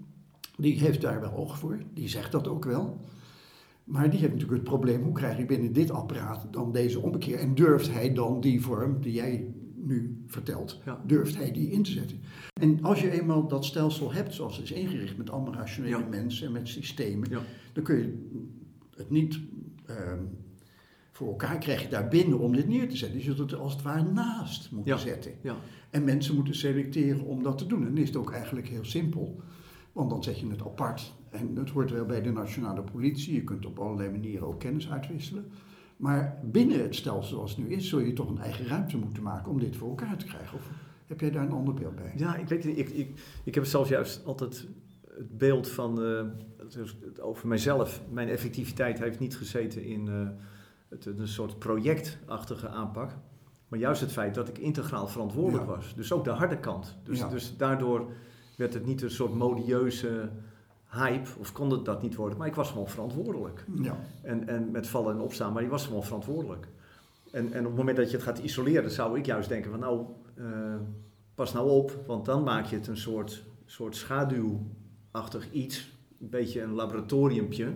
die 0.56 0.78
heeft 0.78 1.00
daar 1.00 1.20
wel 1.20 1.32
oog 1.32 1.58
voor, 1.58 1.78
die 1.94 2.08
zegt 2.08 2.32
dat 2.32 2.48
ook 2.48 2.64
wel. 2.64 3.00
Maar 3.84 4.10
die 4.10 4.18
heeft 4.20 4.32
natuurlijk 4.32 4.60
het 4.60 4.68
probleem, 4.68 5.02
hoe 5.02 5.12
krijg 5.12 5.38
je 5.38 5.44
binnen 5.46 5.72
dit 5.72 5.90
apparaat 5.90 6.46
dan 6.50 6.72
deze 6.72 7.00
omkeer? 7.00 7.38
En 7.38 7.54
durft 7.54 7.92
hij 7.92 8.12
dan 8.14 8.40
die 8.40 8.60
vorm 8.62 9.00
die 9.00 9.12
jij 9.12 9.54
nu 9.74 10.22
vertelt, 10.26 10.80
Ja. 10.84 11.02
durft 11.06 11.36
hij 11.36 11.52
die 11.52 11.70
in 11.70 11.82
te 11.82 11.90
zetten? 11.90 12.18
En 12.60 12.82
als 12.82 13.00
je 13.00 13.10
eenmaal 13.10 13.48
dat 13.48 13.64
stelsel 13.64 14.12
hebt 14.12 14.34
zoals 14.34 14.56
het 14.56 14.64
is 14.64 14.72
ingericht 14.72 15.16
met 15.16 15.30
allemaal 15.30 15.54
rationele 15.54 15.98
Ja. 15.98 16.08
mensen 16.08 16.46
en 16.46 16.52
met 16.52 16.68
systemen, 16.68 17.30
Ja. 17.30 17.40
dan 17.72 17.84
kun 17.84 17.96
je 17.96 18.26
het 18.96 19.10
niet 19.10 19.40
ehm, 19.86 20.18
voor 21.18 21.28
elkaar 21.28 21.58
krijgen 21.58 21.90
daar 21.90 22.08
binnen 22.08 22.38
om 22.38 22.52
dit 22.52 22.68
neer 22.68 22.88
te 22.88 22.96
zetten. 22.96 23.18
Je 23.18 23.24
zult 23.24 23.38
het 23.38 23.54
als 23.54 23.72
het 23.72 23.82
ware 23.82 24.02
naast 24.02 24.70
moeten 24.70 24.92
Ja. 24.92 24.98
zetten. 24.98 25.32
Ja. 25.42 25.56
En 25.90 26.04
mensen 26.04 26.34
moeten 26.34 26.54
selecteren 26.54 27.24
om 27.24 27.42
dat 27.42 27.58
te 27.58 27.66
doen. 27.66 27.80
En 27.80 27.88
dan 27.88 27.96
is 28.02 28.08
het 28.08 28.16
ook 28.16 28.32
eigenlijk 28.32 28.68
heel 28.68 28.84
simpel. 28.84 29.40
Want 29.92 30.10
dan 30.10 30.22
zet 30.22 30.38
je 30.40 30.48
het 30.48 30.60
apart. 30.62 31.14
En 31.30 31.56
het 31.56 31.70
hoort 31.70 31.90
wel 31.90 32.04
bij 32.06 32.22
de 32.22 32.30
nationale 32.30 32.82
politie. 32.82 33.34
Je 33.34 33.44
kunt 33.44 33.66
op 33.66 33.78
allerlei 33.78 34.10
manieren 34.10 34.46
ook 34.46 34.60
kennis 34.60 34.90
uitwisselen. 34.90 35.44
Maar 35.96 36.38
binnen 36.44 36.82
het 36.82 36.94
stelsel 36.94 37.22
zoals 37.34 37.56
het 37.56 37.68
nu 37.68 37.74
is, 37.74 37.88
zul 37.88 37.98
je 37.98 38.12
toch 38.12 38.28
een 38.30 38.38
eigen 38.38 38.66
ruimte 38.66 38.96
moeten 38.98 39.22
maken 39.22 39.50
om 39.52 39.58
dit 39.58 39.76
voor 39.76 39.88
elkaar 39.88 40.16
te 40.16 40.26
krijgen. 40.26 40.58
Of 40.58 40.70
heb 41.06 41.20
jij 41.20 41.30
daar 41.30 41.46
een 41.46 41.52
ander 41.52 41.74
beeld 41.74 41.94
bij? 41.96 42.12
Ja, 42.16 42.36
ik 42.36 42.48
weet 42.48 42.64
niet. 42.64 42.78
Ik, 42.78 42.88
ik, 42.88 43.20
ik 43.44 43.54
heb 43.54 43.64
zelfs 43.64 43.88
juist 43.88 44.24
altijd 44.24 44.66
het 45.16 45.38
beeld 45.38 45.68
van, 45.68 45.94
dus 46.68 46.96
het 47.04 47.20
over 47.20 47.48
mijzelf. 47.48 48.02
Mijn 48.10 48.28
effectiviteit 48.28 48.98
heeft 48.98 49.18
niet 49.20 49.36
gezeten 49.36 49.84
in 49.84 50.08
eh, 50.08 50.28
het, 50.88 51.06
een 51.06 51.28
soort 51.28 51.58
projectachtige 51.58 52.68
aanpak. 52.68 53.10
Maar 53.68 53.78
juist 53.78 54.00
het 54.00 54.12
feit 54.12 54.34
dat 54.34 54.48
ik 54.48 54.58
integraal 54.58 55.08
verantwoordelijk 55.08 55.66
Ja. 55.68 55.74
was. 55.74 55.94
Dus 55.94 56.12
ook 56.12 56.24
de 56.24 56.30
harde 56.30 56.58
kant. 56.58 56.96
Dus, 57.04 57.18
Ja. 57.18 57.28
dus 57.28 57.56
daardoor 57.56 58.06
werd 58.56 58.74
het 58.74 58.86
niet 58.86 59.02
een 59.02 59.10
soort 59.10 59.34
modieuze 59.34 60.30
hype, 60.90 61.28
of 61.38 61.52
kon 61.52 61.70
het 61.70 61.84
dat 61.84 62.02
niet 62.02 62.14
worden. 62.14 62.38
Maar 62.38 62.46
ik 62.46 62.54
was 62.54 62.70
gewoon 62.70 62.88
verantwoordelijk. 62.88 63.64
Ja, 63.82 63.96
En, 64.22 64.48
en 64.48 64.70
met 64.70 64.86
vallen 64.86 65.14
en 65.14 65.20
opstaan, 65.20 65.52
maar 65.52 65.62
je 65.62 65.68
was 65.68 65.86
gewoon 65.86 66.04
verantwoordelijk. 66.04 66.68
En, 67.32 67.52
en 67.52 67.60
op 67.60 67.66
het 67.66 67.76
moment 67.76 67.96
dat 67.96 68.10
je 68.10 68.16
het 68.16 68.24
gaat 68.26 68.38
isoleren, 68.38 68.90
zou 68.90 69.18
ik 69.18 69.26
juist 69.26 69.48
denken 69.48 69.70
van 69.70 69.80
nou, 69.80 70.04
eh, 70.34 70.44
pas 71.34 71.52
nou 71.52 71.70
op, 71.70 72.02
want 72.06 72.24
dan 72.24 72.42
maak 72.42 72.66
je 72.66 72.76
het 72.76 72.86
een 72.86 72.96
soort, 72.96 73.44
soort 73.66 73.96
schaduwachtig 73.96 75.50
iets, 75.52 75.92
een 76.20 76.28
beetje 76.30 76.62
een 76.62 76.72
laboratoriumpje. 76.72 77.72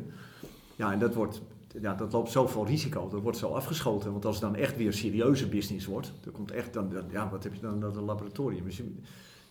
Ja, 0.77 0.92
en 0.92 0.98
dat, 0.98 1.14
wordt, 1.14 1.42
ja, 1.80 1.94
dat 1.94 2.12
loopt 2.12 2.30
zoveel 2.30 2.66
risico, 2.66 3.08
dat 3.08 3.20
wordt 3.22 3.38
zo 3.38 3.48
afgeschoten. 3.48 4.12
Want 4.12 4.24
als 4.24 4.35
het 4.40 4.44
dan 4.44 4.54
echt 4.56 4.76
weer 4.76 4.92
serieuze 4.92 5.48
business 5.48 5.87
wordt, 5.87 6.12
dan 6.20 6.32
komt 6.32 6.50
echt 6.50 6.72
dan, 6.72 6.92
ja, 7.11 7.30
wat 7.30 7.42
heb 7.44 7.54
je 7.54 7.61
dan 7.61 7.80
dat 7.80 7.96
een 7.96 8.04
laboratorium? 8.04 8.64
Dus 8.64 8.76
je, 8.76 8.82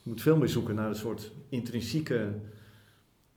je 0.03 0.10
moet 0.10 0.21
veel 0.21 0.38
meer 0.38 0.49
zoeken 0.49 0.75
naar 0.75 0.88
een 0.89 0.95
soort 0.95 1.31
intrinsieke 1.49 2.27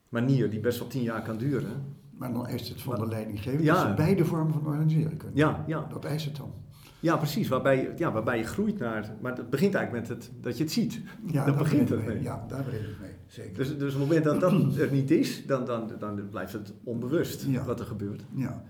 manier 0.09 0.51
die 0.51 0.61
best 0.61 0.79
wel 0.79 0.89
tien 0.89 1.03
jaar 1.03 1.23
kan 1.23 1.37
duren. 1.37 1.73
maar 2.19 2.33
dan 2.33 2.47
eist 2.47 2.69
het 2.69 2.81
van 2.83 2.93
Maar- 2.93 3.03
de 3.03 3.09
leidinggever 3.09 3.63
Ja. 3.63 3.75
dat 3.75 3.83
ze 3.89 3.95
beide 3.95 4.25
vormen 4.25 4.53
van 4.53 4.67
organiseren 4.67 5.17
kunnen. 5.17 5.37
Ja, 5.37 5.65
ja. 5.67 5.87
Dat 5.93 6.05
eist 6.05 6.25
het 6.25 6.37
dan. 6.37 6.53
Ja, 7.01 7.17
precies. 7.17 7.49
Waarbij, 7.49 7.77
je- 7.77 7.93
ja, 7.97 8.13
waarbij 8.13 8.39
je 8.39 8.45
groeit 8.45 8.79
naar. 8.79 9.15
Maar 9.21 9.37
het 9.37 9.51
begint 9.51 9.75
eigenlijk 9.75 10.09
met 10.09 10.19
het, 10.19 10.31
dat 10.41 10.57
je 10.57 10.63
het 10.63 10.73
ziet. 10.73 11.01
Ja, 11.27 11.45
daar 11.45 11.55
begint 11.57 11.91
mee. 12.07 12.23
Ja, 12.23 12.45
daar 12.49 12.65
begint 12.65 12.87
het 12.87 13.01
mee. 13.01 13.11
Zeker. 13.27 13.55
Dus, 13.55 13.69
dus 13.79 13.95
op 13.95 14.01
het 14.01 14.09
moment 14.09 14.25
dat 14.25 14.41
dat 14.41 14.77
er 14.77 14.93
niet 14.93 15.11
is, 15.11 15.47
dan, 15.47 15.65
dan, 15.65 15.91
dan 15.99 16.29
blijft 16.31 16.53
het 16.53 16.73
onbewust 16.85 17.45
Ja. 17.49 17.65
wat 17.65 17.81
er 17.81 17.87
gebeurt. 17.87 18.25
Ja, 18.35 18.65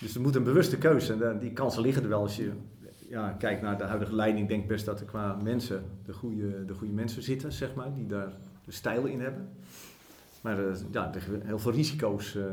Dus 0.00 0.14
er 0.14 0.20
moet 0.20 0.34
een 0.34 0.44
bewuste 0.44 0.78
keuze. 0.78 1.12
En 1.12 1.18
dan- 1.18 1.38
die 1.38 1.52
kansen 1.52 1.82
liggen 1.82 2.02
er 2.02 2.08
wel 2.08 2.20
als 2.20 2.36
je 2.36 2.50
ja, 3.08 3.30
kijkt 3.30 3.62
naar 3.62 3.78
de 3.78 3.84
huidige 3.84 4.14
leiding. 4.14 4.48
Denk 4.48 4.66
best 4.68 4.84
dat 4.84 5.00
er 5.00 5.06
qua 5.06 5.36
mensen 5.42 5.84
de 6.04 6.12
goede, 6.12 6.64
de 6.64 6.74
goede 6.74 6.92
mensen 6.92 7.22
zitten, 7.22 7.52
zeg 7.52 7.74
maar, 7.74 7.94
die 7.94 8.06
daar 8.06 8.32
de 8.64 8.72
stijl 8.72 9.06
in 9.06 9.20
hebben. 9.20 9.48
Maar 10.40 10.68
eh, 10.68 10.74
ja, 10.90 11.06
er 11.06 11.12
liggen 11.14 11.46
heel 11.46 11.58
veel 11.58 11.72
risico's 11.72 12.34
eh, 12.36 12.44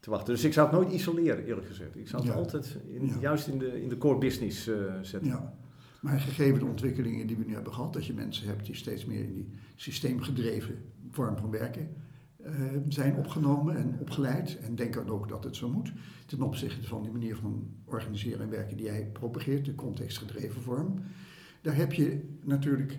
te 0.00 0.10
wachten. 0.10 0.34
Dus 0.34 0.44
ik 0.44 0.52
zou 0.52 0.68
het 0.70 0.76
nooit 0.80 0.92
isoleren, 0.92 1.44
eerlijk 1.44 1.66
gezegd. 1.66 1.96
Ik 1.96 2.08
zou 2.08 2.22
het 2.22 2.32
Ja. 2.32 2.38
altijd 2.38 2.76
in, 2.86 3.06
Ja. 3.06 3.14
juist 3.20 3.46
in 3.46 3.58
de, 3.58 3.82
in 3.82 3.88
de 3.88 3.98
core 3.98 4.18
business 4.18 4.66
eh, 4.68 4.76
zetten. 5.02 5.30
ja. 5.30 5.54
Maar 6.00 6.20
gegeven 6.20 6.58
de 6.58 6.64
ontwikkelingen 6.64 7.26
die 7.26 7.36
we 7.36 7.44
nu 7.46 7.54
hebben 7.54 7.72
gehad, 7.72 7.92
dat 7.92 8.06
je 8.06 8.12
mensen 8.14 8.46
hebt 8.46 8.66
die 8.66 8.74
steeds 8.74 9.04
meer 9.04 9.22
in 9.22 9.34
die 9.34 9.48
systeemgedreven 9.76 10.74
vorm 11.10 11.36
van 11.36 11.50
werken 11.50 11.88
zijn 12.88 13.16
opgenomen 13.16 13.76
en 13.76 13.96
opgeleid 14.00 14.58
en 14.58 14.74
denken 14.74 15.08
ook 15.08 15.28
dat 15.28 15.44
het 15.44 15.56
zo 15.56 15.70
moet, 15.70 15.92
ten 16.26 16.42
opzichte 16.42 16.86
van 16.86 17.02
die 17.02 17.12
manier 17.12 17.36
van 17.36 17.70
organiseren 17.84 18.40
en 18.40 18.50
werken 18.50 18.76
die 18.76 18.86
jij 18.86 19.06
propageert, 19.12 19.64
de 19.64 19.74
contextgedreven 19.74 20.62
vorm, 20.62 20.94
daar 21.60 21.76
heb 21.76 21.92
je 21.92 22.36
natuurlijk 22.44 22.98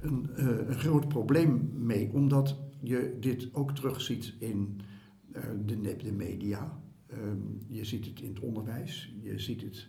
een, 0.00 0.30
eh, 0.36 0.46
een 0.46 0.78
groot 0.78 1.08
probleem 1.08 1.70
mee, 1.74 2.10
omdat 2.12 2.58
je 2.80 3.16
dit 3.20 3.54
ook 3.54 3.74
terugziet 3.74 4.34
in 4.38 4.80
eh, 5.32 5.42
de, 5.64 5.96
de 5.96 6.12
media. 6.12 6.80
Ehm, 7.06 7.38
je 7.68 7.84
ziet 7.84 8.04
het 8.04 8.20
in 8.20 8.28
het 8.28 8.40
onderwijs, 8.40 9.14
je 9.22 9.38
ziet 9.38 9.62
het 9.62 9.88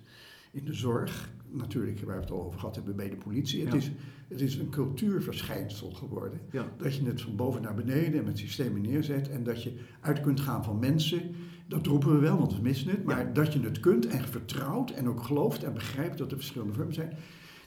in 0.54 0.66
de 0.66 0.74
zorg, 0.74 1.32
natuurlijk 1.52 2.00
waar 2.00 2.16
we 2.16 2.22
het 2.22 2.32
al 2.32 2.44
over 2.46 2.60
gehad 2.60 2.76
hebben 2.76 2.96
bij 2.96 3.10
de 3.10 3.16
politie. 3.16 3.66
Het, 3.66 3.74
is, 3.74 3.92
het 4.28 4.42
is 4.42 4.56
een 4.56 4.70
cultuurverschijnsel 4.70 5.92
geworden. 5.92 6.40
Ja. 6.52 6.72
Dat 6.78 6.96
je 6.96 7.04
het 7.06 7.22
van 7.22 7.36
boven 7.36 7.62
naar 7.62 7.76
beneden 7.76 8.20
en 8.20 8.26
met 8.26 8.38
systemen 8.38 8.82
neerzet 8.82 9.30
en 9.30 9.44
dat 9.44 9.64
je 9.64 9.80
uit 10.02 10.22
kunt 10.22 10.40
gaan 10.40 10.64
van 10.64 10.80
mensen. 10.80 11.22
Dat 11.68 11.86
roepen 11.86 12.12
we 12.14 12.20
wel, 12.20 12.38
want 12.38 12.56
we 12.56 12.62
missen 12.62 12.90
het. 12.90 13.04
Maar 13.04 13.26
Ja. 13.26 13.32
dat 13.34 13.54
je 13.54 13.60
het 13.60 13.80
kunt 13.80 14.08
en 14.08 14.28
vertrouwt 14.28 14.92
en 14.92 15.08
ook 15.10 15.24
gelooft 15.24 15.64
en 15.64 15.74
begrijpt 15.74 16.18
dat 16.18 16.32
er 16.32 16.38
verschillende 16.38 16.74
vormen 16.74 16.94
zijn, 16.94 17.14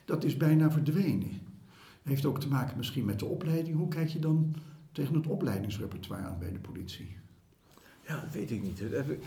dat 0.05 0.23
is 0.23 0.37
bijna 0.37 0.71
verdwenen. 0.71 1.29
Heeft 2.03 2.25
ook 2.25 2.39
te 2.39 2.47
maken 2.47 2.77
misschien 2.77 3.05
met 3.05 3.19
de 3.19 3.25
opleiding. 3.25 3.77
Hoe 3.77 3.87
kijk 3.87 4.07
je 4.07 4.19
dan 4.19 4.55
tegen 4.91 5.15
het 5.15 5.27
opleidingsrepertoire 5.27 6.27
aan 6.27 6.39
bij 6.39 6.51
de 6.51 6.59
politie? 6.59 7.15
Ja, 8.07 8.21
dat 8.21 8.33
weet 8.33 8.51
ik 8.51 8.61
niet. 8.63 8.79
Daar 8.79 8.89
heb 8.89 9.09
ik, 9.09 9.19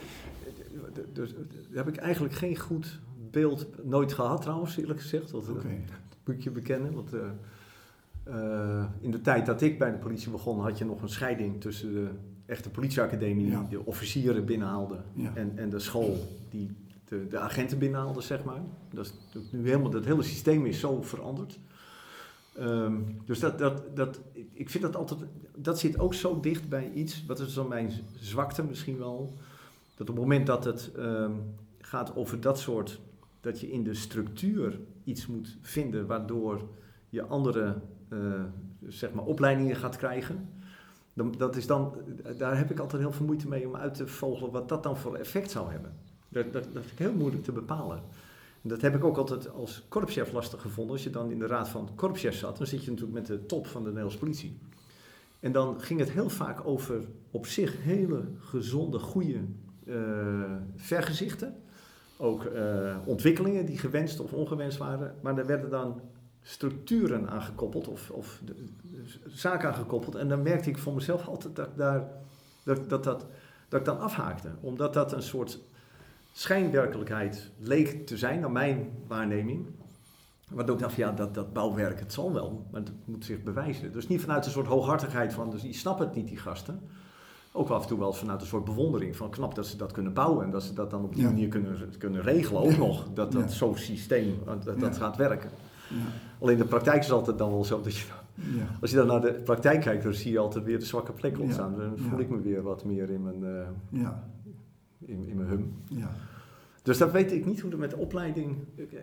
daar 1.14 1.27
heb 1.73 1.88
ik 1.88 1.96
eigenlijk 1.96 2.35
geen 2.35 2.57
goed 2.57 3.01
beeld 3.31 3.85
nooit 3.85 4.12
gehad 4.12 4.43
trouwens, 4.43 4.77
eerlijk 4.77 5.01
gezegd. 5.01 5.31
Dat, 5.31 5.49
Oké. 5.49 5.69
moet 6.25 6.43
je 6.43 6.51
bekennen. 6.51 6.93
Want 6.95 7.12
eh, 7.14 7.21
eh, 8.25 8.85
in 9.01 9.11
de 9.11 9.21
tijd 9.21 9.47
dat 9.47 9.61
ik 9.61 9.79
bij 9.79 9.90
de 9.90 9.99
politie 9.99 10.31
begon, 10.31 10.61
had 10.61 10.79
je 10.79 10.85
nog 10.85 11.03
een 11.03 11.09
scheiding 11.09 11.61
tussen 11.61 11.93
de 11.93 12.09
echte 12.47 12.71
politieacademie, 12.71 13.47
Ja. 13.47 13.61
die 13.61 13.69
de 13.79 13.87
officieren 13.87 14.45
binnenhaalde, 14.45 14.97
Ja. 15.12 15.31
en, 15.35 15.53
en 15.59 15.71
de 15.71 15.79
school 15.79 16.16
die 16.51 16.71
de, 17.09 17.27
de 17.29 17.38
agenten 17.38 17.79
binnenhaalde, 17.79 18.21
zeg 18.21 18.45
maar. 18.45 18.61
Dat 18.93 19.12
is 19.33 19.43
nu 19.53 19.64
helemaal, 19.69 19.90
dat 19.90 20.05
hele 20.05 20.23
systeem 20.23 20.66
is 20.66 20.81
zo 20.81 21.03
veranderd. 21.03 21.59
Ehm, 22.59 22.95
dus 23.25 23.38
dat, 23.40 23.59
dat, 23.59 23.97
dat, 23.97 24.21
ik- 24.33 24.49
ik 24.53 24.71
vind 24.71 24.85
dat 24.85 24.97
altijd, 24.97 25.21
dat 25.57 25.79
zit 25.79 25.99
ook 25.99 26.14
zo 26.14 26.40
dicht 26.40 26.69
bij 26.69 26.90
iets, 26.95 27.25
wat 27.27 27.38
is 27.40 27.55
dan 27.55 27.69
mijn 27.69 27.90
zwakte 28.21 28.62
misschien 28.64 28.99
wel, 28.99 29.33
dat 29.97 30.09
op 30.11 30.14
het 30.16 30.25
moment 30.25 30.47
dat 30.47 30.64
het 30.64 30.90
ehm, 30.97 31.33
gaat 31.81 32.16
over 32.16 32.40
dat 32.40 32.59
soort, 32.59 33.01
dat 33.40 33.61
je 33.61 33.70
in 33.70 33.85
de 33.85 33.94
structuur 33.94 34.81
iets 35.05 35.26
moet 35.26 35.59
vinden 35.61 36.07
waardoor 36.07 36.68
je 37.09 37.22
andere 37.22 37.81
eh, 38.09 38.18
zeg 38.87 39.12
maar 39.12 39.24
opleidingen 39.24 39.76
gaat 39.76 39.96
krijgen, 39.96 40.48
dan, 41.12 41.35
dat 41.38 41.57
is 41.57 41.66
dan, 41.66 41.94
daar 42.37 42.57
heb 42.57 42.70
ik 42.70 42.79
altijd 42.79 43.03
heel 43.03 43.12
veel 43.12 43.26
moeite 43.26 43.48
mee 43.48 43.66
om 43.66 43.76
uit 43.76 43.94
te 43.94 44.07
vogelen 44.07 44.50
wat 44.50 44.68
dat 44.68 44.83
dan 44.83 44.96
voor 44.96 45.16
effect 45.16 45.50
zou 45.50 45.70
hebben. 45.70 45.92
Dat, 46.29 46.53
dat, 46.53 46.66
dat 46.72 46.85
ik 46.85 46.98
heel 46.98 47.12
moeilijk 47.12 47.44
te 47.44 47.53
bepalen. 47.53 48.03
En 48.62 48.68
dat 48.68 48.81
heb 48.81 48.94
ik 48.94 49.05
ook 49.05 49.16
altijd 49.16 49.50
als 49.50 49.85
korpschef 49.88 50.33
lastig 50.33 50.61
gevonden. 50.61 50.92
Als 50.92 51.05
je 51.05 51.11
dan 51.11 51.31
in 51.31 51.38
de 51.38 51.46
raad 51.46 51.68
van 51.68 51.88
korpschefs 51.94 52.38
zat, 52.38 52.59
dan 52.59 52.66
zit 52.66 52.85
je 52.85 52.90
natuurlijk 52.90 53.18
met 53.18 53.26
de 53.26 53.46
top 53.46 53.66
van 53.66 53.81
de 53.81 53.87
Nederlandse 53.88 54.18
politie. 54.18 54.59
En 55.40 55.53
dan 55.53 55.81
ging 55.81 56.00
het 56.00 56.11
heel 56.11 56.29
vaak 56.29 56.66
over 56.66 57.05
op 57.31 57.46
zich 57.46 57.83
hele 57.83 58.22
gezonde, 58.38 58.98
goede 58.98 59.40
eh, 59.87 59.96
vergezichten. 60.76 61.55
Ook 62.21 62.45
eh, 62.45 62.97
ontwikkelingen 63.05 63.67
die 63.67 63.79
gewenst 63.79 64.21
of 64.21 64.33
ongewenst 64.33 64.79
waren. 64.79 65.15
Maar 65.21 65.39
er 65.39 65.47
werden 65.47 65.71
dan 65.71 66.01
structuren 66.43 67.31
aangekoppeld 67.31 67.89
of, 67.89 68.11
of 68.11 68.41
de, 68.45 68.55
zaken 69.27 69.69
aangekoppeld. 69.69 70.15
En 70.15 70.29
dan 70.29 70.43
merkte 70.43 70.71
ik 70.71 70.79
voor 70.79 70.95
mezelf 70.95 71.29
altijd 71.29 71.57
dat 71.57 71.77
daar, 71.77 72.09
dat, 72.65 72.89
dat, 72.89 73.05
dat, 73.05 73.27
dat 73.69 73.81
ik 73.81 73.87
dan 73.87 74.01
afhaakte. 74.01 74.49
Omdat 74.61 74.95
dat 74.95 75.13
een 75.13 75.23
soort 75.23 75.61
schijnwerkelijkheid 76.33 77.51
leek 77.59 78.07
te 78.07 78.17
zijn, 78.17 78.41
naar 78.41 78.51
mijn 78.51 78.91
waarneming. 79.07 79.67
Waardoor 80.49 80.75
ik 80.75 80.81
dacht, 80.81 80.97
ja, 80.97 81.13
dat, 81.13 81.35
dat 81.35 81.53
bouwwerk, 81.53 82.01
het 82.01 82.13
zal 82.13 82.33
wel, 82.33 82.67
maar 82.71 82.81
het 82.81 82.93
moet 83.05 83.25
zich 83.25 83.43
bewijzen. 83.43 83.93
Dus 83.93 84.09
niet 84.09 84.21
vanuit 84.21 84.47
een 84.47 84.53
soort 84.53 84.67
hooghartigheid 84.67 85.33
van, 85.33 85.51
dus 85.51 85.63
die 85.63 85.75
snappen 85.75 86.07
het 86.07 86.15
niet, 86.15 86.29
die 86.29 86.39
gasten. 86.39 86.81
Ook 87.53 87.69
af 87.69 87.83
en 87.83 87.89
toe 87.89 87.99
wel 87.99 88.13
vanuit 88.13 88.41
een 88.41 88.47
soort 88.47 88.65
bewondering 88.65 89.17
van 89.17 89.31
knap 89.31 89.55
dat 89.55 89.67
ze 89.67 89.77
dat 89.77 89.93
kunnen 89.93 90.13
bouwen 90.13 90.45
en 90.45 90.51
dat 90.51 90.63
ze 90.63 90.73
dat 90.75 90.91
dan 90.91 91.05
op 91.05 91.15
die 91.15 91.23
Ja. 91.23 91.29
manier 91.29 91.49
kunnen, 91.49 91.91
kunnen 91.99 92.23
regelen. 92.23 92.63
Ook 92.63 92.71
Ja. 92.71 92.77
nog, 92.79 93.07
dat 93.15 93.33
dat 93.33 93.43
Ja. 93.43 93.49
zo'n 93.49 93.77
systeem, 93.77 94.35
dat, 94.65 94.81
dat 94.81 94.97
gaat 94.97 95.17
werken. 95.17 95.51
Alleen 96.41 96.57
in 96.57 96.63
de 96.63 96.69
praktijk 96.69 96.99
is 96.99 97.07
het 97.07 97.15
altijd 97.15 97.39
dan 97.39 97.51
wel 97.51 97.65
zo 97.65 97.81
dat 97.81 97.97
je. 97.97 98.07
Als 98.81 98.91
je 98.91 98.97
dan 98.97 99.07
naar 99.07 99.21
de 99.21 99.33
praktijk 99.33 99.81
kijkt, 99.81 100.03
dan 100.03 100.15
zie 100.15 100.33
je 100.33 100.39
altijd 100.39 100.65
weer 100.65 100.79
de 100.79 100.85
zwakke 100.85 101.13
plek 101.13 101.39
ontstaan. 101.39 101.75
Dan 101.77 101.93
voel 101.99 102.19
ik 102.19 102.29
me 102.31 102.41
weer 102.41 102.63
wat 102.63 102.85
meer 102.85 103.11
in 103.11 103.23
mijn, 103.23 103.67
Ja, 103.91 104.29
in, 104.99 105.27
in 105.29 105.37
mijn 105.37 105.49
hum. 105.49 105.73
ja. 105.87 106.11
Dus 106.83 106.99
dat 106.99 107.11
weet 107.13 107.33
ik 107.33 107.47
niet 107.47 107.61
hoe 107.61 107.71
het 107.71 107.79
met 107.81 107.91
de 107.91 107.97
opleiding. 107.97 108.57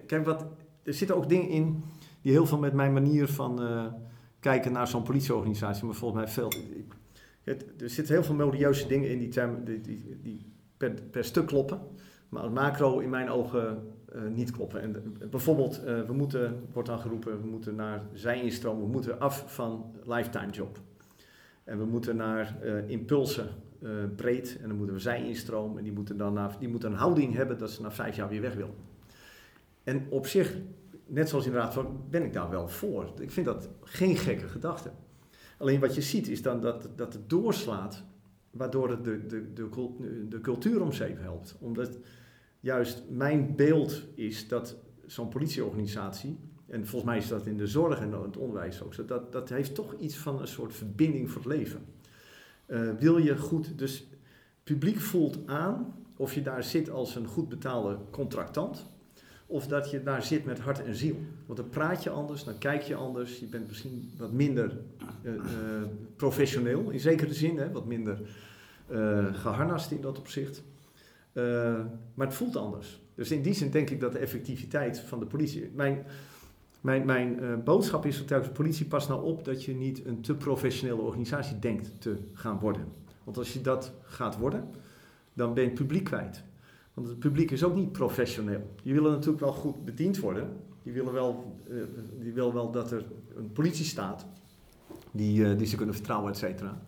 Kijk, 0.07 0.25
wat, 0.25 0.45
er 0.83 0.93
zitten 0.93 1.15
ook 1.15 1.29
dingen 1.29 1.49
in 1.49 1.83
die 2.21 2.31
heel 2.31 2.45
veel 2.45 2.57
met 2.57 2.73
mijn 2.73 2.93
manier 2.93 3.27
van 3.27 3.61
eh, 3.61 3.85
kijken 4.39 4.71
naar 4.71 4.87
zo'n 4.87 5.03
politieorganisatie, 5.03 5.85
maar 5.85 5.95
volgens 5.95 6.21
mij 6.23 6.31
veel. 6.33 6.47
ik- 6.75 6.95
het- 7.47 7.81
er 7.81 7.89
zitten 7.89 8.13
heel 8.13 8.23
veel 8.23 8.35
modieuze 8.35 8.87
dingen 8.87 9.09
in 9.09 9.19
die, 9.19 9.27
termen, 9.29 9.63
die, 9.65 9.81
die, 9.81 10.19
die 10.21 10.45
per, 10.77 10.93
per 11.11 11.23
stuk 11.23 11.47
kloppen, 11.47 11.79
maar 12.29 12.41
als 12.41 12.51
macro 12.51 12.99
in 12.99 13.09
mijn 13.09 13.29
ogen 13.29 13.83
eh, 14.11 14.21
niet 14.33 14.51
kloppen. 14.51 14.81
En 14.81 14.95
eh, 14.95 15.27
bijvoorbeeld, 15.27 15.83
eh, 15.83 16.01
we 16.01 16.13
moeten, 16.13 16.61
wordt 16.73 16.89
dan 16.89 16.99
geroepen, 16.99 17.41
we 17.41 17.47
moeten 17.47 17.75
naar 17.75 18.01
zij-instroom, 18.13 18.79
we 18.79 18.87
moeten 18.87 19.19
af 19.19 19.53
van 19.53 19.95
lifetime 20.03 20.51
job. 20.51 20.79
En 21.63 21.77
we 21.77 21.85
moeten 21.85 22.15
naar 22.15 22.55
impulsen 22.87 23.47
breed 24.15 24.57
en 24.61 24.67
dan 24.67 24.77
moeten 24.77 24.95
we 24.95 25.01
zij-instroom 25.01 25.77
en 25.77 25.83
die 25.83 25.91
moeten 25.93 26.17
dan 26.17 26.51
die 26.59 26.67
moeten 26.69 26.91
een 26.91 26.97
houding 26.97 27.33
hebben 27.35 27.57
dat 27.57 27.71
ze 27.71 27.81
na 27.81 27.91
vijf 27.91 28.15
jaar 28.15 28.29
weer 28.29 28.41
weg 28.41 28.53
wil. 28.53 28.75
En 29.83 30.05
op 30.09 30.27
zich, 30.27 30.55
net 31.05 31.29
zoals 31.29 31.45
inderdaad, 31.45 32.09
ben 32.09 32.23
ik 32.23 32.33
daar 32.33 32.49
wel 32.49 32.67
voor. 32.67 33.11
Ik 33.19 33.31
vind 33.31 33.45
dat 33.45 33.69
geen 33.83 34.15
gekke 34.17 34.47
gedachte. 34.47 34.91
Alleen 35.57 35.79
wat 35.79 35.95
je 35.95 36.01
ziet 36.01 36.27
is 36.27 36.41
dan 36.41 36.61
dat, 36.61 36.89
dat 36.95 37.13
het 37.13 37.29
doorslaat, 37.29 38.03
waardoor 38.51 38.89
het 38.89 39.03
de, 39.03 39.25
de, 39.25 39.53
de, 39.53 40.27
de 40.29 40.41
cultuur 40.41 40.81
om 40.81 40.91
zeep 40.91 41.19
helpt. 41.19 41.55
Omdat 41.59 41.99
juist 42.59 43.03
mijn 43.09 43.55
beeld 43.55 44.03
is 44.15 44.47
dat 44.47 44.75
zo'n 45.05 45.29
politieorganisatie, 45.29 46.37
en 46.67 46.87
volgens 46.87 47.11
mij 47.11 47.17
is 47.17 47.27
dat 47.27 47.45
in 47.45 47.57
de 47.57 47.67
zorg 47.67 47.99
en 47.99 48.11
het 48.11 48.37
onderwijs 48.37 48.81
ook 48.81 49.07
dat, 49.07 49.31
dat 49.31 49.49
heeft 49.49 49.75
toch 49.75 49.95
iets 49.99 50.17
van 50.17 50.41
een 50.41 50.47
soort 50.47 50.73
verbinding 50.73 51.31
voor 51.31 51.41
het 51.41 51.51
leven. 51.51 51.85
Eh, 52.65 52.89
wil 52.99 53.17
je 53.17 53.37
goed, 53.37 53.77
dus 53.77 54.07
publiek 54.63 54.99
voelt 54.99 55.39
aan 55.45 55.95
of 56.17 56.33
je 56.33 56.41
daar 56.41 56.63
zit 56.63 56.89
als 56.89 57.15
een 57.15 57.27
goed 57.27 57.49
betaalde 57.49 57.97
contractant, 58.11 58.85
of 59.47 59.67
dat 59.67 59.91
je 59.91 60.03
daar 60.03 60.23
zit 60.23 60.45
met 60.45 60.59
hart 60.59 60.83
en 60.83 60.95
ziel. 60.95 61.15
Want 61.45 61.59
dan 61.59 61.69
praat 61.69 62.03
je 62.03 62.09
anders, 62.09 62.43
dan 62.43 62.57
kijk 62.57 62.81
je 62.81 62.95
anders, 62.95 63.39
je 63.39 63.45
bent 63.45 63.67
misschien 63.67 64.11
wat 64.17 64.31
minder 64.31 64.77
eh, 65.21 65.33
eh, 65.33 65.41
professioneel, 66.15 66.89
in 66.89 66.99
zekere 66.99 67.33
zin, 67.33 67.57
hè, 67.57 67.71
wat 67.71 67.85
minder 67.85 68.21
eh 68.87 69.25
geharnast 69.33 69.91
in 69.91 70.01
dat 70.01 70.19
opzicht. 70.19 70.63
Maar 72.13 72.27
het 72.27 72.33
voelt 72.33 72.55
anders. 72.55 73.01
Dus 73.15 73.31
in 73.31 73.41
die 73.41 73.53
zin 73.53 73.71
denk 73.71 73.89
ik 73.89 73.99
dat 73.99 74.11
de 74.11 74.17
effectiviteit 74.17 74.99
van 74.99 75.19
de 75.19 75.25
politie. 75.25 75.71
Mijn, 75.75 76.05
mijn, 76.81 77.05
mijn 77.05 77.63
boodschap 77.63 78.05
is 78.05 78.25
telkens: 78.25 78.53
politie, 78.53 78.85
pas 78.85 79.07
nou 79.07 79.23
op 79.23 79.45
dat 79.45 79.63
je 79.63 79.73
niet 79.73 80.05
een 80.05 80.21
te 80.21 80.35
professionele 80.35 81.01
organisatie 81.01 81.59
denkt 81.59 81.91
te 81.99 82.17
gaan 82.33 82.59
worden. 82.59 82.85
Want 83.23 83.37
als 83.37 83.53
je 83.53 83.61
dat 83.61 83.91
gaat 84.03 84.37
worden, 84.37 84.69
dan 85.33 85.53
ben 85.53 85.63
je 85.63 85.69
het 85.69 85.79
publiek 85.79 86.03
kwijt. 86.03 86.43
Want 86.97 87.09
het 87.09 87.19
publiek 87.19 87.51
is 87.51 87.63
ook 87.63 87.75
niet 87.75 87.91
professioneel. 87.91 88.69
Die 88.83 88.93
willen 88.93 89.11
natuurlijk 89.11 89.39
wel 89.39 89.53
goed 89.53 89.85
bediend 89.85 90.19
worden. 90.19 90.49
Die 90.83 90.93
willen 90.93 91.13
wel, 91.13 91.55
eh, 91.69 91.75
die 92.19 92.33
wel 92.33 92.71
dat 92.71 92.91
er 92.91 93.05
een 93.35 93.51
politie 93.51 93.85
staat 93.85 94.25
die, 95.11 95.45
eh, 95.45 95.57
die 95.57 95.67
ze 95.67 95.75
kunnen 95.75 95.95
vertrouwen, 95.95 96.31
et 96.31 96.37
cetera. 96.37 96.81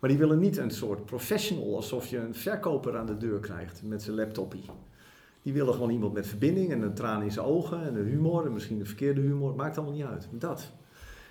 Maar 0.00 0.10
die 0.10 0.18
willen 0.18 0.38
niet 0.38 0.56
een 0.56 0.70
soort 0.70 1.04
professional, 1.04 1.76
alsof 1.76 2.06
je 2.06 2.18
een 2.18 2.34
verkoper 2.34 2.96
aan 2.96 3.06
de 3.06 3.16
deur 3.16 3.40
krijgt 3.40 3.82
met 3.82 4.02
zijn 4.02 4.16
laptopie. 4.16 4.64
Die 5.42 5.52
willen 5.52 5.74
gewoon 5.74 5.90
iemand 5.90 6.12
met 6.12 6.26
verbinding 6.26 6.72
en 6.72 6.82
een 6.82 6.94
traan 6.94 7.22
in 7.22 7.32
zijn 7.32 7.46
ogen 7.46 7.82
en 7.82 7.94
een 7.96 8.06
humor 8.06 8.46
en 8.46 8.52
misschien 8.52 8.80
een 8.80 8.86
verkeerde 8.86 9.20
humor, 9.20 9.54
maakt 9.54 9.76
allemaal 9.76 9.94
niet 9.94 10.04
uit. 10.04 10.28
Dat. 10.30 10.72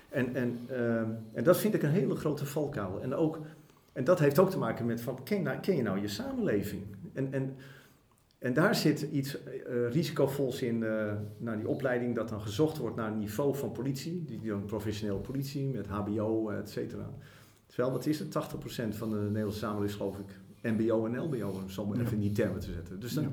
En, 0.08 0.34
en, 0.34 0.58
ehm, 0.68 1.10
en 1.32 1.44
dat 1.44 1.56
vind 1.56 1.74
ik 1.74 1.82
een 1.82 1.90
hele 1.90 2.14
grote 2.14 2.46
valkuil. 2.46 3.02
En, 3.02 3.14
ook, 3.14 3.38
en 3.92 4.04
dat 4.04 4.18
heeft 4.18 4.38
ook 4.38 4.50
te 4.50 4.58
maken 4.58 4.86
met 4.86 5.00
van, 5.00 5.22
ken, 5.22 5.42
nou, 5.42 5.58
ken 5.58 5.76
je 5.76 5.82
nou 5.82 6.00
je 6.00 6.08
samenleving? 6.08 6.82
En, 7.12 7.32
en, 7.32 7.56
en 8.44 8.52
daar 8.54 8.74
zit 8.74 9.00
iets 9.12 9.42
eh, 9.44 9.88
risicovols 9.90 10.62
in, 10.62 10.82
eh, 10.82 11.12
naar 11.38 11.56
die 11.56 11.68
opleiding, 11.68 12.14
dat 12.14 12.28
dan 12.28 12.40
gezocht 12.40 12.78
wordt 12.78 12.96
naar 12.96 13.12
een 13.12 13.18
niveau 13.18 13.56
van 13.56 13.72
politie, 13.72 14.24
die, 14.24 14.40
dan 14.42 14.64
professionele 14.64 15.18
politie 15.18 15.66
met 15.66 15.86
HBO, 15.86 16.50
et 16.50 16.70
cetera. 16.70 17.10
Terwijl, 17.66 17.92
wat 17.92 18.06
is 18.06 18.18
het? 18.18 18.30
80% 18.30 18.96
van 18.96 19.10
de 19.10 19.16
Nederlandse 19.16 19.58
samenleving, 19.58 19.96
geloof 19.98 20.18
ik, 20.18 20.26
MBO 20.62 21.06
en 21.06 21.18
LBO, 21.18 21.48
om 21.48 21.70
zo 21.70 21.86
maar 21.86 21.96
Ja. 21.96 22.02
even 22.02 22.14
in 22.14 22.20
die 22.20 22.32
termen 22.32 22.60
te 22.60 22.72
zetten. 22.72 23.00
Dus 23.00 23.12
dan, 23.12 23.24
Ja. 23.24 23.30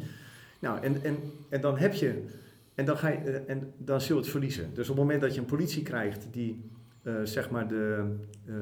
nou, 0.59 0.81
en, 0.83 1.03
en, 1.03 1.15
en 1.49 1.61
dan 1.61 1.77
heb 1.77 1.93
je, 1.93 2.23
en 2.75 2.85
dan, 2.85 2.97
ga 2.97 3.07
je, 3.07 3.17
eh, 3.17 3.49
en 3.55 3.73
dan 3.77 4.01
zul 4.01 4.15
je 4.15 4.21
het 4.21 4.31
verliezen. 4.31 4.69
Dus 4.73 4.89
op 4.89 4.95
het 4.95 5.03
moment 5.03 5.21
dat 5.21 5.33
je 5.33 5.39
een 5.39 5.45
politie 5.45 5.83
krijgt 5.83 6.27
die, 6.31 6.61
eh, 7.03 7.13
zeg 7.23 7.49
maar, 7.49 7.67
de, 7.67 8.03
eh, 8.45 8.53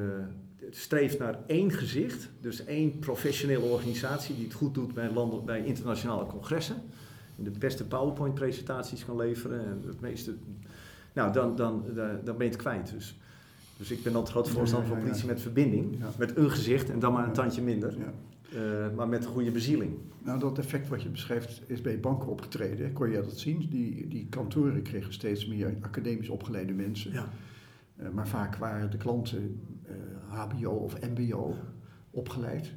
streeft 0.71 1.19
naar 1.19 1.39
één 1.47 1.71
gezicht, 1.71 2.29
dus 2.41 2.63
één 2.65 2.99
professionele 2.99 3.65
organisatie 3.65 4.35
die 4.35 4.43
het 4.43 4.53
goed 4.53 4.73
doet 4.73 4.93
bij, 4.93 5.11
landen, 5.11 5.45
bij 5.45 5.65
internationale 5.65 6.25
congressen, 6.25 6.75
en 7.37 7.43
de 7.43 7.51
beste 7.59 7.85
PowerPoint-presentaties 7.85 9.05
kan 9.05 9.15
leveren 9.15 9.65
en 9.65 9.83
het 9.87 9.99
meeste, 10.01 10.33
nou, 11.13 11.33
dan, 11.33 11.55
dan, 11.55 11.83
dan, 11.95 12.09
dan 12.23 12.37
ben 12.37 12.45
je 12.45 12.51
het 12.51 12.61
kwijt. 12.61 12.91
Dus, 12.91 13.17
dus 13.77 13.91
ik 13.91 14.03
ben 14.03 14.13
altijd 14.13 14.31
groot 14.31 14.49
voorstander 14.49 14.89
van 14.89 14.99
politie 14.99 15.25
met 15.27 15.41
verbinding, 15.41 15.97
met 16.17 16.37
een 16.37 16.51
gezicht 16.51 16.89
en 16.89 16.99
dan 16.99 17.13
maar 17.13 17.27
een 17.27 17.33
tandje 17.33 17.61
minder, 17.61 17.93
Ja. 17.97 18.13
eh, 18.57 18.95
maar 18.95 19.07
met 19.07 19.25
een 19.25 19.31
goede 19.31 19.51
bezieling. 19.51 19.93
Nou, 20.23 20.39
dat 20.39 20.57
effect 20.57 20.87
wat 20.87 21.01
je 21.01 21.09
beschrijft 21.09 21.61
is 21.67 21.81
bij 21.81 21.99
banken 21.99 22.27
opgetreden. 22.29 22.93
Kon 22.93 23.09
je 23.09 23.15
dat 23.15 23.39
zien? 23.39 23.67
Die, 23.69 24.07
die 24.07 24.27
kantoren 24.29 24.81
kregen 24.81 25.13
steeds 25.13 25.47
meer 25.47 25.75
academisch 25.81 26.29
opgeleide 26.29 26.73
mensen. 26.73 27.11
Ja. 27.11 27.29
Eh, 27.99 28.09
maar 28.09 28.27
vaak 28.27 28.55
waren 28.55 28.91
de 28.91 28.97
klanten 28.97 29.61
eh, 29.83 29.93
HBO 30.29 30.71
of 30.71 30.95
MBO 31.01 31.55
opgeleid. 32.11 32.73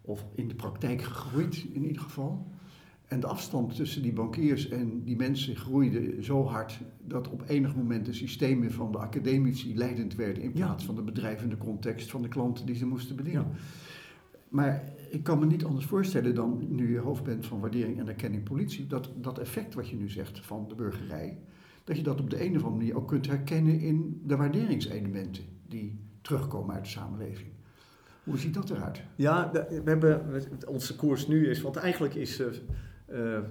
Of 0.00 0.26
in 0.34 0.48
de 0.48 0.54
praktijk 0.54 1.02
gegroeid 1.02 1.66
in 1.72 1.84
ieder 1.86 2.02
geval. 2.02 2.46
En 3.06 3.20
de 3.20 3.26
afstand 3.26 3.76
tussen 3.76 4.02
die 4.02 4.12
bankiers 4.12 4.68
en 4.68 5.02
die 5.04 5.16
mensen 5.16 5.56
groeide 5.56 6.22
zo 6.22 6.44
hard 6.44 6.80
dat 7.06 7.28
op 7.30 7.44
enig 7.46 7.76
moment 7.76 8.06
de 8.06 8.12
systemen 8.12 8.72
van 8.72 8.92
de 8.92 8.98
academici 8.98 9.76
leidend 9.76 10.14
werden 10.14 10.42
in 10.42 10.50
Ja. 10.54 10.66
plaats 10.66 10.84
van 10.84 10.94
de 10.94 11.02
bedrijvende 11.02 11.56
context 11.56 12.10
van 12.10 12.22
de 12.22 12.28
klanten 12.28 12.66
die 12.66 12.74
ze 12.74 12.86
moesten 12.86 13.16
bedienen. 13.16 13.46
Ja. 13.50 13.56
Maar 14.48 14.84
ik 15.10 15.22
kan 15.22 15.38
me 15.38 15.46
niet 15.46 15.64
anders 15.64 15.86
voorstellen 15.86 16.34
dan 16.34 16.66
nu 16.68 16.92
je 16.92 16.98
hoofd 16.98 17.22
bent 17.24 17.46
van 17.46 17.60
waardering 17.60 17.98
en 17.98 18.08
erkenning 18.08 18.42
politie, 18.42 18.86
dat 18.86 19.10
dat 19.16 19.38
effect 19.38 19.74
wat 19.74 19.88
je 19.88 19.96
nu 19.96 20.08
zegt 20.08 20.40
van 20.46 20.64
de 20.68 20.74
burgerij, 20.74 21.38
dat 21.88 21.96
je 21.96 22.02
dat 22.02 22.20
op 22.20 22.30
de 22.30 22.44
een 22.44 22.56
of 22.56 22.62
andere 22.62 22.76
manier 22.76 22.96
ook 22.96 23.08
kunt 23.08 23.26
herkennen 23.26 23.80
in 23.80 24.20
de 24.24 24.36
waarderingselementen 24.36 25.44
die 25.66 26.00
terugkomen 26.22 26.74
uit 26.74 26.84
de 26.84 26.90
samenleving. 26.90 27.48
Hoe 28.24 28.38
ziet 28.38 28.54
dat 28.54 28.70
eruit? 28.70 29.02
Ja, 29.16 29.50
we 29.52 29.82
hebben, 29.84 30.42
onze 30.66 30.96
koers 30.96 31.26
nu 31.26 31.48
is, 31.50 31.60
want 31.60 31.76
eigenlijk 31.76 32.14
is 32.14 32.40
eh, 32.40 32.46
eh, 33.06 33.42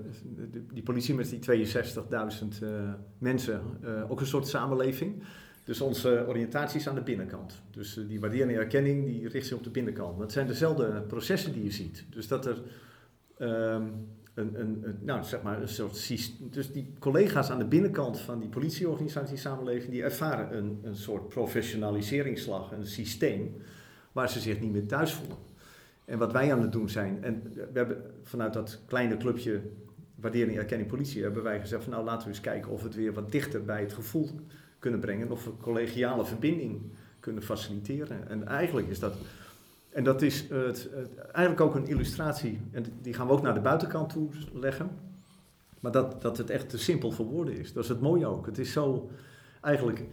die 0.73 0.84
politie 0.84 1.15
met 1.15 1.30
die 1.30 1.65
62.000 1.65 2.62
eh, 2.62 2.93
mensen 3.17 3.62
ook 4.10 4.19
een 4.19 4.26
soort 4.26 4.47
samenleving. 4.47 5.23
Dus 5.63 5.82
onze 5.82 6.26
oriëntatie 6.28 6.80
is 6.80 6.88
aan 6.88 6.95
de 6.95 7.02
binnenkant. 7.02 7.62
Dus 7.71 8.00
die 8.08 8.19
waardering 8.19 8.52
en 8.52 8.58
erkenning 8.58 9.06
die 9.06 9.28
richt 9.28 9.47
zich 9.47 9.58
op 9.58 9.63
de 9.63 9.69
binnenkant. 9.69 10.19
Het 10.19 10.32
zijn 10.32 10.47
dezelfde 10.47 11.02
processen 11.08 11.54
die 11.54 11.63
je 11.63 11.71
ziet. 11.71 12.06
Dus 12.10 12.28
dat 12.28 12.45
er 12.45 12.62
ehm, 13.38 13.84
een, 14.38 14.60
een, 14.60 14.97
nou, 15.02 15.23
zeg 15.23 15.41
maar 15.41 15.62
een 15.62 15.67
soort. 15.67 16.08
Dus 16.52 16.71
die 16.71 16.93
collega's 17.00 17.50
aan 17.50 17.60
de 17.60 17.65
binnenkant 17.65 18.19
van 18.19 18.39
die 18.39 18.50
politieorganisatie 18.50 19.38
samenleving, 19.38 19.91
die 19.91 20.04
ervaren 20.04 20.58
een, 20.58 20.80
een 20.84 20.95
soort 20.95 21.30
professionaliseringsslag, 21.30 22.71
een 22.71 22.88
systeem 22.88 23.56
waar 24.12 24.30
ze 24.30 24.39
zich 24.39 24.60
niet 24.60 24.71
meer 24.71 24.86
thuis 24.86 25.13
voelen. 25.13 25.38
En 26.06 26.17
wat 26.17 26.32
wij 26.32 26.54
aan 26.54 26.62
het 26.62 26.71
doen 26.71 26.89
zijn, 26.89 27.23
en 27.23 27.41
we 27.54 27.69
hebben 27.73 28.04
vanuit 28.23 28.54
dat 28.54 28.80
kleine 28.86 29.17
clubje 29.17 29.62
waardering, 30.15 30.58
erkenning, 30.58 30.90
politie, 30.90 31.23
hebben 31.23 31.44
wij 31.44 31.60
gezegd 31.60 31.83
van 31.83 31.92
nou 31.92 32.06
laten 32.06 32.27
we 32.27 32.33
eens 32.33 32.42
kijken 32.42 32.71
of 32.71 32.81
we 32.81 32.88
het 32.88 32.96
weer 32.96 33.13
wat 33.13 33.31
dichter 33.31 33.63
bij 33.63 33.81
het 33.81 33.94
gevoel 33.94 34.29
kunnen 34.79 35.00
brengen, 35.00 35.31
of 35.31 35.46
we 35.46 35.52
collegiale 35.62 36.25
verbinding 36.25 36.81
kunnen 37.19 37.44
faciliteren. 37.44 38.29
En 38.29 38.48
eigenlijk 38.48 38.88
is 38.88 39.00
dat, 39.00 39.13
en 39.98 40.04
dat 40.04 40.21
is 40.21 40.39
het, 40.50 40.89
het- 40.93 41.15
eigenlijk 41.17 41.62
ook 41.62 41.75
een 41.75 41.87
illustratie, 41.87 42.60
en 42.71 42.83
die 43.02 43.13
gaan 43.13 43.27
we 43.27 43.33
ook 43.33 43.41
naar 43.41 43.54
de 43.54 43.60
buitenkant 43.60 44.10
toe 44.10 44.29
leggen, 44.54 44.89
maar 45.79 45.91
dat, 45.91 46.21
dat 46.21 46.37
het 46.37 46.50
echt 46.50 46.69
te 46.69 46.77
simpel 46.77 47.12
voor 47.12 47.25
woorden 47.25 47.58
is. 47.58 47.73
Dat 47.73 47.83
is 47.83 47.89
het 47.89 48.02
mooie 48.02 48.25
ook. 48.25 48.45
Het 48.45 48.58
is 48.58 48.71
zo 48.71 49.10
eigenlijk 49.62 50.06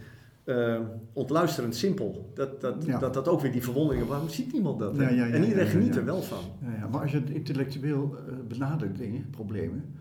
eh, 0.43 0.79
ontluisterend 1.13 1.75
simpel, 1.75 2.31
dat 2.33 2.61
dat, 2.61 2.85
Ja. 2.85 2.99
dat 2.99 3.13
dat 3.13 3.27
ook 3.27 3.41
weer 3.41 3.51
die 3.51 3.63
verwondering, 3.63 4.07
waarom 4.07 4.29
ziet 4.29 4.53
niemand 4.53 4.79
dat? 4.79 4.95
Ja, 4.95 5.09
ja, 5.09 5.27
en 5.27 5.43
iedereen 5.43 5.67
geniet 5.67 5.95
er 5.95 6.05
wel 6.05 6.21
van. 6.21 6.43
Maar 6.91 7.01
als 7.01 7.11
je 7.11 7.17
het 7.19 7.29
intellectueel 7.29 8.15
eh, 8.27 8.33
benadert, 8.47 8.97
dingen, 8.97 9.29
problemen, 9.29 9.93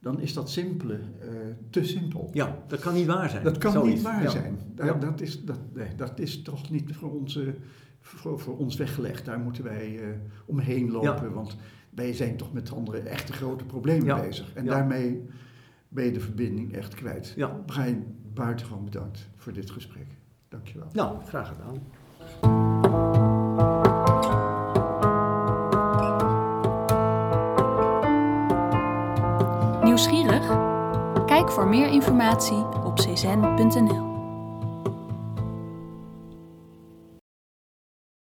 dan 0.00 0.20
is 0.20 0.34
dat 0.34 0.50
simpele 0.50 0.94
eh, 0.94 1.28
te 1.70 1.84
simpel. 1.84 2.30
Ja, 2.32 2.56
dat 2.66 2.80
kan 2.80 2.94
niet 2.94 3.06
waar 3.06 3.30
zijn. 3.30 3.44
Dat 3.44 3.58
kan 3.58 3.72
Zoiets. 3.72 3.94
niet 3.94 4.02
waar 4.02 4.30
zijn. 4.30 4.58
Ja. 4.76 4.92
Dat, 4.92 5.20
is, 5.20 5.44
dat, 5.44 5.58
nee, 5.72 5.88
dat 5.96 6.18
is 6.18 6.42
toch 6.42 6.70
niet 6.70 6.96
voor, 6.96 7.12
onze, 7.14 7.54
voor, 8.16 8.40
voor 8.40 8.56
ons 8.56 8.76
weggelegd. 8.76 9.24
Daar 9.24 9.38
moeten 9.38 9.64
wij 9.64 9.98
eh, 9.98 10.08
omheen 10.46 10.90
lopen, 10.90 11.32
want 11.32 11.56
wij 11.90 12.12
zijn 12.12 12.36
toch 12.36 12.52
met 12.52 12.72
andere 12.72 12.98
echte 12.98 13.32
grote 13.32 13.64
problemen 13.64 14.20
bezig. 14.20 14.52
En 14.54 14.64
daarmee 14.64 15.26
ben 15.88 16.04
je 16.04 16.12
de 16.12 16.20
verbinding 16.20 16.74
echt 16.74 16.94
kwijt. 16.94 17.32
Ja. 17.36 17.46
Brian, 17.46 18.04
buitengewoon 18.34 18.84
bedankt 18.84 19.28
voor 19.36 19.52
dit 19.52 19.70
gesprek. 19.70 20.06
Dankjewel. 20.48 20.88
Nou, 20.92 21.24
graag 21.24 21.48
gedaan. 21.48 21.82
Nieuwsgierig? 29.84 30.46
Kijk 31.26 31.50
voor 31.50 31.68
meer 31.68 31.88
informatie 31.88 32.64
op 32.84 32.96
czen.nl. 32.96 34.17